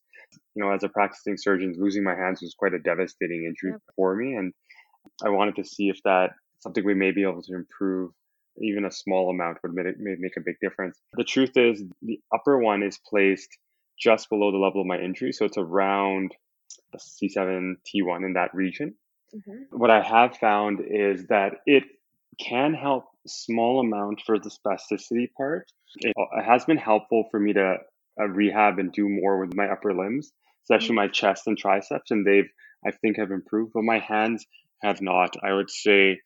you 0.55 0.63
know, 0.63 0.71
as 0.71 0.83
a 0.83 0.89
practicing 0.89 1.37
surgeon, 1.37 1.75
losing 1.77 2.03
my 2.03 2.15
hands 2.15 2.41
was 2.41 2.53
quite 2.53 2.73
a 2.73 2.79
devastating 2.79 3.45
injury 3.45 3.71
yep. 3.71 3.81
for 3.95 4.15
me. 4.15 4.35
And 4.35 4.53
I 5.23 5.29
wanted 5.29 5.55
to 5.57 5.63
see 5.63 5.89
if 5.89 6.01
that 6.03 6.31
something 6.59 6.85
we 6.85 6.93
may 6.93 7.11
be 7.11 7.23
able 7.23 7.41
to 7.41 7.55
improve 7.55 8.11
even 8.57 8.85
a 8.85 8.91
small 8.91 9.29
amount 9.29 9.57
would 9.63 9.73
make, 9.73 9.97
make 9.97 10.37
a 10.37 10.41
big 10.41 10.55
difference. 10.61 10.99
The 11.13 11.23
truth 11.23 11.55
is, 11.55 11.83
the 12.01 12.19
upper 12.33 12.57
one 12.57 12.83
is 12.83 12.99
placed 13.09 13.57
just 13.97 14.29
below 14.29 14.51
the 14.51 14.57
level 14.57 14.81
of 14.81 14.87
my 14.87 14.97
injury. 14.99 15.31
So 15.31 15.45
it's 15.45 15.57
around 15.57 16.33
C7, 16.95 17.75
T1 17.87 18.25
in 18.25 18.33
that 18.33 18.53
region. 18.53 18.95
Mm-hmm. 19.33 19.77
What 19.77 19.89
I 19.89 20.01
have 20.01 20.37
found 20.37 20.81
is 20.81 21.27
that 21.27 21.59
it 21.65 21.83
can 22.39 22.73
help 22.73 23.05
small 23.27 23.79
amount 23.79 24.21
for 24.25 24.39
the 24.39 24.49
spasticity 24.49 25.27
part. 25.35 25.65
It, 25.97 26.13
it 26.15 26.45
has 26.45 26.65
been 26.65 26.77
helpful 26.77 27.25
for 27.31 27.39
me 27.39 27.53
to 27.53 27.77
uh, 28.19 28.27
rehab 28.27 28.79
and 28.79 28.91
do 28.91 29.07
more 29.07 29.39
with 29.39 29.55
my 29.55 29.67
upper 29.67 29.93
limbs, 29.93 30.31
especially 30.65 30.89
mm-hmm. 30.89 30.95
my 30.95 31.07
chest 31.07 31.43
and 31.47 31.57
triceps, 31.57 32.11
and 32.11 32.25
they've 32.25 32.49
I 32.85 32.91
think 32.91 33.17
have 33.17 33.31
improved. 33.31 33.71
But 33.73 33.83
my 33.83 33.99
hands 33.99 34.45
have 34.81 35.01
not. 35.01 35.35
I 35.43 35.53
would 35.53 35.69
say 35.69 36.19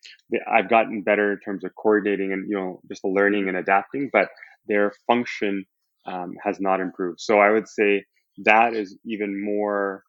I've 0.50 0.70
gotten 0.70 1.02
better 1.02 1.32
in 1.32 1.40
terms 1.40 1.64
of 1.64 1.72
coordinating 1.74 2.32
and 2.32 2.48
you 2.48 2.56
know 2.56 2.80
just 2.88 3.04
learning 3.04 3.48
and 3.48 3.56
adapting, 3.56 4.10
but 4.12 4.28
their 4.66 4.92
function 5.06 5.64
um, 6.06 6.34
has 6.42 6.60
not 6.60 6.80
improved. 6.80 7.20
So 7.20 7.38
I 7.38 7.50
would 7.50 7.68
say 7.68 8.04
that 8.44 8.74
is 8.74 8.96
even 9.04 9.44
more 9.44 10.02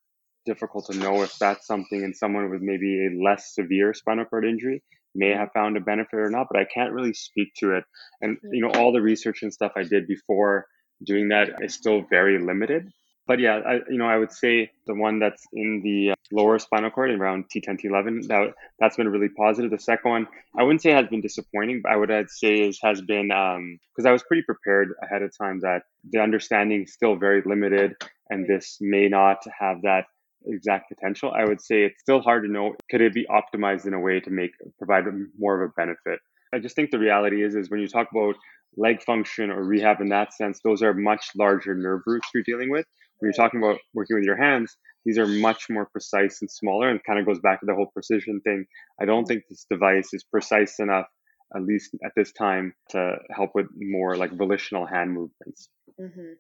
difficult 0.46 0.86
to 0.90 0.98
know 0.98 1.24
if 1.24 1.38
that's 1.38 1.68
something 1.68 2.04
in 2.04 2.14
someone 2.14 2.50
with 2.50 2.62
maybe 2.62 3.08
a 3.08 3.24
less 3.24 3.54
severe 3.54 3.94
spinal 3.94 4.26
cord 4.26 4.46
injury 4.46 4.82
may 5.16 5.30
have 5.30 5.52
found 5.54 5.78
a 5.78 5.82
benefit 5.82 6.20
or 6.20 6.30
not, 6.30 6.48
but 6.52 6.60
I 6.60 6.66
can't 6.66 6.94
really 6.94 7.14
speak 7.14 7.54
to 7.60 7.76
it. 7.76 7.84
And 8.22 8.38
you 8.52 8.62
know, 8.62 8.72
all 8.72 8.92
the 8.92 9.02
research 9.02 9.44
and 9.44 9.54
stuff 9.54 9.74
I 9.76 9.84
did 9.84 10.08
before 10.08 10.68
doing 11.04 11.30
that 11.30 11.50
is 11.62 11.74
still 11.74 12.02
very 12.10 12.40
limited. 12.40 12.92
But 13.28 13.40
yeah, 13.40 13.60
I, 13.66 13.74
you 13.90 13.98
know, 13.98 14.08
I 14.08 14.18
would 14.18 14.32
say 14.32 14.72
the 14.88 14.96
one 14.96 15.20
that's 15.20 15.46
in 15.52 15.82
the 15.84 16.12
uh, 16.12 16.16
lower 16.32 16.58
spinal 16.60 16.90
cord 16.90 17.12
around 17.12 17.46
T10, 17.54 17.82
T11, 17.82 18.28
that 18.28 18.54
that's 18.80 18.96
been 18.96 19.10
really 19.10 19.28
positive. 19.28 19.70
The 19.70 19.80
second 19.80 20.10
one, 20.10 20.28
I 20.58 20.64
wouldn't 20.64 20.82
say 20.82 20.92
has 20.92 21.08
been 21.08 21.20
disappointing, 21.20 21.82
but 21.84 21.92
I 21.92 21.98
would 21.98 22.10
I'd 22.10 22.30
say 22.30 22.62
is 22.62 22.80
has 22.84 23.02
been 23.02 23.28
because 23.28 24.06
um, 24.06 24.08
I 24.08 24.14
was 24.14 24.24
pretty 24.24 24.44
prepared 24.44 24.94
ahead 25.04 25.24
of 25.24 25.38
time 25.38 25.60
that 25.60 25.84
the 26.10 26.20
understanding 26.20 26.84
is 26.84 26.94
still 26.94 27.18
very 27.18 27.42
limited, 27.46 27.98
and 28.30 28.48
this 28.48 28.78
may 28.80 29.10
not 29.10 29.40
have 29.60 29.82
that 29.82 30.06
exact 30.48 30.90
potential. 30.90 31.32
I 31.32 31.46
would 31.46 31.62
say 31.62 31.84
it's 31.84 32.02
still 32.02 32.22
hard 32.22 32.44
to 32.44 32.52
know 32.52 32.76
could 32.90 33.02
it 33.02 33.14
be 33.14 33.26
optimized 33.26 33.86
in 33.86 33.94
a 33.94 34.00
way 34.00 34.20
to 34.20 34.30
make 34.30 34.52
provide 34.78 35.04
more 35.38 35.62
of 35.62 35.70
a 35.70 35.74
benefit. 35.76 36.20
I 36.54 36.60
just 36.60 36.76
think 36.76 36.92
the 36.92 37.00
reality 37.00 37.44
is 37.44 37.56
is 37.56 37.70
when 37.70 37.80
you 37.80 37.88
talk 37.88 38.08
about 38.12 38.36
leg 38.78 39.02
function 39.04 39.50
or 39.50 39.64
rehab 39.64 40.02
in 40.02 40.10
that 40.10 40.34
sense, 40.34 40.60
those 40.64 40.82
are 40.82 40.94
much 40.94 41.32
larger 41.36 41.76
nerve 41.76 42.02
roots 42.06 42.30
you're 42.34 42.44
dealing 42.44 42.70
with. 42.70 42.86
When 43.20 43.32
you're 43.32 43.46
talking 43.46 43.62
about 43.62 43.80
working 43.94 44.16
with 44.16 44.26
your 44.26 44.38
hands, 44.38 44.78
these 45.06 45.18
are 45.18 45.26
much 45.26 45.70
more 45.70 45.88
precise 45.92 46.40
and 46.42 46.52
smaller 46.52 46.90
and 46.90 47.04
kind 47.04 47.20
of 47.20 47.26
goes 47.26 47.40
back 47.40 47.60
to 47.62 47.66
the 47.66 47.74
whole 47.74 47.90
precision 47.94 48.42
thing. 48.44 48.66
I 49.02 49.06
don't 49.06 49.26
think 49.26 49.44
this 49.50 49.66
device 49.72 50.10
is 50.14 50.24
precise 50.24 50.80
enough, 50.80 51.08
at 51.56 51.64
least 51.64 51.96
at 52.06 52.12
this 52.16 52.32
time, 52.34 52.74
to 52.90 53.16
help 53.32 53.52
with 53.56 53.68
more 53.76 54.16
like 54.16 54.32
volitional 54.34 54.86
hand 54.86 55.14
movements. 55.14 55.70
Mm-hmm. 56.00 56.34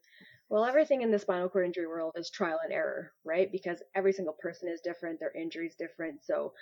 Well, 0.49 0.63
everything 0.63 1.01
in 1.01 1.11
the 1.11 1.19
spinal 1.19 1.49
cord 1.49 1.65
injury 1.65 1.87
world 1.87 2.13
is 2.15 2.29
trial 2.29 2.59
and 2.63 2.71
error, 2.71 3.11
right? 3.25 3.51
Because 3.51 3.81
every 3.95 4.13
single 4.13 4.35
person 4.39 4.69
is 4.69 4.79
different, 4.81 5.19
their 5.19 5.35
injury 5.35 5.67
is 5.67 5.75
different. 5.75 6.23
So 6.23 6.53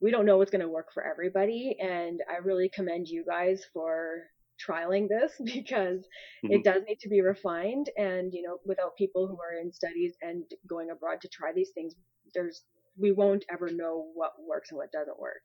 we 0.00 0.10
don't 0.10 0.26
know 0.26 0.38
what's 0.38 0.50
going 0.50 0.62
to 0.62 0.68
work 0.68 0.92
for 0.92 1.04
everybody. 1.04 1.76
And 1.80 2.20
I 2.30 2.38
really 2.38 2.68
commend 2.68 3.08
you 3.08 3.24
guys 3.26 3.64
for 3.72 4.24
trialing 4.64 5.08
this 5.08 5.32
because 5.44 6.00
mm-hmm. 6.44 6.52
it 6.52 6.64
does 6.64 6.82
need 6.86 7.00
to 7.00 7.08
be 7.08 7.20
refined. 7.20 7.88
And, 7.96 8.32
you 8.32 8.42
know, 8.42 8.58
without 8.64 8.96
people 8.96 9.26
who 9.26 9.38
are 9.40 9.60
in 9.60 9.72
studies 9.72 10.14
and 10.22 10.44
going 10.68 10.90
abroad 10.90 11.20
to 11.22 11.28
try 11.28 11.52
these 11.52 11.70
things, 11.74 11.94
there's, 12.34 12.62
we 12.96 13.10
won't 13.10 13.44
ever 13.50 13.70
know 13.70 14.10
what 14.14 14.32
works 14.46 14.70
and 14.70 14.78
what 14.78 14.92
doesn't 14.92 15.18
work. 15.18 15.44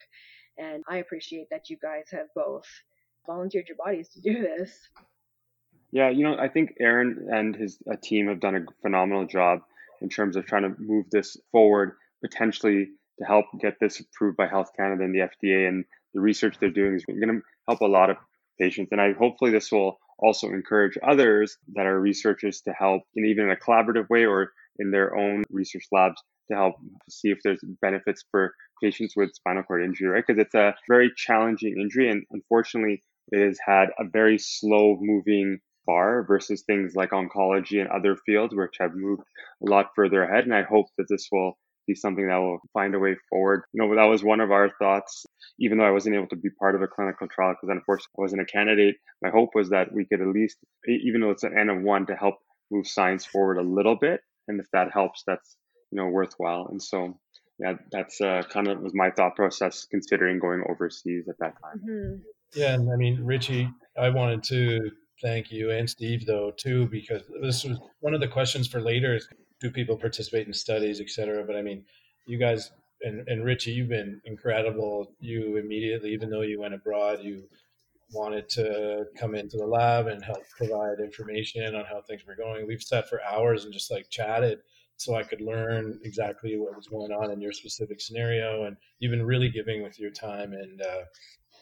And 0.58 0.84
I 0.90 0.98
appreciate 0.98 1.48
that 1.50 1.70
you 1.70 1.78
guys 1.82 2.06
have 2.12 2.28
both 2.36 2.66
volunteered 3.26 3.68
your 3.68 3.78
bodies 3.78 4.10
to 4.10 4.22
do 4.22 4.42
this. 4.42 4.72
Yeah, 5.92 6.10
you 6.10 6.24
know, 6.24 6.38
I 6.38 6.50
think 6.50 6.76
Aaron 6.80 7.28
and 7.32 7.56
his 7.56 7.78
uh, 7.90 7.96
team 8.02 8.28
have 8.28 8.40
done 8.40 8.56
a 8.56 8.66
phenomenal 8.82 9.26
job 9.26 9.62
in 10.02 10.10
terms 10.10 10.36
of 10.36 10.46
trying 10.46 10.64
to 10.64 10.76
move 10.80 11.06
this 11.10 11.38
forward, 11.52 11.94
potentially 12.22 12.90
to 13.20 13.26
help 13.26 13.46
get 13.60 13.80
this 13.80 14.00
approved 14.00 14.38
by 14.38 14.48
Health 14.48 14.72
Canada 14.76 15.04
and 15.04 15.16
the 15.16 15.20
FDA. 15.20 15.68
And 15.68 15.86
the 16.14 16.20
research 16.20 16.58
they're 16.60 16.70
doing 16.70 16.96
is 16.96 17.06
going 17.06 17.22
to 17.22 17.42
help 17.68 17.82
a 17.82 17.86
lot 17.86 18.10
of 18.10 18.18
patients. 18.60 18.92
And 18.92 19.02
I 19.02 19.14
hopefully 19.14 19.52
this 19.52 19.72
will 19.72 19.98
also 20.20 20.48
encourage 20.48 20.98
others 21.08 21.58
that 21.74 21.86
are 21.86 22.00
researchers 22.00 22.62
to 22.62 22.72
help 22.72 23.04
in 23.16 23.26
even 23.26 23.46
in 23.46 23.52
a 23.52 23.56
collaborative 23.56 24.10
way 24.10 24.26
or 24.26 24.52
in 24.80 24.92
their 24.92 25.16
own 25.16 25.44
research 25.50 25.86
labs 25.92 26.22
to 26.50 26.56
help 26.56 26.76
see 27.10 27.30
if 27.30 27.40
there's 27.44 27.60
benefits 27.82 28.24
for 28.32 28.54
patients 28.82 29.16
with 29.16 29.34
spinal 29.34 29.64
cord 29.64 29.84
injury, 29.84 30.08
right? 30.08 30.24
Because 30.26 30.42
it's 30.42 30.56
a 30.56 30.76
very 30.88 31.12
challenging 31.16 31.80
injury 31.80 32.10
and 32.10 32.24
unfortunately 32.32 33.04
it 33.32 33.46
has 33.46 33.60
had 33.66 33.90
a 34.00 34.06
very 34.06 34.38
slow 34.38 34.98
moving 35.00 35.60
bar 35.88 36.24
versus 36.28 36.64
things 36.68 36.94
like 36.96 37.12
oncology 37.12 37.80
and 37.80 37.90
other 37.90 38.16
fields 38.26 38.54
which 38.54 38.76
have 38.80 38.92
moved 38.94 39.24
a 39.66 39.70
lot 39.70 39.88
further 39.96 40.24
ahead. 40.24 40.44
And 40.44 40.54
I 40.54 40.64
hope 40.64 40.88
that 40.98 41.08
this 41.10 41.28
will 41.32 41.58
be 41.88 41.96
something 41.96 42.28
that 42.28 42.38
will 42.38 42.60
find 42.74 42.94
a 42.94 43.00
way 43.00 43.16
forward. 43.30 43.64
You 43.74 43.82
know, 43.82 43.96
that 43.96 44.10
was 44.10 44.24
one 44.24 44.42
of 44.42 44.52
our 44.52 44.70
thoughts, 44.78 45.26
even 45.60 45.78
though 45.78 45.86
I 45.86 45.92
wasn't 45.92 46.16
able 46.16 46.28
to 46.28 46.36
be 46.36 46.50
part 46.60 46.76
of 46.76 46.82
a 46.82 46.88
clinical 46.88 47.28
trial 47.28 47.54
because 47.54 47.74
unfortunately 47.74 48.16
I 48.20 48.22
wasn't 48.22 48.42
a 48.42 48.46
candidate. 48.46 48.98
My 49.24 49.30
hope 49.30 49.52
was 49.56 49.70
that 49.70 49.94
we 49.94 50.06
could 50.06 50.22
at 50.22 50.28
least, 50.28 50.58
even 50.88 51.22
though 51.22 51.32
it's 51.32 51.44
an 51.44 51.58
N 51.58 51.70
of 51.70 51.82
one, 51.82 52.06
to 52.08 52.16
help 52.16 52.36
move 52.70 52.88
science 52.88 53.26
forward 53.26 53.58
a 53.58 53.64
little 53.64 53.96
bit. 53.96 54.20
And 54.48 54.60
if 54.60 54.68
that 54.74 54.92
helps, 54.94 55.24
that's, 55.26 55.56
you 55.92 55.98
know, 55.98 56.08
worthwhile. 56.08 56.68
And 56.70 56.84
so, 56.84 57.18
yeah, 57.60 57.74
that's 57.92 58.22
uh, 58.22 58.44
kind 58.50 58.68
of 58.68 58.82
was 58.82 58.94
my 58.94 59.10
thought 59.10 59.36
process 59.36 59.88
considering 59.90 60.40
going 60.40 60.64
overseas 60.70 61.28
at 61.30 61.38
that 61.40 61.54
time. 61.62 61.82
Mm-hmm. 61.88 62.16
Yeah. 62.56 62.74
And 62.74 62.92
I 62.92 62.96
mean, 62.96 63.24
Richie, 63.24 63.70
I 63.98 64.10
wanted 64.10 64.44
to 64.44 64.92
thank 65.22 65.52
you 65.52 65.72
and 65.72 65.90
Steve 65.90 66.26
though 66.26 66.52
too, 66.52 66.88
because 66.88 67.24
this 67.42 67.64
was 67.64 67.80
one 68.02 68.14
of 68.14 68.22
the 68.22 68.28
questions 68.28 68.68
for 68.68 68.82
later 68.82 69.16
is 69.16 69.28
do 69.60 69.72
people 69.72 69.98
participate 69.98 70.48
in 70.48 70.54
studies, 70.54 71.02
et 71.02 71.10
cetera. 71.10 71.44
But 71.44 71.56
I 71.56 71.62
mean, 71.62 71.84
you 72.26 72.38
guys 72.38 72.72
and, 73.02 73.28
and 73.28 73.44
Richie, 73.44 73.72
you've 73.72 73.90
been 73.90 74.22
incredible. 74.26 75.12
You 75.20 75.58
immediately, 75.58 76.12
even 76.14 76.30
though 76.30 76.42
you 76.42 76.60
went 76.60 76.74
abroad, 76.74 77.20
you 77.22 77.44
wanted 78.12 78.48
to 78.50 79.06
come 79.18 79.36
into 79.36 79.58
the 79.58 79.66
lab 79.66 80.08
and 80.08 80.24
help 80.24 80.42
provide 80.56 81.00
information 81.00 81.76
on 81.76 81.86
how 81.86 82.02
things 82.02 82.26
were 82.26 82.36
going. 82.36 82.66
We've 82.66 82.82
sat 82.82 83.10
for 83.10 83.22
hours 83.24 83.66
and 83.66 83.74
just 83.74 83.92
like 83.92 84.10
chatted 84.10 84.60
so 84.96 85.16
I 85.16 85.24
could 85.24 85.42
learn 85.42 86.00
exactly 86.04 86.58
what 86.58 86.76
was 86.76 86.88
going 86.88 87.12
on 87.12 87.32
in 87.32 87.40
your 87.40 87.52
specific 87.52 88.02
scenario 88.02 88.64
and 88.64 88.78
even 89.00 89.24
really 89.24 89.50
giving 89.50 89.84
with 89.84 90.00
your 90.00 90.10
time 90.10 90.54
and 90.54 90.82
uh, 90.82 91.04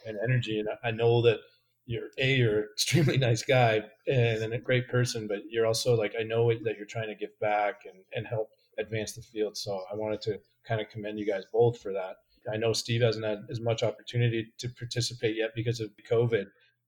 and 0.06 0.18
energy. 0.24 0.60
And 0.60 0.70
I 0.84 0.91
know 0.91 1.22
that 1.24 1.39
you're 1.86 2.09
a 2.17 2.36
you're 2.36 2.59
an 2.59 2.67
extremely 2.73 3.17
nice 3.29 3.43
guy 3.43 3.81
and 4.07 4.53
a 4.53 4.57
great 4.57 4.88
person 4.88 5.27
but 5.27 5.39
you're 5.49 5.65
also 5.65 5.95
like 5.95 6.13
i 6.19 6.23
know 6.23 6.51
that 6.63 6.77
you're 6.77 6.86
trying 6.86 7.07
to 7.07 7.15
give 7.15 7.38
back 7.39 7.81
and, 7.86 8.03
and 8.13 8.27
help 8.27 8.49
advance 8.79 9.13
the 9.13 9.21
field 9.21 9.55
so 9.55 9.83
i 9.91 9.95
wanted 9.95 10.21
to 10.21 10.39
kind 10.67 10.81
of 10.81 10.89
commend 10.89 11.19
you 11.19 11.27
guys 11.27 11.43
both 11.53 11.79
for 11.79 11.93
that. 11.93 12.15
I 12.51 12.57
know 12.57 12.73
steve 12.73 13.01
hasn't 13.01 13.25
had 13.25 13.39
as 13.49 13.59
much 13.59 13.83
opportunity 13.83 14.47
to 14.59 14.69
participate 14.69 15.36
yet 15.36 15.51
because 15.55 15.79
of 15.79 15.89
covid 16.09 16.45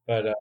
but 0.07 0.27
uh, 0.27 0.33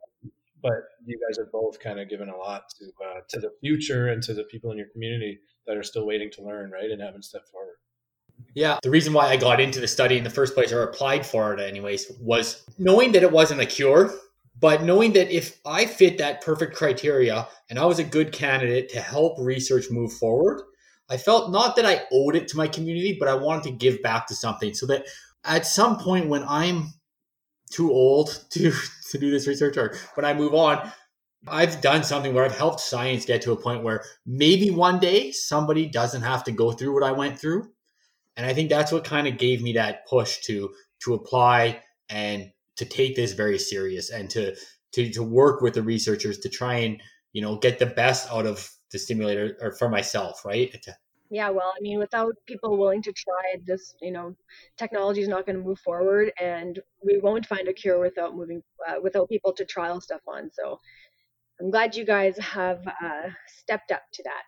but 0.63 0.73
you 1.05 1.19
guys 1.27 1.39
have 1.39 1.53
both 1.53 1.79
kind 1.81 2.01
of 2.01 2.09
given 2.09 2.29
a 2.29 2.37
lot 2.37 2.65
to 2.79 2.87
uh, 3.05 3.21
to 3.29 3.41
the 3.41 3.51
future 3.61 4.09
and 4.09 4.23
to 4.23 4.35
the 4.35 4.45
people 4.45 4.71
in 4.71 4.79
your 4.79 4.89
community 4.89 5.39
that 5.67 5.77
are 5.77 5.83
still 5.83 6.07
waiting 6.07 6.31
to 6.33 6.43
learn 6.43 6.71
right 6.71 6.91
and 6.91 7.03
haven't 7.03 7.25
stepped 7.25 7.49
forward. 7.49 7.77
Yeah, 8.55 8.79
the 8.83 8.91
reason 8.91 9.13
why 9.13 9.29
I 9.29 9.37
got 9.37 9.61
into 9.61 9.81
the 9.81 9.89
study 9.89 10.19
in 10.19 10.25
the 10.25 10.31
first 10.31 10.55
place, 10.55 10.73
or 10.73 10.83
applied 10.83 11.27
for 11.27 11.55
it 11.55 11.61
anyways, 11.61 12.13
was 12.21 12.65
knowing 12.79 13.13
that 13.13 13.23
it 13.23 13.33
wasn't 13.33 13.61
a 13.61 13.67
cure 13.67 14.13
but 14.59 14.83
knowing 14.83 15.13
that 15.13 15.35
if 15.35 15.59
I 15.67 15.87
fit 15.87 16.19
that 16.19 16.41
perfect 16.41 16.75
criteria 16.75 17.47
and 17.69 17.79
I 17.79 17.85
was 17.85 17.99
a 17.99 18.05
good 18.05 18.33
candidate 18.33 18.89
to 18.91 19.01
help 19.01 19.39
research 19.39 19.91
move 19.91 20.13
forward, 20.15 20.63
I 21.11 21.17
felt 21.19 21.51
not 21.53 21.77
that 21.77 21.87
I 21.87 22.03
owed 22.11 22.37
it 22.37 22.49
to 22.49 22.57
my 22.57 22.67
community, 22.67 23.17
but 23.19 23.29
I 23.29 23.35
wanted 23.35 23.65
to 23.65 23.71
give 23.73 24.03
back 24.03 24.27
to 24.29 24.35
something 24.35 24.75
so 24.75 24.87
that 24.87 25.05
at 25.45 25.67
some 25.67 25.99
point 25.99 26.29
when 26.29 26.43
I'm 26.45 26.95
too 27.71 27.93
old 27.93 28.45
to, 28.51 28.73
to 29.11 29.19
do 29.19 29.31
this 29.31 29.47
research 29.47 29.77
or 29.77 29.95
when 30.15 30.25
I 30.25 30.33
move 30.33 30.55
on, 30.55 30.91
I've 31.49 31.81
done 31.81 32.03
something 32.03 32.35
where 32.35 32.45
I've 32.45 32.57
helped 32.57 32.81
science 32.81 33.25
get 33.25 33.43
to 33.43 33.53
a 33.53 33.61
point 33.61 33.85
where 33.85 34.03
maybe 34.25 34.71
one 34.71 34.99
day 34.99 35.31
somebody 35.31 35.87
doesn't 35.87 36.23
have 36.23 36.43
to 36.45 36.53
go 36.53 36.73
through 36.73 36.95
what 36.95 37.05
I 37.05 37.13
went 37.13 37.39
through. 37.39 37.71
And 38.37 38.45
I 38.45 38.53
think 38.53 38.69
that's 38.69 38.91
what 38.91 39.05
kind 39.05 39.29
of 39.29 39.39
gave 39.39 39.63
me 39.63 39.75
that 39.75 40.07
push 40.07 40.41
to 40.43 40.71
to 41.05 41.15
apply 41.15 41.83
and 42.09 42.51
to 42.77 42.85
take 42.85 43.17
this 43.17 43.33
very 43.33 43.59
serious 43.59 44.11
and 44.11 44.31
to 44.31 44.55
to 44.93 45.11
to 45.11 45.23
work 45.23 45.61
with 45.61 45.75
the 45.75 45.83
researchers 45.83 46.39
to 46.39 46.49
try 46.49 46.75
and 46.77 47.03
you 47.33 47.43
know 47.43 47.57
get 47.57 47.79
the 47.79 47.87
best 47.87 48.31
out 48.31 48.47
of 48.47 48.71
the 48.93 48.99
stimulator 48.99 49.57
or 49.61 49.73
for 49.73 49.89
myself, 49.89 50.45
right? 50.45 50.75
Yeah, 51.29 51.51
well, 51.51 51.73
I 51.77 51.81
mean, 51.81 51.99
without 51.99 52.35
people 52.47 52.77
willing 52.79 53.03
to 53.03 53.13
try 53.13 53.57
this, 53.67 53.95
you 54.01 54.13
know, 54.13 54.37
technology 54.79 55.23
is 55.23 55.29
not 55.29 55.45
going 55.45 55.57
to 55.57 55.63
move 55.63 55.81
forward, 55.81 56.31
and 56.41 56.79
we 57.05 57.19
won't 57.19 57.47
find 57.47 57.67
a 57.67 57.73
cure 57.73 57.99
without 57.99 58.37
moving, 58.37 58.63
uh, 58.89 59.01
without 59.03 59.29
people 59.29 59.53
to 59.55 59.65
trial 59.65 60.01
stuff 60.01 60.21
on. 60.29 60.51
So, 60.53 60.79
I'm 61.61 61.71
glad 61.71 61.97
you 61.97 62.05
guys 62.05 62.39
have 62.39 62.87
uh, 62.87 63.31
stepped 63.49 63.91
up 63.91 64.03
to 64.13 64.23
that. 64.23 64.43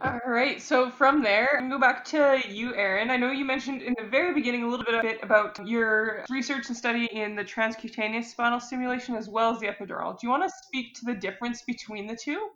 All 0.00 0.20
right. 0.26 0.62
So 0.62 0.90
from 0.90 1.22
there, 1.22 1.58
I'm 1.58 1.68
go 1.68 1.78
back 1.78 2.04
to 2.06 2.40
you, 2.48 2.74
Aaron. 2.76 3.10
I 3.10 3.16
know 3.16 3.32
you 3.32 3.44
mentioned 3.44 3.82
in 3.82 3.94
the 3.98 4.08
very 4.08 4.32
beginning 4.32 4.62
a 4.62 4.68
little 4.68 4.86
bit 4.86 5.18
about 5.22 5.58
your 5.66 6.24
research 6.30 6.68
and 6.68 6.76
study 6.76 7.06
in 7.06 7.34
the 7.34 7.42
transcutaneous 7.42 8.26
spinal 8.26 8.60
stimulation 8.60 9.16
as 9.16 9.28
well 9.28 9.52
as 9.52 9.58
the 9.58 9.66
epidural. 9.66 10.12
Do 10.12 10.26
you 10.26 10.30
want 10.30 10.44
to 10.44 10.54
speak 10.66 10.94
to 11.00 11.06
the 11.06 11.14
difference 11.14 11.62
between 11.62 12.06
the 12.06 12.16
two? 12.16 12.48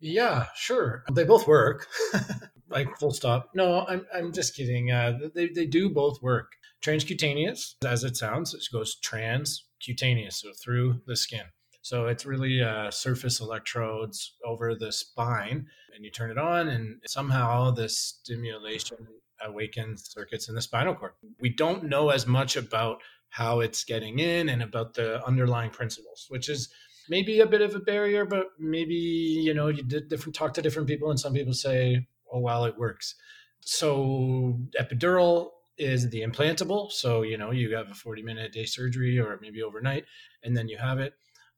Yeah, 0.00 0.46
sure. 0.56 1.04
They 1.12 1.24
both 1.24 1.46
work. 1.46 1.86
like 2.68 2.88
full 2.98 3.12
stop. 3.12 3.50
No, 3.54 3.86
I'm 3.86 4.06
I'm 4.12 4.32
just 4.32 4.56
kidding. 4.56 4.90
Uh, 4.90 5.18
they 5.34 5.48
they 5.48 5.66
do 5.66 5.88
both 5.88 6.20
work. 6.22 6.52
Transcutaneous, 6.82 7.74
as 7.84 8.04
it 8.04 8.16
sounds, 8.16 8.54
it 8.54 8.62
goes 8.72 8.96
transcutaneous, 9.00 10.34
so 10.34 10.52
through 10.52 11.00
the 11.06 11.16
skin. 11.16 11.46
So 11.82 12.06
it's 12.06 12.26
really 12.26 12.62
uh, 12.62 12.90
surface 12.90 13.40
electrodes 13.40 14.34
over 14.44 14.74
the 14.74 14.92
spine, 14.92 15.66
and 15.94 16.04
you 16.04 16.10
turn 16.10 16.30
it 16.30 16.38
on, 16.38 16.68
and 16.68 17.00
somehow 17.06 17.70
the 17.70 17.88
stimulation 17.88 18.98
awakens 19.40 20.10
circuits 20.10 20.48
in 20.48 20.54
the 20.54 20.62
spinal 20.62 20.94
cord. 20.94 21.12
We 21.40 21.50
don't 21.50 21.84
know 21.84 22.10
as 22.10 22.26
much 22.26 22.56
about 22.56 23.00
how 23.30 23.60
it's 23.60 23.84
getting 23.84 24.18
in 24.18 24.48
and 24.48 24.62
about 24.62 24.94
the 24.94 25.24
underlying 25.24 25.70
principles, 25.70 26.26
which 26.28 26.48
is 26.48 26.68
maybe 27.08 27.40
a 27.40 27.46
bit 27.46 27.62
of 27.62 27.74
a 27.74 27.80
barrier, 27.80 28.24
but 28.24 28.48
maybe, 28.58 28.94
you 28.94 29.54
know, 29.54 29.68
you 29.68 29.82
did 29.82 30.08
different 30.08 30.34
talk 30.34 30.54
to 30.54 30.62
different 30.62 30.88
people 30.88 31.10
and 31.10 31.20
some 31.20 31.32
people 31.32 31.52
say, 31.52 32.06
oh 32.32 32.40
well, 32.40 32.64
it 32.64 32.78
works. 32.78 33.14
So 33.60 34.58
epidural 34.80 35.50
is 35.76 36.10
the 36.10 36.22
implantable. 36.22 36.90
So, 36.90 37.22
you 37.22 37.38
know, 37.38 37.50
you 37.50 37.74
have 37.76 37.90
a 37.90 37.94
40 37.94 38.22
minute 38.22 38.52
day 38.52 38.64
surgery 38.64 39.18
or 39.18 39.38
maybe 39.40 39.62
overnight, 39.62 40.04
and 40.42 40.56
then 40.56 40.68
you 40.68 40.78
have 40.78 40.98
it. 40.98 41.14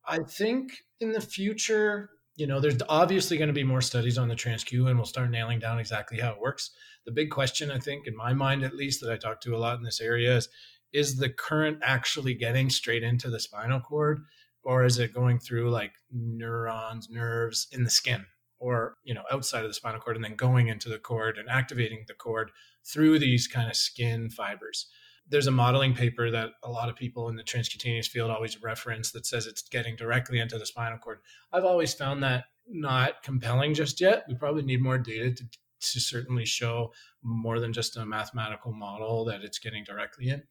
I 0.06 0.18
think 0.18 0.72
in 1.00 1.12
the 1.12 1.20
future, 1.20 2.10
you 2.36 2.46
know, 2.46 2.60
there's 2.60 2.78
obviously 2.88 3.36
going 3.36 3.48
to 3.48 3.54
be 3.54 3.64
more 3.64 3.80
studies 3.80 4.18
on 4.18 4.28
the 4.28 4.34
TransQ 4.34 4.88
and 4.88 4.98
we'll 4.98 5.06
start 5.06 5.30
nailing 5.30 5.58
down 5.58 5.78
exactly 5.78 6.18
how 6.18 6.30
it 6.30 6.40
works. 6.40 6.70
The 7.04 7.12
big 7.12 7.30
question, 7.30 7.70
I 7.70 7.78
think, 7.78 8.06
in 8.06 8.16
my 8.16 8.32
mind 8.32 8.62
at 8.62 8.74
least, 8.74 9.00
that 9.00 9.12
I 9.12 9.16
talk 9.16 9.40
to 9.42 9.54
a 9.54 9.58
lot 9.58 9.78
in 9.78 9.84
this 9.84 10.00
area 10.00 10.36
is 10.36 10.48
is 10.92 11.16
the 11.16 11.28
current 11.28 11.78
actually 11.82 12.34
getting 12.34 12.68
straight 12.68 13.04
into 13.04 13.30
the 13.30 13.38
spinal 13.38 13.80
cord 13.80 14.20
or 14.64 14.84
is 14.84 14.98
it 14.98 15.14
going 15.14 15.38
through 15.38 15.70
like 15.70 15.92
neurons, 16.10 17.08
nerves 17.08 17.68
in 17.72 17.84
the 17.84 17.90
skin 17.90 18.26
or, 18.58 18.96
you 19.04 19.14
know, 19.14 19.22
outside 19.30 19.62
of 19.64 19.70
the 19.70 19.74
spinal 19.74 20.00
cord 20.00 20.16
and 20.16 20.24
then 20.24 20.34
going 20.34 20.68
into 20.68 20.88
the 20.88 20.98
cord 20.98 21.38
and 21.38 21.48
activating 21.48 22.04
the 22.08 22.14
cord 22.14 22.50
through 22.84 23.18
these 23.18 23.46
kind 23.46 23.70
of 23.70 23.76
skin 23.76 24.28
fibers? 24.28 24.86
There's 25.30 25.46
a 25.46 25.52
modeling 25.52 25.94
paper 25.94 26.30
that 26.30 26.50
a 26.62 26.70
lot 26.70 26.88
of 26.88 26.96
people 26.96 27.28
in 27.28 27.36
the 27.36 27.42
transcutaneous 27.42 28.08
field 28.08 28.30
always 28.30 28.60
reference 28.62 29.12
that 29.12 29.26
says 29.26 29.46
it's 29.46 29.62
getting 29.62 29.96
directly 29.96 30.40
into 30.40 30.58
the 30.58 30.66
spinal 30.66 30.98
cord. 30.98 31.20
I've 31.52 31.64
always 31.64 31.94
found 31.94 32.22
that 32.22 32.44
not 32.68 33.22
compelling 33.22 33.74
just 33.74 34.00
yet. 34.00 34.24
We 34.28 34.34
probably 34.34 34.62
need 34.62 34.82
more 34.82 34.98
data 34.98 35.32
to, 35.32 35.44
to 35.44 36.00
certainly 36.00 36.44
show 36.44 36.92
more 37.22 37.60
than 37.60 37.72
just 37.72 37.96
a 37.96 38.04
mathematical 38.04 38.72
model 38.72 39.24
that 39.26 39.42
it's 39.42 39.58
getting 39.58 39.84
directly 39.84 40.28
in. 40.28 40.42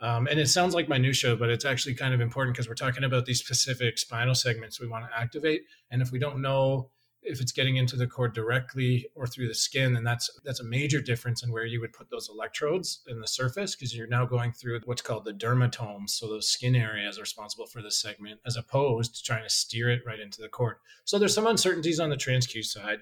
Um, 0.00 0.28
and 0.28 0.38
it 0.38 0.48
sounds 0.48 0.74
like 0.74 0.88
minutia, 0.88 1.34
but 1.34 1.50
it's 1.50 1.64
actually 1.64 1.94
kind 1.94 2.14
of 2.14 2.20
important 2.20 2.54
because 2.54 2.68
we're 2.68 2.74
talking 2.74 3.04
about 3.04 3.26
these 3.26 3.40
specific 3.40 3.98
spinal 3.98 4.34
segments 4.34 4.80
we 4.80 4.86
want 4.86 5.06
to 5.10 5.18
activate. 5.18 5.62
And 5.90 6.00
if 6.00 6.12
we 6.12 6.18
don't 6.18 6.40
know 6.40 6.90
if 7.22 7.40
it's 7.40 7.52
getting 7.52 7.76
into 7.76 7.96
the 7.96 8.06
cord 8.06 8.32
directly 8.32 9.08
or 9.14 9.26
through 9.26 9.48
the 9.48 9.54
skin, 9.54 9.92
then 9.92 10.04
that's 10.04 10.30
that's 10.44 10.60
a 10.60 10.64
major 10.64 11.00
difference 11.00 11.42
in 11.42 11.52
where 11.52 11.64
you 11.64 11.80
would 11.80 11.92
put 11.92 12.10
those 12.10 12.28
electrodes 12.28 13.00
in 13.08 13.20
the 13.20 13.26
surface 13.26 13.74
because 13.74 13.94
you're 13.94 14.06
now 14.06 14.24
going 14.24 14.52
through 14.52 14.80
what's 14.84 15.02
called 15.02 15.24
the 15.24 15.32
dermatomes. 15.32 16.10
So 16.10 16.28
those 16.28 16.48
skin 16.48 16.76
areas 16.76 17.20
responsible 17.20 17.66
for 17.66 17.82
the 17.82 17.90
segment, 17.90 18.40
as 18.46 18.56
opposed 18.56 19.16
to 19.16 19.22
trying 19.22 19.44
to 19.44 19.50
steer 19.50 19.90
it 19.90 20.02
right 20.06 20.20
into 20.20 20.40
the 20.40 20.48
cord. 20.48 20.76
So 21.04 21.18
there's 21.18 21.34
some 21.34 21.46
uncertainties 21.46 22.00
on 22.00 22.10
the 22.10 22.16
TransQ 22.16 22.64
side. 22.64 22.98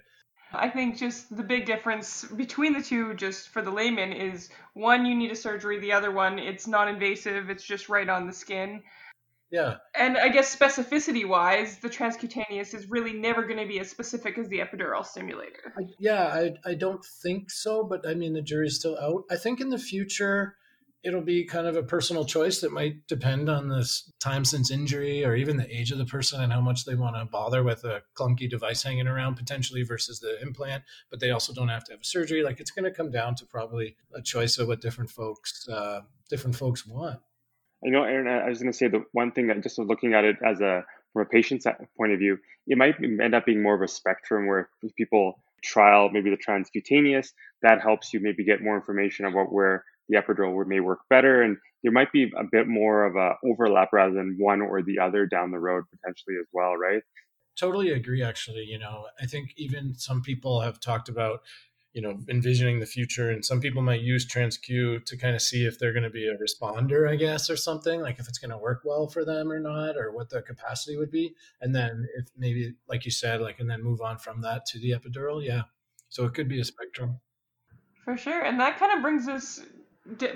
I 0.52 0.70
think 0.70 0.96
just 0.96 1.36
the 1.36 1.42
big 1.42 1.66
difference 1.66 2.24
between 2.24 2.72
the 2.72 2.82
two, 2.82 3.14
just 3.14 3.48
for 3.48 3.62
the 3.62 3.70
layman, 3.70 4.12
is 4.12 4.48
one, 4.74 5.04
you 5.04 5.14
need 5.14 5.32
a 5.32 5.36
surgery, 5.36 5.78
the 5.80 5.92
other 5.92 6.12
one, 6.12 6.38
it's 6.38 6.66
non 6.66 6.88
invasive, 6.88 7.50
it's 7.50 7.64
just 7.64 7.88
right 7.88 8.08
on 8.08 8.26
the 8.26 8.32
skin. 8.32 8.82
Yeah. 9.50 9.76
And 9.94 10.18
I 10.18 10.28
guess 10.28 10.54
specificity 10.54 11.26
wise, 11.26 11.78
the 11.78 11.88
transcutaneous 11.88 12.74
is 12.74 12.90
really 12.90 13.12
never 13.12 13.44
going 13.44 13.58
to 13.58 13.66
be 13.66 13.78
as 13.78 13.88
specific 13.88 14.38
as 14.38 14.48
the 14.48 14.58
epidural 14.58 15.04
stimulator. 15.06 15.72
I, 15.78 15.82
yeah, 15.98 16.24
I, 16.24 16.70
I 16.70 16.74
don't 16.74 17.04
think 17.22 17.50
so, 17.50 17.84
but 17.84 18.06
I 18.08 18.14
mean, 18.14 18.32
the 18.32 18.42
jury's 18.42 18.76
still 18.76 18.98
out. 18.98 19.22
I 19.30 19.36
think 19.36 19.60
in 19.60 19.70
the 19.70 19.78
future, 19.78 20.56
it'll 21.06 21.22
be 21.22 21.44
kind 21.44 21.68
of 21.68 21.76
a 21.76 21.82
personal 21.84 22.24
choice 22.24 22.60
that 22.60 22.72
might 22.72 23.06
depend 23.06 23.48
on 23.48 23.68
the 23.68 23.88
time 24.18 24.44
since 24.44 24.72
injury 24.72 25.24
or 25.24 25.36
even 25.36 25.56
the 25.56 25.76
age 25.76 25.92
of 25.92 25.98
the 25.98 26.04
person 26.04 26.42
and 26.42 26.52
how 26.52 26.60
much 26.60 26.84
they 26.84 26.96
want 26.96 27.14
to 27.14 27.24
bother 27.26 27.62
with 27.62 27.84
a 27.84 28.02
clunky 28.18 28.50
device 28.50 28.82
hanging 28.82 29.06
around 29.06 29.36
potentially 29.36 29.84
versus 29.84 30.18
the 30.18 30.40
implant. 30.42 30.82
But 31.08 31.20
they 31.20 31.30
also 31.30 31.54
don't 31.54 31.68
have 31.68 31.84
to 31.84 31.92
have 31.92 32.00
a 32.00 32.04
surgery. 32.04 32.42
Like 32.42 32.58
it's 32.58 32.72
going 32.72 32.84
to 32.84 32.90
come 32.90 33.12
down 33.12 33.36
to 33.36 33.46
probably 33.46 33.96
a 34.12 34.20
choice 34.20 34.58
of 34.58 34.66
what 34.66 34.80
different 34.80 35.10
folks 35.10 35.68
uh, 35.68 36.00
different 36.28 36.56
folks 36.56 36.84
want. 36.84 37.20
You 37.82 37.92
know, 37.92 38.04
Aaron, 38.04 38.26
I 38.26 38.48
was 38.48 38.58
going 38.58 38.72
to 38.72 38.76
say 38.76 38.88
the 38.88 39.04
one 39.12 39.32
thing 39.32 39.48
that 39.48 39.62
just 39.62 39.78
looking 39.78 40.14
at 40.14 40.24
it 40.24 40.36
as 40.44 40.60
a 40.60 40.84
from 41.12 41.22
a 41.22 41.26
patient's 41.26 41.66
point 41.96 42.12
of 42.12 42.18
view, 42.18 42.38
it 42.66 42.76
might 42.76 42.96
end 43.02 43.34
up 43.34 43.46
being 43.46 43.62
more 43.62 43.74
of 43.74 43.82
a 43.82 43.88
spectrum 43.88 44.46
where 44.46 44.68
people 44.96 45.40
trial 45.62 46.10
maybe 46.10 46.30
the 46.30 46.36
transcutaneous, 46.36 47.32
that 47.62 47.80
helps 47.80 48.12
you 48.12 48.20
maybe 48.20 48.44
get 48.44 48.62
more 48.62 48.76
information 48.76 49.24
about 49.24 49.52
where 49.52 49.84
the 50.08 50.16
epidural 50.16 50.64
may 50.66 50.80
work 50.80 51.00
better, 51.10 51.42
and 51.42 51.56
there 51.82 51.92
might 51.92 52.12
be 52.12 52.30
a 52.36 52.44
bit 52.50 52.68
more 52.68 53.04
of 53.04 53.16
a 53.16 53.34
overlap 53.44 53.92
rather 53.92 54.14
than 54.14 54.36
one 54.38 54.60
or 54.60 54.82
the 54.82 54.98
other 54.98 55.26
down 55.26 55.50
the 55.50 55.58
road 55.58 55.84
potentially 55.90 56.36
as 56.40 56.46
well, 56.52 56.76
right? 56.76 57.02
Totally 57.58 57.90
agree. 57.90 58.22
Actually, 58.22 58.64
you 58.64 58.78
know, 58.78 59.06
I 59.20 59.26
think 59.26 59.54
even 59.56 59.94
some 59.96 60.22
people 60.22 60.60
have 60.60 60.78
talked 60.78 61.08
about 61.08 61.40
you 61.96 62.02
know 62.02 62.18
envisioning 62.28 62.78
the 62.78 62.86
future 62.86 63.30
and 63.30 63.42
some 63.42 63.58
people 63.58 63.80
might 63.80 64.02
use 64.02 64.26
transq 64.26 65.04
to 65.06 65.16
kind 65.16 65.34
of 65.34 65.40
see 65.40 65.64
if 65.64 65.78
they're 65.78 65.94
going 65.94 66.02
to 66.02 66.10
be 66.10 66.28
a 66.28 66.36
responder 66.36 67.10
i 67.10 67.16
guess 67.16 67.48
or 67.48 67.56
something 67.56 68.02
like 68.02 68.18
if 68.18 68.28
it's 68.28 68.38
going 68.38 68.50
to 68.50 68.58
work 68.58 68.82
well 68.84 69.08
for 69.08 69.24
them 69.24 69.50
or 69.50 69.58
not 69.58 69.96
or 69.96 70.12
what 70.12 70.30
the 70.30 70.42
capacity 70.42 70.96
would 70.96 71.10
be. 71.10 71.34
And 71.60 71.74
then 71.74 72.06
if 72.16 72.26
maybe 72.36 72.74
like 72.88 73.04
you 73.04 73.10
said 73.10 73.40
like 73.40 73.60
and 73.60 73.68
then 73.68 73.82
move 73.82 74.00
on 74.00 74.18
from 74.18 74.42
that 74.42 74.66
to 74.66 74.78
the 74.78 74.92
epidural 74.92 75.44
yeah. 75.44 75.62
So 76.08 76.24
it 76.24 76.34
could 76.34 76.48
be 76.48 76.60
a 76.60 76.64
spectrum. 76.64 77.20
For 78.04 78.16
sure 78.16 78.42
and 78.42 78.60
that 78.60 78.78
kind 78.78 78.92
of 78.92 79.02
brings 79.02 79.28
us 79.28 79.60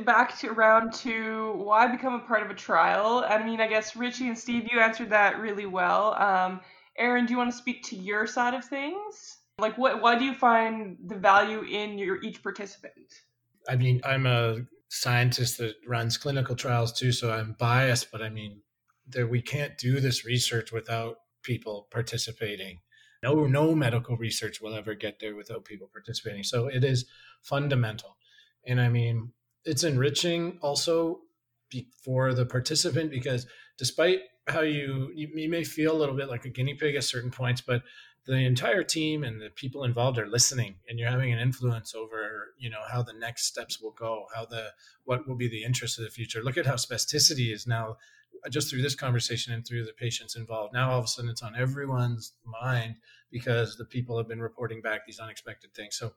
back 0.05 0.37
to 0.41 0.49
around 0.49 0.93
to 0.93 1.53
why 1.57 1.87
become 1.87 2.15
a 2.15 2.21
part 2.21 2.43
of 2.43 2.51
a 2.51 2.55
trial. 2.55 3.25
I 3.27 3.45
mean 3.45 3.61
i 3.61 3.69
guess 3.69 3.97
richie 3.97 4.29
and 4.29 4.39
steve 4.39 4.69
you 4.71 4.81
answered 4.81 5.11
that 5.11 5.41
really 5.41 5.67
well. 5.67 6.15
Um, 6.15 6.61
aaron 6.99 7.27
do 7.27 7.33
you 7.33 7.39
want 7.39 7.51
to 7.51 7.57
speak 7.57 7.85
to 7.85 7.97
your 7.97 8.27
side 8.27 8.55
of 8.55 8.65
things 8.65 9.40
like, 9.61 9.79
what? 9.79 10.01
Why 10.01 10.19
do 10.19 10.25
you 10.25 10.35
find 10.35 10.97
the 11.05 11.17
value 11.17 11.63
in 11.63 11.99
your 11.99 12.23
each 12.23 12.43
participant? 12.43 12.95
I 13.69 13.77
mean, 13.77 14.01
I'm 14.05 14.27
a 14.27 14.63
scientist 14.89 15.59
that 15.59 15.75
runs 15.87 16.17
clinical 16.17 16.57
trials 16.57 16.93
too, 16.93 17.13
so 17.13 17.33
I'm 17.33 17.57
biased. 17.59 18.11
But 18.11 18.23
I 18.23 18.29
mean, 18.29 18.63
that 19.09 19.29
we 19.29 19.43
can't 19.43 19.77
do 19.79 20.01
this 20.01 20.25
research 20.25 20.73
without 20.73 21.17
people 21.43 21.89
participating. 21.91 22.81
No, 23.23 23.47
no 23.47 23.75
medical 23.75 24.17
research 24.17 24.61
will 24.61 24.75
ever 24.75 24.95
get 24.95 25.21
there 25.21 25.37
without 25.37 25.65
people 25.65 25.89
participating. 25.93 26.43
So 26.43 26.69
it 26.69 26.85
is 26.85 27.05
fundamental, 27.43 28.17
and 28.67 28.81
I 28.81 28.89
mean, 28.89 29.33
it's 29.65 29.85
enriching 29.85 30.59
also 30.63 31.21
for 32.03 32.35
the 32.35 32.47
participant 32.47 33.11
because 33.11 33.47
despite 33.79 34.21
how 34.49 34.63
you, 34.63 35.13
you 35.15 35.29
you 35.35 35.49
may 35.49 35.65
feel 35.65 35.93
a 35.93 35.99
little 35.99 36.17
bit 36.17 36.29
like 36.29 36.45
a 36.45 36.49
guinea 36.49 36.75
pig 36.75 36.97
at 36.97 37.05
certain 37.05 37.31
points, 37.31 37.61
but 37.61 37.83
the 38.27 38.35
entire 38.35 38.83
team 38.83 39.25
and 39.25 39.41
the 39.41 39.51
people 39.51 39.85
involved 39.85 40.19
are 40.19 40.29
listening 40.29 40.77
and 40.89 40.99
you're 40.99 41.11
having 41.11 41.33
an 41.33 41.39
influence 41.39 41.95
over 41.95 42.55
you 42.59 42.69
know 42.69 42.83
how 42.91 43.03
the 43.03 43.13
next 43.13 43.47
steps 43.47 43.81
will 43.81 43.93
go 43.93 44.27
how 44.35 44.45
the 44.45 44.69
what 45.05 45.27
will 45.27 45.37
be 45.37 45.49
the 45.49 45.65
interest 45.65 45.99
of 45.99 46.05
the 46.05 46.11
future. 46.11 46.43
Look 46.43 46.59
at 46.59 46.67
how 46.67 46.75
spasticity 46.75 47.53
is 47.53 47.67
now 47.67 47.97
uh, 48.45 48.49
just 48.49 48.71
through 48.71 48.83
this 48.83 48.95
conversation 48.95 49.53
and 49.53 49.67
through 49.67 49.85
the 49.85 49.93
patients 49.93 50.37
involved. 50.37 50.73
Now 50.73 50.93
all 50.93 50.99
of 50.99 51.05
a 51.07 51.09
sudden 51.09 51.31
it's 51.31 51.43
on 51.43 51.57
everyone's 51.57 52.35
mind 52.45 52.97
because 53.31 53.77
the 53.77 53.85
people 53.85 54.17
have 54.19 54.29
been 54.29 54.41
reporting 54.41 54.83
back 54.83 55.07
these 55.07 55.19
unexpected 55.19 55.73
things. 55.75 55.97
So 55.97 56.13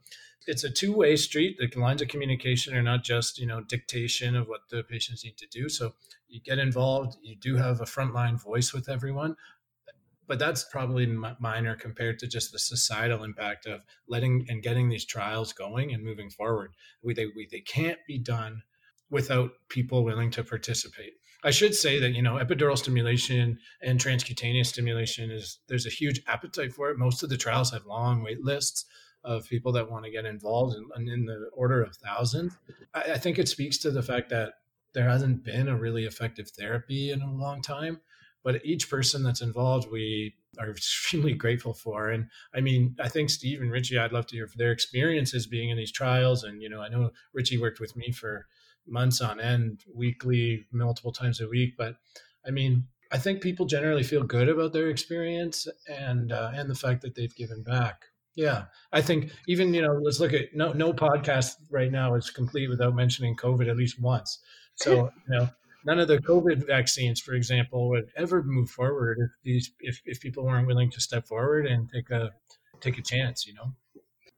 it's 0.47 0.63
a 0.63 0.69
two-way 0.69 1.15
street. 1.15 1.57
The 1.57 1.79
lines 1.79 2.01
of 2.01 2.07
communication 2.07 2.75
are 2.75 2.83
not 2.83 3.03
just 3.03 3.39
you 3.39 3.47
know 3.47 3.61
dictation 3.61 4.35
of 4.35 4.47
what 4.47 4.61
the 4.69 4.83
patients 4.83 5.23
need 5.23 5.37
to 5.37 5.47
do. 5.47 5.69
So 5.69 5.93
you 6.27 6.41
get 6.41 6.59
involved. 6.59 7.17
You 7.21 7.35
do 7.35 7.55
have 7.55 7.79
a 7.79 7.85
frontline 7.85 8.41
voice 8.41 8.73
with 8.73 8.89
everyone 8.89 9.35
but 10.27 10.39
that's 10.39 10.63
probably 10.63 11.05
minor 11.39 11.75
compared 11.75 12.19
to 12.19 12.27
just 12.27 12.51
the 12.51 12.59
societal 12.59 13.23
impact 13.23 13.65
of 13.65 13.81
letting 14.07 14.45
and 14.49 14.63
getting 14.63 14.89
these 14.89 15.05
trials 15.05 15.53
going 15.53 15.93
and 15.93 16.03
moving 16.03 16.29
forward. 16.29 16.73
We, 17.01 17.13
they, 17.13 17.27
we, 17.35 17.47
they 17.51 17.59
can't 17.59 17.99
be 18.07 18.17
done 18.17 18.63
without 19.09 19.51
people 19.69 20.03
willing 20.03 20.31
to 20.31 20.43
participate. 20.43 21.13
I 21.43 21.51
should 21.51 21.75
say 21.75 21.99
that 21.99 22.11
you 22.11 22.21
know 22.21 22.35
epidural 22.35 22.77
stimulation 22.77 23.59
and 23.81 23.99
transcutaneous 23.99 24.67
stimulation 24.67 25.29
is 25.29 25.59
there's 25.67 25.85
a 25.85 25.89
huge 25.89 26.21
appetite 26.27 26.73
for 26.73 26.89
it. 26.89 26.97
Most 26.97 27.21
of 27.21 27.29
the 27.29 27.37
trials 27.37 27.71
have 27.71 27.85
long 27.85 28.23
wait 28.23 28.43
lists 28.43 28.85
of 29.25 29.47
people 29.47 29.71
that 29.73 29.89
want 29.89 30.05
to 30.05 30.11
get 30.11 30.25
involved 30.25 30.75
and 30.75 31.07
in, 31.07 31.13
in, 31.13 31.25
the 31.25 31.49
order 31.53 31.81
of 31.81 31.95
thousands. 31.95 32.57
I, 32.93 33.13
I 33.13 33.17
think 33.17 33.39
it 33.39 33.47
speaks 33.47 33.77
to 33.79 33.91
the 33.91 34.01
fact 34.01 34.29
that 34.29 34.53
there 34.93 35.09
hasn't 35.09 35.43
been 35.43 35.67
a 35.67 35.77
really 35.77 36.05
effective 36.05 36.49
therapy 36.49 37.11
in 37.11 37.21
a 37.21 37.31
long 37.31 37.61
time 37.61 37.99
but 38.43 38.63
each 38.65 38.89
person 38.89 39.23
that's 39.23 39.41
involved 39.41 39.89
we 39.91 40.35
are 40.59 40.69
extremely 40.69 41.33
grateful 41.33 41.73
for. 41.73 42.09
And 42.09 42.27
i 42.53 42.61
mean 42.61 42.95
i 42.99 43.09
think 43.09 43.29
steve 43.29 43.61
and 43.61 43.71
richie 43.71 43.97
i'd 43.97 44.11
love 44.13 44.27
to 44.27 44.35
hear 44.35 44.49
their 44.55 44.71
experiences 44.71 45.47
being 45.47 45.69
in 45.69 45.77
these 45.77 45.91
trials. 45.91 46.43
And 46.43 46.61
you 46.61 46.69
know 46.69 46.81
i 46.81 46.89
know 46.89 47.11
richie 47.33 47.57
worked 47.57 47.79
with 47.79 47.95
me 47.95 48.11
for 48.11 48.47
months 48.85 49.21
on 49.21 49.39
end 49.39 49.83
weekly 49.93 50.65
multiple 50.71 51.11
times 51.11 51.39
a 51.41 51.47
week. 51.47 51.75
But 51.77 51.95
i 52.45 52.51
mean 52.51 52.87
i 53.11 53.17
think 53.17 53.41
people 53.41 53.65
generally 53.65 54.03
feel 54.03 54.23
good 54.23 54.49
about 54.49 54.73
their 54.73 54.89
experience 54.89 55.67
and 55.87 56.31
uh, 56.31 56.51
and 56.53 56.69
the 56.69 56.75
fact 56.75 57.01
that 57.01 57.15
they've 57.15 57.35
given 57.35 57.63
back. 57.63 58.05
Yeah 58.35 58.65
i 58.91 59.01
think 59.01 59.31
even 59.47 59.73
you 59.73 59.81
know 59.81 59.93
let's 59.93 60.19
look 60.19 60.33
at 60.33 60.53
no 60.53 60.73
no 60.73 60.91
podcast 60.93 61.55
right 61.69 61.91
now 61.91 62.15
is 62.15 62.29
complete 62.29 62.67
without 62.67 62.95
mentioning 62.95 63.35
covid 63.35 63.69
at 63.69 63.77
least 63.77 64.01
once. 64.01 64.39
So 64.75 65.11
you 65.29 65.37
know 65.37 65.49
none 65.85 65.99
of 65.99 66.07
the 66.07 66.19
COVID 66.19 66.65
vaccines, 66.65 67.19
for 67.19 67.33
example, 67.33 67.89
would 67.89 68.09
ever 68.15 68.43
move 68.43 68.69
forward 68.69 69.17
if 69.19 69.29
these 69.43 69.71
if, 69.79 70.01
if 70.05 70.19
people 70.19 70.45
weren't 70.45 70.67
willing 70.67 70.91
to 70.91 71.01
step 71.01 71.27
forward 71.27 71.65
and 71.65 71.89
take 71.91 72.09
a 72.09 72.31
take 72.81 72.97
a 72.97 73.01
chance, 73.01 73.45
you 73.47 73.53
know. 73.53 73.73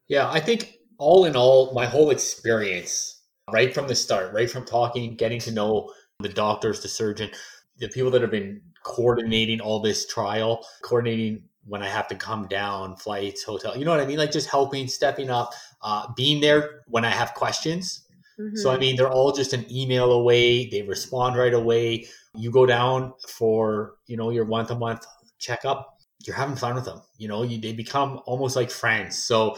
Yeah, 0.08 0.30
I 0.30 0.40
think 0.40 0.78
all 0.98 1.26
in 1.26 1.36
all, 1.36 1.74
my 1.74 1.86
whole 1.86 2.12
experience, 2.12 3.24
right 3.52 3.74
from 3.74 3.88
the 3.88 3.96
start, 3.96 4.34
right 4.34 4.50
from 4.50 4.66
talking, 4.66 5.16
getting 5.16 5.40
to 5.42 5.52
know 5.52 5.92
the 6.20 6.30
doctors, 6.30 6.82
the 6.82 6.88
surgeon, 6.88 7.30
the 7.78 7.90
people 7.90 8.12
that 8.12 8.22
have 8.22 8.32
been 8.32 8.62
coordinating 8.84 9.60
all 9.60 9.80
this 9.80 10.06
trial, 10.06 10.66
coordinating 10.84 11.44
when 11.68 11.82
I 11.82 11.88
have 11.88 12.08
to 12.10 12.16
come 12.16 12.48
down, 12.48 12.96
flights, 12.96 13.44
hotel, 13.44 13.76
you 13.76 13.84
know 13.86 13.92
what 13.92 14.00
I 14.00 14.06
mean? 14.06 14.20
Like 14.20 14.32
just 14.32 14.50
helping, 14.50 14.88
stepping 14.88 15.32
up, 15.32 15.54
uh, 15.82 16.08
being 16.16 16.40
there 16.40 16.84
when 16.88 17.04
I 17.04 17.10
have 17.10 17.34
questions. 17.34 18.05
Mm-hmm. 18.40 18.58
So, 18.58 18.72
I 18.72 18.78
mean, 18.78 18.96
they're 18.96 19.10
all 19.10 19.32
just 19.32 19.54
an 19.54 19.66
email 19.72 20.12
away. 20.12 20.70
They 20.70 20.82
respond 20.82 21.38
right 21.38 21.54
away. 21.54 22.08
You 22.36 22.52
go 22.52 22.66
down 22.66 23.14
for, 23.28 23.96
you 24.08 24.18
know, 24.18 24.30
your 24.30 24.46
month 24.46 24.68
to 24.70 24.76
month 24.76 25.06
checkup. 25.40 25.98
You're 26.26 26.36
having 26.36 26.56
fun 26.56 26.76
with 26.76 26.86
them. 26.86 27.02
You 27.18 27.28
know, 27.28 27.44
you, 27.44 27.60
they 27.60 27.74
become 27.74 28.20
almost 28.26 28.56
like 28.56 28.72
friends. 28.72 29.18
So 29.18 29.58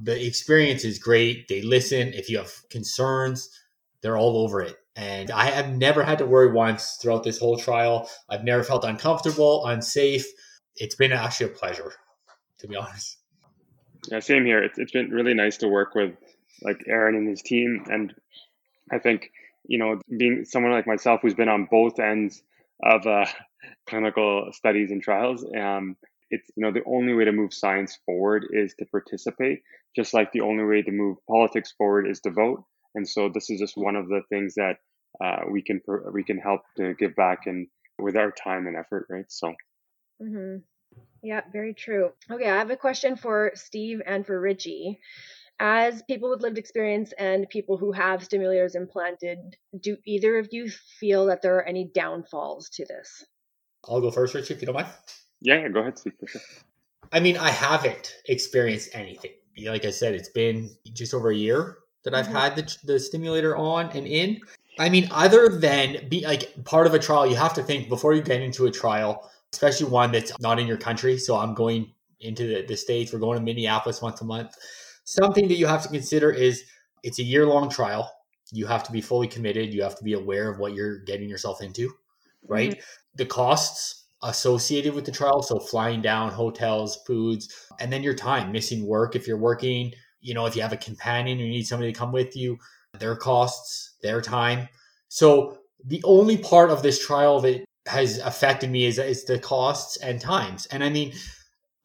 the 0.00 0.26
experience 0.26 0.84
is 0.84 0.98
great. 0.98 1.46
They 1.48 1.62
listen. 1.62 2.12
If 2.14 2.28
you 2.28 2.38
have 2.38 2.52
concerns, 2.70 3.48
they're 4.02 4.16
all 4.16 4.38
over 4.38 4.60
it. 4.60 4.76
And 4.96 5.30
I 5.30 5.46
have 5.46 5.70
never 5.70 6.02
had 6.02 6.18
to 6.18 6.26
worry 6.26 6.50
once 6.50 6.98
throughout 7.00 7.22
this 7.22 7.38
whole 7.38 7.58
trial. 7.58 8.08
I've 8.30 8.44
never 8.44 8.64
felt 8.64 8.84
uncomfortable, 8.84 9.66
unsafe. 9.66 10.24
It's 10.76 10.94
been 10.94 11.12
actually 11.12 11.46
a 11.46 11.54
pleasure, 11.54 11.92
to 12.58 12.66
be 12.66 12.76
honest. 12.76 13.18
Yeah, 14.10 14.20
same 14.20 14.46
here. 14.46 14.62
It's, 14.62 14.78
it's 14.78 14.92
been 14.92 15.10
really 15.10 15.34
nice 15.34 15.58
to 15.58 15.68
work 15.68 15.94
with 15.94 16.14
like 16.62 16.84
Aaron 16.86 17.16
and 17.16 17.28
his 17.28 17.42
team. 17.42 17.84
And 17.90 18.14
I 18.90 18.98
think, 18.98 19.30
you 19.66 19.78
know, 19.78 20.00
being 20.16 20.44
someone 20.44 20.72
like 20.72 20.86
myself 20.86 21.20
who's 21.22 21.34
been 21.34 21.48
on 21.48 21.68
both 21.70 21.98
ends 21.98 22.42
of 22.82 23.06
uh, 23.06 23.26
clinical 23.88 24.50
studies 24.52 24.90
and 24.90 25.02
trials, 25.02 25.44
um, 25.56 25.96
it's, 26.30 26.50
you 26.56 26.64
know, 26.64 26.72
the 26.72 26.84
only 26.86 27.14
way 27.14 27.24
to 27.24 27.32
move 27.32 27.54
science 27.54 27.98
forward 28.04 28.46
is 28.50 28.74
to 28.78 28.86
participate, 28.86 29.62
just 29.94 30.12
like 30.12 30.32
the 30.32 30.40
only 30.40 30.64
way 30.64 30.82
to 30.82 30.90
move 30.90 31.18
politics 31.28 31.72
forward 31.76 32.08
is 32.08 32.20
to 32.20 32.30
vote. 32.30 32.64
And 32.94 33.08
so 33.08 33.28
this 33.32 33.50
is 33.50 33.60
just 33.60 33.76
one 33.76 33.94
of 33.94 34.08
the 34.08 34.22
things 34.28 34.54
that 34.54 34.78
uh, 35.22 35.42
we 35.50 35.62
can 35.62 35.80
we 36.12 36.24
can 36.24 36.38
help 36.38 36.62
to 36.76 36.94
give 36.94 37.14
back 37.14 37.46
and 37.46 37.68
with 37.98 38.16
our 38.16 38.30
time 38.30 38.66
and 38.66 38.76
effort, 38.76 39.06
right? 39.08 39.24
So. 39.28 39.54
Mm-hmm. 40.22 40.56
Yeah, 41.22 41.40
very 41.52 41.74
true. 41.74 42.12
Okay, 42.30 42.48
I 42.48 42.58
have 42.58 42.70
a 42.70 42.76
question 42.76 43.16
for 43.16 43.52
Steve 43.54 44.00
and 44.06 44.24
for 44.24 44.38
Richie. 44.38 45.00
As 45.58 46.02
people 46.02 46.28
with 46.28 46.42
lived 46.42 46.58
experience 46.58 47.12
and 47.18 47.48
people 47.48 47.78
who 47.78 47.92
have 47.92 48.20
stimulators 48.20 48.74
implanted, 48.74 49.56
do 49.80 49.96
either 50.04 50.38
of 50.38 50.48
you 50.52 50.68
feel 50.68 51.26
that 51.26 51.40
there 51.40 51.56
are 51.56 51.64
any 51.64 51.90
downfalls 51.94 52.68
to 52.70 52.84
this? 52.84 53.24
I'll 53.88 54.00
go 54.00 54.10
first, 54.10 54.34
Richard, 54.34 54.56
if 54.56 54.60
you 54.60 54.66
don't 54.66 54.74
mind. 54.74 54.88
Yeah, 55.40 55.68
go 55.68 55.80
ahead, 55.80 55.98
Steve. 55.98 56.12
I 57.12 57.20
mean, 57.20 57.36
I 57.36 57.50
haven't 57.50 58.16
experienced 58.26 58.90
anything. 58.92 59.32
Like 59.64 59.84
I 59.84 59.90
said, 59.90 60.14
it's 60.14 60.28
been 60.28 60.70
just 60.92 61.14
over 61.14 61.30
a 61.30 61.36
year 61.36 61.78
that 62.04 62.14
I've 62.14 62.26
mm-hmm. 62.26 62.36
had 62.36 62.56
the, 62.56 62.76
the 62.84 63.00
stimulator 63.00 63.56
on 63.56 63.90
and 63.90 64.06
in. 64.06 64.40
I 64.78 64.88
mean, 64.88 65.08
other 65.10 65.48
than 65.48 66.08
be 66.08 66.24
like 66.26 66.52
part 66.64 66.86
of 66.86 66.94
a 66.94 66.98
trial, 66.98 67.26
you 67.26 67.36
have 67.36 67.54
to 67.54 67.62
think 67.62 67.88
before 67.88 68.12
you 68.12 68.20
get 68.22 68.42
into 68.42 68.66
a 68.66 68.70
trial, 68.70 69.30
especially 69.52 69.88
one 69.88 70.12
that's 70.12 70.38
not 70.40 70.58
in 70.58 70.66
your 70.66 70.76
country. 70.76 71.16
So 71.16 71.36
I'm 71.36 71.54
going 71.54 71.92
into 72.20 72.46
the, 72.46 72.66
the 72.66 72.76
States, 72.76 73.12
we're 73.12 73.18
going 73.18 73.38
to 73.38 73.44
Minneapolis 73.44 74.02
once 74.02 74.20
a 74.20 74.24
month. 74.24 74.54
Something 75.06 75.46
that 75.48 75.56
you 75.56 75.66
have 75.66 75.82
to 75.84 75.88
consider 75.88 76.32
is 76.32 76.64
it's 77.04 77.20
a 77.20 77.22
year 77.22 77.46
long 77.46 77.70
trial. 77.70 78.10
You 78.52 78.66
have 78.66 78.82
to 78.84 78.92
be 78.92 79.00
fully 79.00 79.28
committed. 79.28 79.72
You 79.72 79.82
have 79.82 79.96
to 79.96 80.04
be 80.04 80.14
aware 80.14 80.50
of 80.50 80.58
what 80.58 80.74
you're 80.74 80.98
getting 81.04 81.28
yourself 81.28 81.62
into, 81.62 81.92
right? 82.46 82.72
Mm-hmm. 82.72 82.80
The 83.14 83.26
costs 83.26 84.04
associated 84.22 84.94
with 84.94 85.04
the 85.04 85.12
trial. 85.12 85.42
So 85.42 85.60
flying 85.60 86.02
down, 86.02 86.32
hotels, 86.32 86.98
foods, 87.06 87.48
and 87.78 87.92
then 87.92 88.02
your 88.02 88.14
time, 88.14 88.50
missing 88.50 88.84
work 88.84 89.14
if 89.14 89.28
you're 89.28 89.38
working, 89.38 89.92
you 90.20 90.34
know, 90.34 90.46
if 90.46 90.56
you 90.56 90.62
have 90.62 90.72
a 90.72 90.76
companion, 90.76 91.38
you 91.38 91.46
need 91.46 91.66
somebody 91.68 91.92
to 91.92 91.98
come 91.98 92.10
with 92.10 92.36
you, 92.36 92.58
their 92.98 93.14
costs, 93.14 93.94
their 94.02 94.20
time. 94.20 94.68
So 95.08 95.58
the 95.84 96.02
only 96.02 96.36
part 96.36 96.70
of 96.70 96.82
this 96.82 97.04
trial 97.04 97.40
that 97.42 97.64
has 97.86 98.18
affected 98.18 98.70
me 98.70 98.86
is, 98.86 98.98
is 98.98 99.24
the 99.24 99.38
costs 99.38 99.98
and 99.98 100.20
times. 100.20 100.66
And 100.66 100.82
I 100.82 100.90
mean, 100.90 101.12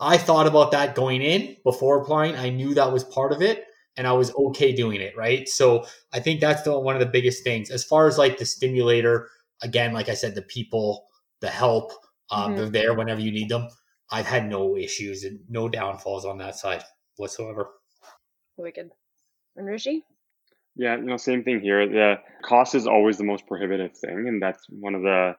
I 0.02 0.18
thought 0.18 0.48
about 0.48 0.72
that 0.72 0.96
going 0.96 1.22
in 1.22 1.58
before 1.64 2.02
applying. 2.02 2.36
I 2.36 2.50
knew 2.50 2.74
that 2.74 2.92
was 2.92 3.04
part 3.04 3.32
of 3.32 3.42
it 3.42 3.66
and 3.96 4.08
I 4.08 4.14
was 4.14 4.34
okay 4.34 4.74
doing 4.74 5.00
it. 5.00 5.16
Right. 5.16 5.48
So 5.48 5.86
I 6.12 6.20
think 6.20 6.42
that's 6.42 6.64
the, 6.64 6.78
one 6.78 6.96
of 6.96 7.00
the 7.00 7.06
biggest 7.06 7.44
things 7.44 7.70
as 7.70 7.84
far 7.84 8.08
as 8.08 8.18
like 8.18 8.38
the 8.38 8.46
stimulator, 8.46 9.30
again, 9.62 9.94
like 9.94 10.10
I 10.10 10.16
said, 10.16 10.36
the 10.36 10.42
people, 10.42 11.06
the 11.40 11.50
help, 11.50 11.92
um, 12.32 12.52
mm-hmm. 12.52 12.58
they're 12.58 12.70
there 12.70 12.94
whenever 12.94 13.22
you 13.22 13.32
need 13.32 13.50
them. 13.50 13.68
I've 14.12 14.26
had 14.26 14.50
no 14.50 14.76
issues 14.76 15.24
and 15.24 15.40
no 15.48 15.70
downfalls 15.70 16.26
on 16.26 16.40
that 16.40 16.56
side 16.56 16.84
whatsoever. 17.18 17.70
Wicked. 18.58 18.90
And 19.56 19.68
Richie? 19.68 20.04
Yeah, 20.76 20.98
you 20.98 21.04
know, 21.04 21.18
same 21.18 21.44
thing 21.44 21.62
here. 21.62 21.88
The 21.88 22.16
cost 22.44 22.76
is 22.76 22.88
always 22.88 23.18
the 23.18 23.24
most 23.24 23.46
prohibitive 23.46 23.96
thing, 23.98 24.26
and 24.28 24.42
that's 24.42 24.66
one 24.70 24.96
of 24.96 25.02
the 25.02 25.36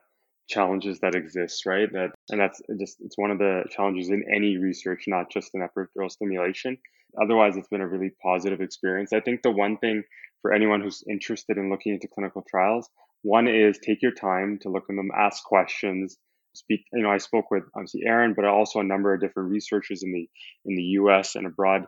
challenges 0.49 0.99
that 0.99 1.15
exist, 1.15 1.65
right? 1.65 1.91
That 1.91 2.11
and 2.29 2.39
that's 2.39 2.61
just 2.79 2.97
it's 3.01 3.17
one 3.17 3.31
of 3.31 3.37
the 3.37 3.63
challenges 3.69 4.09
in 4.09 4.23
any 4.33 4.57
research, 4.57 5.05
not 5.07 5.31
just 5.31 5.51
in 5.53 5.61
epidural 5.61 6.11
stimulation. 6.11 6.77
Otherwise, 7.21 7.57
it's 7.57 7.67
been 7.67 7.81
a 7.81 7.87
really 7.87 8.11
positive 8.21 8.61
experience. 8.61 9.13
I 9.13 9.19
think 9.19 9.41
the 9.43 9.51
one 9.51 9.77
thing 9.77 10.03
for 10.41 10.51
anyone 10.51 10.81
who's 10.81 11.03
interested 11.09 11.57
in 11.57 11.69
looking 11.69 11.93
into 11.93 12.07
clinical 12.07 12.43
trials, 12.49 12.89
one 13.21 13.47
is 13.47 13.77
take 13.77 14.01
your 14.01 14.11
time 14.11 14.59
to 14.61 14.69
look 14.69 14.83
at 14.89 14.95
them, 14.95 15.11
ask 15.15 15.43
questions, 15.43 16.17
speak. 16.53 16.81
You 16.91 17.03
know, 17.03 17.11
I 17.11 17.17
spoke 17.17 17.51
with 17.51 17.63
obviously 17.75 18.01
Aaron, 18.05 18.33
but 18.33 18.45
also 18.45 18.79
a 18.79 18.83
number 18.83 19.13
of 19.13 19.21
different 19.21 19.49
researchers 19.49 20.03
in 20.03 20.11
the 20.11 20.29
in 20.65 20.75
the 20.75 20.83
U.S. 20.99 21.35
and 21.35 21.45
abroad 21.45 21.85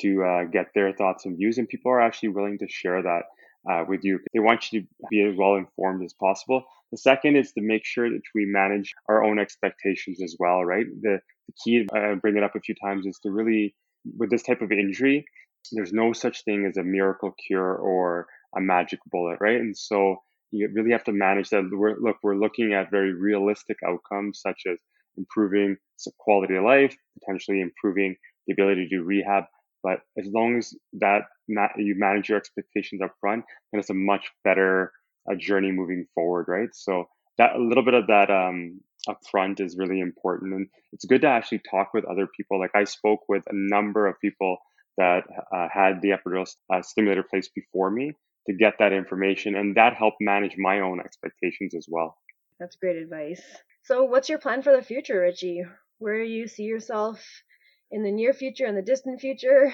to 0.00 0.22
uh, 0.22 0.44
get 0.44 0.66
their 0.74 0.92
thoughts 0.92 1.26
and 1.26 1.36
views, 1.36 1.58
and 1.58 1.68
people 1.68 1.90
are 1.92 2.00
actually 2.00 2.30
willing 2.30 2.58
to 2.58 2.68
share 2.68 3.02
that 3.02 3.22
uh, 3.70 3.84
with 3.88 4.04
you. 4.04 4.20
They 4.32 4.40
want 4.40 4.72
you 4.72 4.80
to 4.80 4.86
be 5.10 5.22
as 5.22 5.36
well 5.36 5.56
informed 5.56 6.04
as 6.04 6.14
possible. 6.14 6.64
The 6.92 6.98
second 6.98 7.36
is 7.36 7.52
to 7.52 7.60
make 7.60 7.84
sure 7.84 8.08
that 8.08 8.22
we 8.34 8.46
manage 8.46 8.94
our 9.08 9.22
own 9.22 9.38
expectations 9.38 10.22
as 10.22 10.36
well, 10.38 10.64
right? 10.64 10.86
The, 11.02 11.20
the 11.46 11.54
key, 11.62 11.86
I 11.94 12.14
bring 12.14 12.36
it 12.36 12.42
up 12.42 12.54
a 12.54 12.60
few 12.60 12.74
times, 12.82 13.06
is 13.06 13.18
to 13.24 13.30
really, 13.30 13.74
with 14.16 14.30
this 14.30 14.42
type 14.42 14.62
of 14.62 14.72
injury, 14.72 15.24
there's 15.72 15.92
no 15.92 16.12
such 16.12 16.44
thing 16.44 16.66
as 16.66 16.76
a 16.76 16.82
miracle 16.82 17.34
cure 17.46 17.74
or 17.74 18.26
a 18.56 18.60
magic 18.60 19.00
bullet, 19.10 19.38
right? 19.40 19.60
And 19.60 19.76
so 19.76 20.16
you 20.50 20.70
really 20.74 20.92
have 20.92 21.04
to 21.04 21.12
manage 21.12 21.50
that. 21.50 21.68
We're, 21.70 21.98
look, 22.00 22.16
we're 22.22 22.36
looking 22.36 22.72
at 22.72 22.90
very 22.90 23.12
realistic 23.12 23.76
outcomes 23.86 24.40
such 24.40 24.62
as 24.70 24.78
improving 25.18 25.76
quality 26.18 26.56
of 26.56 26.64
life, 26.64 26.96
potentially 27.20 27.60
improving 27.60 28.16
the 28.46 28.54
ability 28.54 28.88
to 28.88 28.96
do 28.96 29.02
rehab, 29.02 29.44
but 29.82 30.00
as 30.18 30.26
long 30.32 30.58
as 30.58 30.74
that 30.94 31.22
you 31.76 31.94
manage 31.96 32.28
your 32.28 32.38
expectations 32.38 33.02
up 33.02 33.14
front, 33.20 33.44
then 33.72 33.80
it's 33.80 33.90
a 33.90 33.94
much 33.94 34.30
better 34.42 34.92
uh, 35.30 35.34
journey 35.36 35.70
moving 35.70 36.06
forward, 36.14 36.46
right? 36.48 36.68
So 36.72 37.08
that 37.38 37.56
a 37.56 37.62
little 37.62 37.84
bit 37.84 37.94
of 37.94 38.06
that 38.08 38.30
um, 38.30 38.80
upfront 39.08 39.60
is 39.60 39.76
really 39.78 40.00
important, 40.00 40.54
and 40.54 40.68
it's 40.92 41.04
good 41.04 41.22
to 41.22 41.28
actually 41.28 41.62
talk 41.70 41.94
with 41.94 42.04
other 42.04 42.26
people. 42.36 42.58
Like 42.58 42.72
I 42.74 42.84
spoke 42.84 43.20
with 43.28 43.44
a 43.48 43.54
number 43.54 44.06
of 44.06 44.20
people 44.20 44.58
that 44.96 45.22
uh, 45.54 45.68
had 45.72 46.02
the 46.02 46.10
epidural 46.10 46.46
uh, 46.72 46.82
stimulator 46.82 47.22
placed 47.22 47.54
before 47.54 47.90
me 47.90 48.12
to 48.48 48.54
get 48.54 48.74
that 48.78 48.92
information, 48.92 49.54
and 49.54 49.76
that 49.76 49.94
helped 49.94 50.18
manage 50.20 50.56
my 50.58 50.80
own 50.80 51.00
expectations 51.00 51.74
as 51.74 51.86
well. 51.88 52.16
That's 52.58 52.76
great 52.76 52.96
advice. 52.96 53.42
So, 53.84 54.04
what's 54.04 54.28
your 54.28 54.38
plan 54.38 54.62
for 54.62 54.74
the 54.74 54.82
future, 54.82 55.20
Richie? 55.20 55.62
Where 55.98 56.22
you 56.22 56.48
see 56.48 56.64
yourself 56.64 57.24
in 57.90 58.02
the 58.02 58.10
near 58.10 58.32
future 58.32 58.66
and 58.66 58.76
the 58.76 58.82
distant 58.82 59.20
future? 59.20 59.72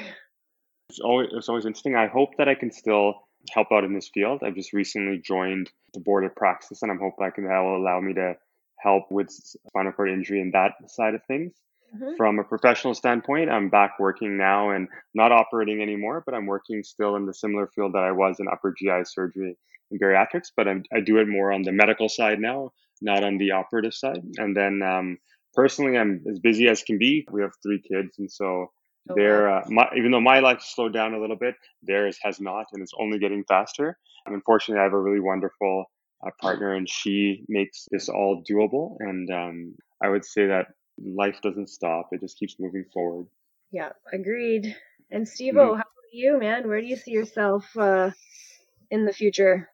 It's 0.91 1.01
always, 1.01 1.29
it's 1.33 1.49
always 1.49 1.65
interesting. 1.65 1.97
I 1.97 2.09
hope 2.09 2.37
that 2.37 2.49
I 2.49 2.55
can 2.55 2.71
still 2.71 3.15
help 3.53 3.69
out 3.73 3.85
in 3.85 3.95
this 3.95 4.11
field. 4.13 4.43
I've 4.43 4.55
just 4.55 4.73
recently 4.73 5.19
joined 5.19 5.71
the 5.93 6.01
board 6.01 6.25
of 6.25 6.35
Praxis, 6.35 6.83
and 6.83 6.91
I'm 6.91 6.99
hoping 6.99 7.25
I 7.25 7.31
can 7.31 7.45
that 7.45 7.61
will 7.61 7.77
allow 7.77 8.01
me 8.01 8.15
to 8.15 8.37
help 8.79 9.11
with 9.11 9.31
spinal 9.31 9.93
cord 9.93 10.11
injury 10.11 10.41
and 10.41 10.53
that 10.53 10.73
side 10.89 11.15
of 11.15 11.25
things. 11.25 11.53
Mm-hmm. 11.95 12.17
From 12.17 12.39
a 12.39 12.45
professional 12.45 12.95
standpoint, 12.95 13.51
I'm 13.51 13.69
back 13.69 13.99
working 13.99 14.37
now 14.37 14.71
and 14.71 14.89
not 15.15 15.33
operating 15.33 15.81
anymore, 15.81 16.23
but 16.25 16.35
I'm 16.35 16.47
working 16.47 16.83
still 16.83 17.17
in 17.17 17.27
the 17.27 17.35
similar 17.35 17.69
field 17.69 17.93
that 17.95 18.03
I 18.03 18.13
was 18.13 18.41
in 18.41 18.49
upper 18.49 18.75
GI 18.77 19.05
surgery 19.05 19.57
and 19.91 20.01
bariatrics. 20.01 20.49
But 20.57 20.67
I'm, 20.67 20.83
i 20.93 21.01
do 21.01 21.19
it 21.19 21.29
more 21.29 21.53
on 21.53 21.63
the 21.63 21.73
medical 21.73 22.09
side 22.09 22.41
now, 22.41 22.73
not 23.01 23.23
on 23.23 23.39
the 23.39 23.53
operative 23.53 23.95
side. 23.95 24.23
And 24.39 24.57
then 24.57 24.83
um, 24.83 25.19
personally, 25.55 25.97
I'm 25.97 26.25
as 26.29 26.41
busy 26.41 26.69
as 26.69 26.83
can 26.83 26.99
be. 26.99 27.27
We 27.31 27.43
have 27.43 27.53
three 27.63 27.81
kids, 27.81 28.19
and 28.19 28.31
so 28.31 28.73
oh, 29.11 29.15
there, 29.17 29.49
uh, 29.49 29.65
my, 29.69 29.89
even 29.97 30.11
though 30.11 30.21
my 30.21 30.41
life 30.41 30.63
slowed 30.63 30.93
down 30.93 31.15
a 31.15 31.21
little 31.21 31.37
bit, 31.37 31.55
theirs 31.83 32.19
has 32.23 32.41
not, 32.41 32.67
and 32.73 32.83
it's 32.83 32.93
only 32.99 33.19
getting 33.19 33.45
faster. 33.49 33.99
And 34.27 34.35
unfortunately, 34.35 34.81
I 34.81 34.85
have 34.85 34.93
a 34.93 35.01
really 35.01 35.21
wonderful 35.21 35.85
uh, 36.27 36.31
partner, 36.41 36.75
and 36.75 36.89
she 36.89 37.45
makes 37.49 37.87
this 37.91 38.09
all 38.09 38.43
doable. 38.49 38.97
And 39.01 39.31
um, 39.31 39.75
I 40.03 40.09
would 40.09 40.25
say 40.25 40.47
that 40.47 40.69
life 40.99 41.41
doesn't 41.43 41.69
stop; 41.69 42.09
it 42.13 42.21
just 42.21 42.39
keeps 42.39 42.57
moving 42.59 42.85
forward. 42.93 43.27
Yeah, 43.71 43.91
agreed. 44.13 44.77
And 45.11 45.29
Steve, 45.29 45.55
mm-hmm. 45.55 45.69
how 45.69 45.73
about 45.75 46.13
you, 46.13 46.39
man? 46.39 46.69
Where 46.69 46.81
do 46.81 46.87
you 46.87 46.97
see 46.97 47.11
yourself 47.11 47.65
uh, 47.77 48.11
in 48.91 49.05
the 49.05 49.13
future? 49.13 49.69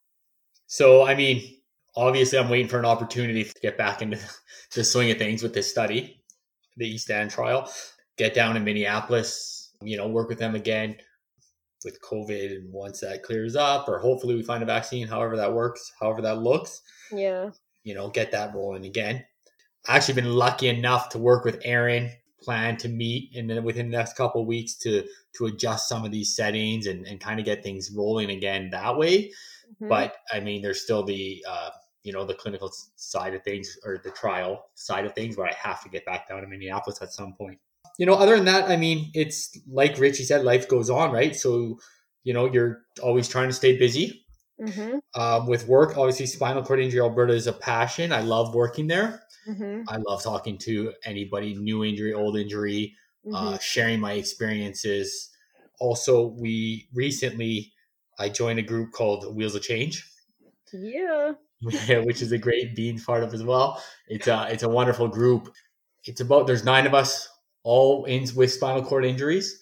So, 0.66 1.05
I 1.05 1.14
mean, 1.14 1.61
obviously 1.97 2.39
I'm 2.39 2.49
waiting 2.49 2.68
for 2.68 2.78
an 2.78 2.85
opportunity 2.85 3.45
to 3.45 3.55
get 3.61 3.76
back 3.76 4.03
into 4.03 4.18
the 4.74 4.85
swing 4.85 5.11
of 5.11 5.18
things 5.18 5.43
with 5.43 5.55
this 5.55 5.70
study, 5.70 6.22
the 6.76 6.87
E-STAND 6.87 7.31
trial, 7.31 7.70
get 8.21 8.35
down 8.35 8.57
in 8.57 8.64
Minneapolis, 8.64 9.75
you 9.83 9.97
know, 9.97 10.07
work 10.07 10.29
with 10.29 10.39
them 10.39 10.55
again. 10.55 10.97
with 11.85 12.01
COVID 12.03 12.57
and 12.57 12.71
once 12.71 13.01
that 13.01 13.23
clears 13.23 13.57
up, 13.57 13.89
or 13.89 13.99
hopefully 13.99 14.35
we 14.35 14.43
find 14.43 14.62
a 14.62 14.66
vaccine, 14.66 15.07
however 15.09 15.37
that 15.39 15.55
works, 15.55 15.91
however 15.99 16.21
that 16.21 16.43
looks. 16.43 16.83
Yeah. 17.11 17.51
You 17.85 17.95
know, 17.95 18.11
get 18.11 18.33
that 18.33 18.55
rolling 18.55 18.85
again. 18.85 19.25
I 19.89 19.97
actually 19.97 20.21
been 20.21 20.35
lucky 20.35 20.68
enough 20.68 21.09
to 21.11 21.18
work 21.18 21.47
with 21.47 21.62
Aaron, 21.64 22.11
plan 22.43 22.77
to 22.79 22.89
meet 22.89 23.35
and 23.35 23.49
then 23.49 23.64
within 23.64 23.91
the 23.91 23.97
next 23.97 24.14
couple 24.16 24.45
weeks 24.47 24.77
to 24.77 25.05
to 25.37 25.47
adjust 25.47 25.89
some 25.89 26.05
of 26.05 26.11
these 26.11 26.35
settings 26.37 26.87
and, 26.87 27.07
and 27.07 27.21
kind 27.21 27.39
of 27.39 27.47
get 27.47 27.62
things 27.62 27.91
rolling 27.91 28.31
again 28.31 28.71
that 28.71 28.97
way. 28.99 29.25
Mm-hmm. 29.25 29.89
But 29.89 30.16
I 30.31 30.41
mean, 30.41 30.61
there's 30.61 30.83
still 30.83 31.03
the 31.03 31.43
uh, 31.49 31.71
you 32.03 32.12
know 32.12 32.27
the 32.27 32.35
clinical 32.35 32.71
side 32.97 33.35
of 33.35 33.43
things 33.43 33.79
or 33.85 34.01
the 34.05 34.11
trial 34.11 34.66
side 34.75 35.07
of 35.07 35.14
things 35.14 35.37
where 35.37 35.47
I 35.47 35.55
have 35.55 35.83
to 35.83 35.89
get 35.89 36.05
back 36.05 36.29
down 36.29 36.43
to 36.43 36.47
Minneapolis 36.47 37.01
at 37.01 37.12
some 37.12 37.33
point. 37.33 37.59
You 38.01 38.07
know, 38.07 38.14
other 38.14 38.34
than 38.34 38.46
that, 38.46 38.70
I 38.70 38.78
mean, 38.78 39.11
it's 39.12 39.55
like 39.70 39.98
Richie 39.98 40.24
said, 40.24 40.42
life 40.42 40.66
goes 40.66 40.88
on, 40.88 41.12
right? 41.12 41.36
So, 41.36 41.78
you 42.24 42.32
know, 42.32 42.51
you're 42.51 42.80
always 43.03 43.28
trying 43.28 43.48
to 43.51 43.53
stay 43.53 43.76
busy. 43.76 44.24
Mm-hmm. 44.59 45.20
Um, 45.20 45.46
with 45.46 45.68
work, 45.68 45.98
obviously, 45.98 46.24
spinal 46.24 46.62
cord 46.62 46.80
injury 46.80 47.03
Alberta 47.03 47.34
is 47.34 47.46
a 47.46 47.53
passion. 47.53 48.11
I 48.11 48.22
love 48.22 48.55
working 48.55 48.86
there. 48.86 49.20
Mm-hmm. 49.46 49.82
I 49.86 49.98
love 49.98 50.22
talking 50.22 50.57
to 50.61 50.94
anybody, 51.05 51.55
new 51.57 51.84
injury, 51.84 52.14
old 52.14 52.38
injury, 52.38 52.96
uh, 53.26 53.28
mm-hmm. 53.28 53.48
uh, 53.48 53.59
sharing 53.59 54.01
my 54.01 54.12
experiences. 54.14 55.28
Also, 55.78 56.28
we 56.38 56.88
recently 56.94 57.70
I 58.18 58.30
joined 58.30 58.61
a 58.61 58.62
group 58.62 58.92
called 58.92 59.36
Wheels 59.36 59.55
of 59.55 59.61
Change. 59.62 60.11
Yeah. 60.72 61.32
which 61.61 62.22
is 62.22 62.32
a 62.32 62.38
great 62.38 62.74
being 62.74 62.98
part 62.98 63.22
of 63.22 63.34
as 63.34 63.42
well. 63.42 63.82
It's 64.09 64.26
a 64.26 64.46
it's 64.51 64.62
a 64.62 64.70
wonderful 64.70 65.09
group. 65.09 65.53
It's 66.05 66.22
about 66.22 66.46
there's 66.46 66.64
nine 66.64 66.86
of 66.86 66.94
us 66.94 67.28
all 67.62 68.04
in 68.04 68.26
with 68.34 68.52
spinal 68.52 68.82
cord 68.82 69.04
injuries, 69.04 69.61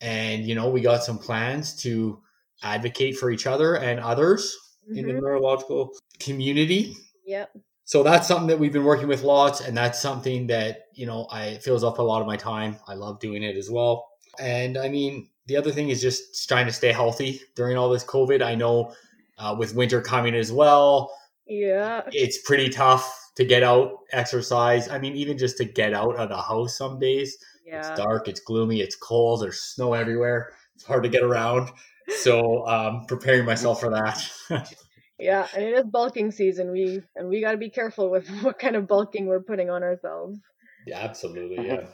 and 0.00 0.44
you 0.44 0.54
know 0.54 0.68
we 0.70 0.80
got 0.80 1.02
some 1.02 1.18
plans 1.18 1.74
to 1.82 2.20
advocate 2.62 3.16
for 3.16 3.30
each 3.30 3.46
other 3.46 3.76
and 3.76 4.00
others 4.00 4.56
mm-hmm. 4.84 4.98
in 4.98 5.06
the 5.06 5.12
mm-hmm. 5.12 5.24
neurological 5.24 5.90
community. 6.18 6.94
Yep. 7.26 7.56
So 7.84 8.02
that's 8.02 8.28
something 8.28 8.46
that 8.46 8.58
we've 8.58 8.72
been 8.72 8.84
working 8.84 9.08
with 9.08 9.22
lots, 9.22 9.60
and 9.60 9.76
that's 9.76 10.00
something 10.00 10.46
that 10.48 10.86
you 10.94 11.06
know 11.06 11.26
I 11.30 11.58
fills 11.58 11.84
up 11.84 11.98
a 11.98 12.02
lot 12.02 12.20
of 12.20 12.26
my 12.26 12.36
time. 12.36 12.76
I 12.86 12.94
love 12.94 13.20
doing 13.20 13.42
it 13.42 13.56
as 13.56 13.70
well. 13.70 14.08
And 14.38 14.78
I 14.78 14.88
mean, 14.88 15.28
the 15.46 15.56
other 15.56 15.72
thing 15.72 15.88
is 15.88 16.00
just 16.00 16.48
trying 16.48 16.66
to 16.66 16.72
stay 16.72 16.92
healthy 16.92 17.40
during 17.56 17.76
all 17.76 17.90
this 17.90 18.04
COVID. 18.04 18.42
I 18.42 18.54
know 18.54 18.94
uh, 19.38 19.56
with 19.58 19.74
winter 19.74 20.00
coming 20.00 20.34
as 20.34 20.52
well, 20.52 21.12
yeah. 21.50 22.02
It's 22.12 22.38
pretty 22.38 22.68
tough 22.68 23.19
to 23.36 23.44
get 23.44 23.62
out, 23.62 23.98
exercise. 24.12 24.88
I 24.88 24.98
mean, 24.98 25.14
even 25.14 25.38
just 25.38 25.56
to 25.58 25.64
get 25.64 25.94
out 25.94 26.16
of 26.16 26.28
the 26.28 26.36
house 26.36 26.76
some 26.76 26.98
days. 26.98 27.36
Yeah. 27.64 27.78
It's 27.78 27.90
dark, 27.90 28.28
it's 28.28 28.40
gloomy, 28.40 28.80
it's 28.80 28.96
cold, 28.96 29.42
there's 29.42 29.60
snow 29.60 29.94
everywhere. 29.94 30.52
It's 30.74 30.84
hard 30.84 31.04
to 31.04 31.08
get 31.08 31.22
around. 31.22 31.70
So 32.18 32.66
um 32.66 33.04
preparing 33.06 33.44
myself 33.44 33.80
for 33.80 33.90
that. 33.90 34.28
yeah, 35.18 35.46
and 35.54 35.64
it 35.64 35.74
is 35.74 35.84
bulking 35.86 36.32
season. 36.32 36.72
We 36.72 37.02
and 37.14 37.28
we 37.28 37.40
gotta 37.40 37.58
be 37.58 37.70
careful 37.70 38.10
with 38.10 38.28
what 38.42 38.58
kind 38.58 38.76
of 38.76 38.88
bulking 38.88 39.26
we're 39.26 39.42
putting 39.42 39.70
on 39.70 39.82
ourselves. 39.82 40.38
Yeah, 40.86 40.98
absolutely. 40.98 41.66
Yeah. 41.66 41.86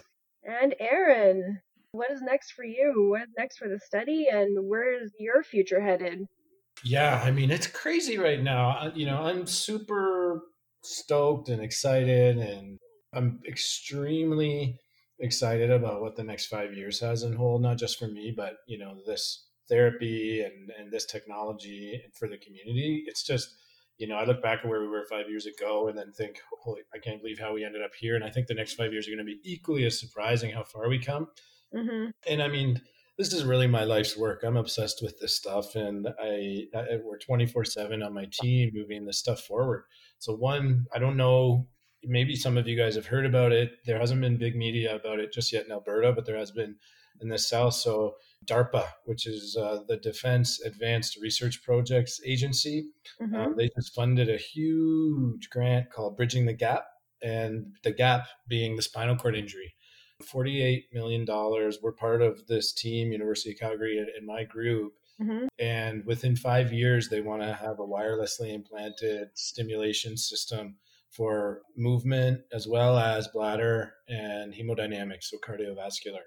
And 0.44 0.74
Aaron, 0.78 1.60
what 1.90 2.10
is 2.10 2.22
next 2.22 2.52
for 2.52 2.64
you? 2.64 3.08
What 3.10 3.22
is 3.22 3.28
next 3.36 3.58
for 3.58 3.68
the 3.68 3.80
study 3.80 4.28
and 4.30 4.68
where 4.68 5.02
is 5.02 5.12
your 5.18 5.42
future 5.42 5.80
headed? 5.80 6.26
Yeah, 6.84 7.20
I 7.24 7.30
mean, 7.30 7.50
it's 7.50 7.66
crazy 7.66 8.18
right 8.18 8.42
now. 8.42 8.92
You 8.94 9.06
know, 9.06 9.22
I'm 9.22 9.46
super 9.46 10.42
stoked 10.86 11.48
and 11.48 11.62
excited, 11.62 12.38
and 12.38 12.78
I'm 13.14 13.40
extremely 13.46 14.78
excited 15.18 15.70
about 15.70 16.02
what 16.02 16.16
the 16.16 16.24
next 16.24 16.46
five 16.46 16.74
years 16.74 17.00
has 17.00 17.22
in 17.22 17.34
hold, 17.34 17.62
not 17.62 17.78
just 17.78 17.98
for 17.98 18.06
me, 18.06 18.32
but, 18.36 18.58
you 18.66 18.78
know, 18.78 18.96
this 19.06 19.46
therapy 19.68 20.42
and, 20.42 20.70
and 20.78 20.92
this 20.92 21.06
technology 21.06 22.00
and 22.02 22.14
for 22.14 22.28
the 22.28 22.38
community. 22.38 23.04
It's 23.06 23.24
just, 23.24 23.54
you 23.98 24.06
know, 24.06 24.16
I 24.16 24.24
look 24.24 24.42
back 24.42 24.60
at 24.62 24.68
where 24.68 24.80
we 24.80 24.88
were 24.88 25.06
five 25.08 25.28
years 25.28 25.46
ago 25.46 25.88
and 25.88 25.96
then 25.96 26.12
think, 26.12 26.40
holy, 26.62 26.82
I 26.94 26.98
can't 26.98 27.20
believe 27.20 27.38
how 27.38 27.54
we 27.54 27.64
ended 27.64 27.82
up 27.82 27.94
here. 27.98 28.14
And 28.14 28.24
I 28.24 28.30
think 28.30 28.46
the 28.46 28.54
next 28.54 28.74
five 28.74 28.92
years 28.92 29.08
are 29.08 29.10
going 29.10 29.18
to 29.18 29.24
be 29.24 29.40
equally 29.42 29.84
as 29.86 29.98
surprising 29.98 30.52
how 30.52 30.64
far 30.64 30.88
we 30.88 30.98
come. 30.98 31.28
Mm-hmm. 31.74 32.10
And 32.28 32.42
I 32.42 32.48
mean, 32.48 32.80
this 33.18 33.32
is 33.32 33.44
really 33.44 33.66
my 33.66 33.84
life's 33.84 34.16
work. 34.16 34.42
I'm 34.44 34.56
obsessed 34.56 35.00
with 35.02 35.18
this 35.18 35.34
stuff, 35.34 35.74
and 35.74 36.06
I, 36.20 36.66
I 36.74 36.98
we're 37.02 37.18
24 37.18 37.64
seven 37.64 38.02
on 38.02 38.12
my 38.12 38.26
team 38.30 38.72
moving 38.74 39.06
this 39.06 39.18
stuff 39.18 39.40
forward. 39.40 39.84
So 40.18 40.34
one, 40.34 40.86
I 40.94 40.98
don't 40.98 41.16
know. 41.16 41.68
Maybe 42.04 42.36
some 42.36 42.56
of 42.56 42.68
you 42.68 42.76
guys 42.76 42.94
have 42.94 43.06
heard 43.06 43.26
about 43.26 43.52
it. 43.52 43.78
There 43.84 43.98
hasn't 43.98 44.20
been 44.20 44.36
big 44.36 44.56
media 44.56 44.94
about 44.94 45.18
it 45.18 45.32
just 45.32 45.52
yet 45.52 45.66
in 45.66 45.72
Alberta, 45.72 46.12
but 46.12 46.24
there 46.24 46.38
has 46.38 46.50
been 46.50 46.76
in 47.20 47.28
the 47.28 47.38
south. 47.38 47.74
So 47.74 48.14
DARPA, 48.44 48.86
which 49.04 49.26
is 49.26 49.56
uh, 49.56 49.80
the 49.88 49.96
Defense 49.96 50.60
Advanced 50.60 51.18
Research 51.20 51.62
Projects 51.62 52.20
Agency, 52.24 52.90
mm-hmm. 53.20 53.34
um, 53.34 53.54
they 53.56 53.68
just 53.76 53.94
funded 53.94 54.28
a 54.28 54.36
huge 54.36 55.48
grant 55.50 55.90
called 55.90 56.16
Bridging 56.16 56.46
the 56.46 56.52
Gap, 56.52 56.84
and 57.22 57.74
the 57.82 57.92
gap 57.92 58.28
being 58.46 58.76
the 58.76 58.82
spinal 58.82 59.16
cord 59.16 59.36
injury. 59.36 59.74
$48 60.22 60.84
million. 60.92 61.26
We're 61.82 61.92
part 61.92 62.22
of 62.22 62.46
this 62.46 62.72
team, 62.72 63.12
University 63.12 63.50
of 63.50 63.58
Calgary, 63.58 63.98
and 63.98 64.26
my 64.26 64.44
group. 64.44 64.94
Mm-hmm. 65.20 65.46
And 65.58 66.04
within 66.04 66.36
five 66.36 66.72
years, 66.72 67.08
they 67.08 67.20
want 67.20 67.42
to 67.42 67.52
have 67.52 67.78
a 67.78 67.86
wirelessly 67.86 68.52
implanted 68.52 69.28
stimulation 69.34 70.16
system 70.16 70.76
for 71.10 71.62
movement 71.76 72.42
as 72.52 72.66
well 72.66 72.98
as 72.98 73.28
bladder 73.28 73.94
and 74.08 74.52
hemodynamics, 74.52 75.24
so 75.24 75.38
cardiovascular. 75.38 76.24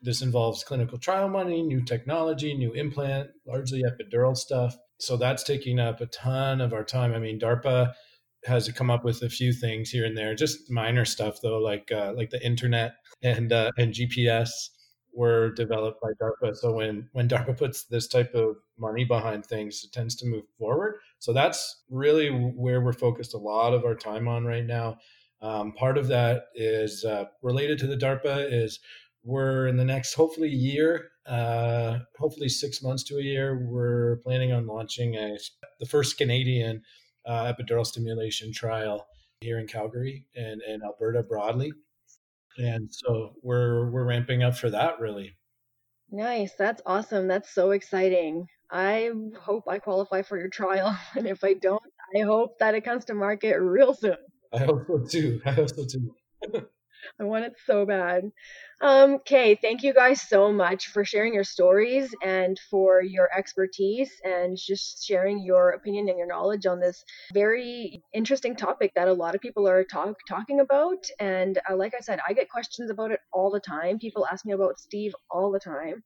This 0.00 0.22
involves 0.22 0.62
clinical 0.62 0.98
trial 0.98 1.28
money, 1.28 1.62
new 1.62 1.82
technology, 1.82 2.54
new 2.54 2.72
implant, 2.72 3.30
largely 3.46 3.82
epidural 3.82 4.36
stuff. 4.36 4.76
So 5.00 5.16
that's 5.16 5.42
taking 5.42 5.80
up 5.80 6.00
a 6.00 6.06
ton 6.06 6.60
of 6.60 6.72
our 6.72 6.84
time. 6.84 7.14
I 7.14 7.18
mean, 7.18 7.40
DARPA 7.40 7.92
has 8.44 8.70
come 8.70 8.90
up 8.90 9.04
with 9.04 9.22
a 9.22 9.28
few 9.28 9.52
things 9.52 9.90
here 9.90 10.04
and 10.04 10.16
there, 10.16 10.36
just 10.36 10.70
minor 10.70 11.04
stuff 11.04 11.40
though, 11.42 11.58
like 11.58 11.90
uh, 11.90 12.12
like 12.16 12.30
the 12.30 12.44
internet 12.44 12.94
and 13.22 13.52
uh, 13.52 13.72
and 13.76 13.92
GPS 13.92 14.50
were 15.12 15.50
developed 15.50 16.00
by 16.00 16.10
DARPA. 16.20 16.56
So 16.56 16.72
when 16.72 17.08
when 17.12 17.28
DARPA 17.28 17.56
puts 17.56 17.84
this 17.84 18.08
type 18.08 18.34
of 18.34 18.56
money 18.78 19.04
behind 19.04 19.44
things, 19.44 19.84
it 19.84 19.92
tends 19.92 20.14
to 20.16 20.26
move 20.26 20.44
forward. 20.58 20.96
So 21.18 21.32
that's 21.32 21.82
really 21.90 22.28
where 22.28 22.80
we're 22.80 22.92
focused 22.92 23.34
a 23.34 23.38
lot 23.38 23.74
of 23.74 23.84
our 23.84 23.94
time 23.94 24.28
on 24.28 24.44
right 24.44 24.64
now. 24.64 24.98
Um, 25.40 25.72
part 25.72 25.98
of 25.98 26.08
that 26.08 26.46
is 26.54 27.04
uh, 27.04 27.26
related 27.42 27.78
to 27.80 27.86
the 27.86 27.96
DARPA 27.96 28.52
is 28.52 28.80
we're 29.24 29.66
in 29.66 29.76
the 29.76 29.84
next 29.84 30.14
hopefully 30.14 30.48
year, 30.48 31.10
uh, 31.26 31.98
hopefully 32.18 32.48
six 32.48 32.82
months 32.82 33.04
to 33.04 33.18
a 33.18 33.22
year, 33.22 33.66
we're 33.68 34.16
planning 34.24 34.52
on 34.52 34.66
launching 34.66 35.14
a 35.16 35.36
the 35.80 35.86
first 35.86 36.16
Canadian 36.16 36.82
uh, 37.26 37.52
epidural 37.52 37.86
stimulation 37.86 38.52
trial 38.52 39.06
here 39.40 39.58
in 39.58 39.66
Calgary 39.66 40.26
and, 40.34 40.60
and 40.62 40.82
Alberta 40.82 41.22
broadly. 41.22 41.72
And 42.58 42.88
so 42.92 43.34
we're 43.42 43.90
we're 43.90 44.04
ramping 44.04 44.42
up 44.42 44.56
for 44.56 44.70
that 44.70 45.00
really. 45.00 45.36
Nice. 46.10 46.54
That's 46.58 46.82
awesome. 46.86 47.28
That's 47.28 47.50
so 47.54 47.70
exciting. 47.70 48.46
I 48.70 49.10
hope 49.40 49.64
I 49.68 49.78
qualify 49.78 50.22
for 50.22 50.38
your 50.38 50.48
trial. 50.48 50.96
And 51.16 51.26
if 51.26 51.44
I 51.44 51.54
don't, 51.54 51.82
I 52.16 52.20
hope 52.20 52.58
that 52.58 52.74
it 52.74 52.84
comes 52.84 53.04
to 53.06 53.14
market 53.14 53.56
real 53.58 53.94
soon. 53.94 54.16
I 54.52 54.58
hope 54.58 54.86
so 54.86 55.04
too. 55.08 55.40
I 55.46 55.52
hope 55.52 55.70
so 55.70 55.84
too. 55.84 56.14
I 57.20 57.24
want 57.24 57.44
it 57.44 57.54
so 57.66 57.84
bad. 57.84 58.30
Um, 58.80 59.14
okay, 59.14 59.56
thank 59.56 59.82
you 59.82 59.92
guys 59.92 60.22
so 60.22 60.52
much 60.52 60.88
for 60.88 61.04
sharing 61.04 61.34
your 61.34 61.44
stories 61.44 62.14
and 62.24 62.58
for 62.70 63.02
your 63.02 63.28
expertise 63.36 64.10
and 64.22 64.56
just 64.56 65.04
sharing 65.04 65.42
your 65.42 65.70
opinion 65.70 66.08
and 66.08 66.16
your 66.16 66.28
knowledge 66.28 66.64
on 66.64 66.78
this 66.78 67.04
very 67.34 68.00
interesting 68.14 68.54
topic 68.54 68.92
that 68.94 69.08
a 69.08 69.12
lot 69.12 69.34
of 69.34 69.40
people 69.40 69.68
are 69.68 69.82
talk, 69.82 70.16
talking 70.28 70.60
about. 70.60 71.04
And 71.18 71.58
uh, 71.68 71.76
like 71.76 71.94
I 71.96 72.00
said, 72.00 72.20
I 72.26 72.32
get 72.34 72.48
questions 72.48 72.88
about 72.90 73.10
it 73.10 73.20
all 73.32 73.50
the 73.50 73.60
time. 73.60 73.98
People 73.98 74.26
ask 74.30 74.44
me 74.46 74.52
about 74.52 74.78
Steve 74.78 75.14
all 75.28 75.50
the 75.50 75.58
time. 75.58 76.04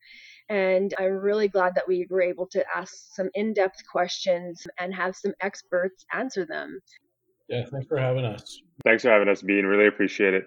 And 0.49 0.95
I'm 0.99 1.13
really 1.13 1.49
glad 1.49 1.75
that 1.75 1.87
we 1.87 2.07
were 2.09 2.23
able 2.23 2.47
to 2.49 2.65
ask 2.75 2.95
some 3.15 3.29
in 3.35 3.53
depth 3.53 3.83
questions 3.91 4.67
and 4.79 4.95
have 4.95 5.15
some 5.15 5.35
experts 5.43 6.07
answer 6.13 6.47
them. 6.47 6.81
Yeah, 7.49 7.67
thanks 7.71 7.87
for 7.87 7.99
having 7.99 8.25
us. 8.25 8.63
Thanks 8.83 9.03
for 9.03 9.11
having 9.11 9.29
us, 9.29 9.43
Bean. 9.43 9.67
Really 9.67 9.89
appreciate 9.89 10.33
it 10.33 10.45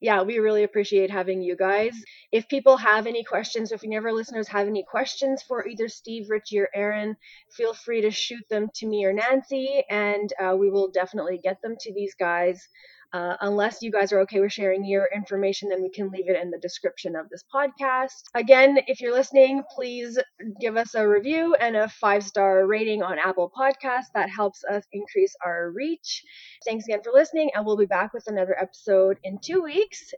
yeah, 0.00 0.22
we 0.22 0.38
really 0.38 0.62
appreciate 0.64 1.10
having 1.10 1.42
you 1.42 1.56
guys. 1.56 1.94
If 2.32 2.48
people 2.48 2.76
have 2.76 3.06
any 3.06 3.24
questions, 3.24 3.72
if 3.72 3.82
any 3.84 3.96
of 3.96 4.04
our 4.04 4.12
listeners 4.12 4.48
have 4.48 4.66
any 4.68 4.84
questions 4.88 5.42
for 5.42 5.66
either 5.66 5.88
Steve, 5.88 6.30
Richie, 6.30 6.60
or 6.60 6.68
Aaron, 6.74 7.16
feel 7.56 7.74
free 7.74 8.00
to 8.02 8.10
shoot 8.10 8.44
them 8.48 8.68
to 8.76 8.86
me 8.86 9.04
or 9.04 9.12
Nancy, 9.12 9.82
and 9.90 10.32
uh, 10.42 10.54
we 10.56 10.70
will 10.70 10.90
definitely 10.90 11.38
get 11.42 11.60
them 11.62 11.74
to 11.80 11.92
these 11.94 12.14
guys. 12.14 12.68
Uh, 13.12 13.36
unless 13.40 13.80
you 13.80 13.90
guys 13.90 14.12
are 14.12 14.20
okay 14.20 14.40
with 14.40 14.52
sharing 14.52 14.84
your 14.84 15.08
information, 15.14 15.68
then 15.70 15.82
we 15.82 15.90
can 15.90 16.10
leave 16.10 16.28
it 16.28 16.40
in 16.40 16.50
the 16.50 16.58
description 16.58 17.16
of 17.16 17.28
this 17.30 17.42
podcast. 17.54 18.22
Again, 18.34 18.78
if 18.86 19.00
you're 19.00 19.14
listening, 19.14 19.62
please 19.74 20.18
give 20.60 20.76
us 20.76 20.94
a 20.94 21.08
review 21.08 21.54
and 21.54 21.76
a 21.76 21.88
five 21.88 22.22
star 22.22 22.66
rating 22.66 23.02
on 23.02 23.18
Apple 23.18 23.50
Podcasts. 23.56 24.12
That 24.14 24.28
helps 24.28 24.62
us 24.64 24.84
increase 24.92 25.34
our 25.44 25.70
reach. 25.70 26.22
Thanks 26.66 26.84
again 26.86 27.00
for 27.02 27.12
listening, 27.12 27.50
and 27.54 27.64
we'll 27.64 27.78
be 27.78 27.86
back 27.86 28.12
with 28.12 28.24
another 28.26 28.56
episode 28.60 29.18
in 29.24 29.38
two 29.42 29.62
weeks. 29.62 30.12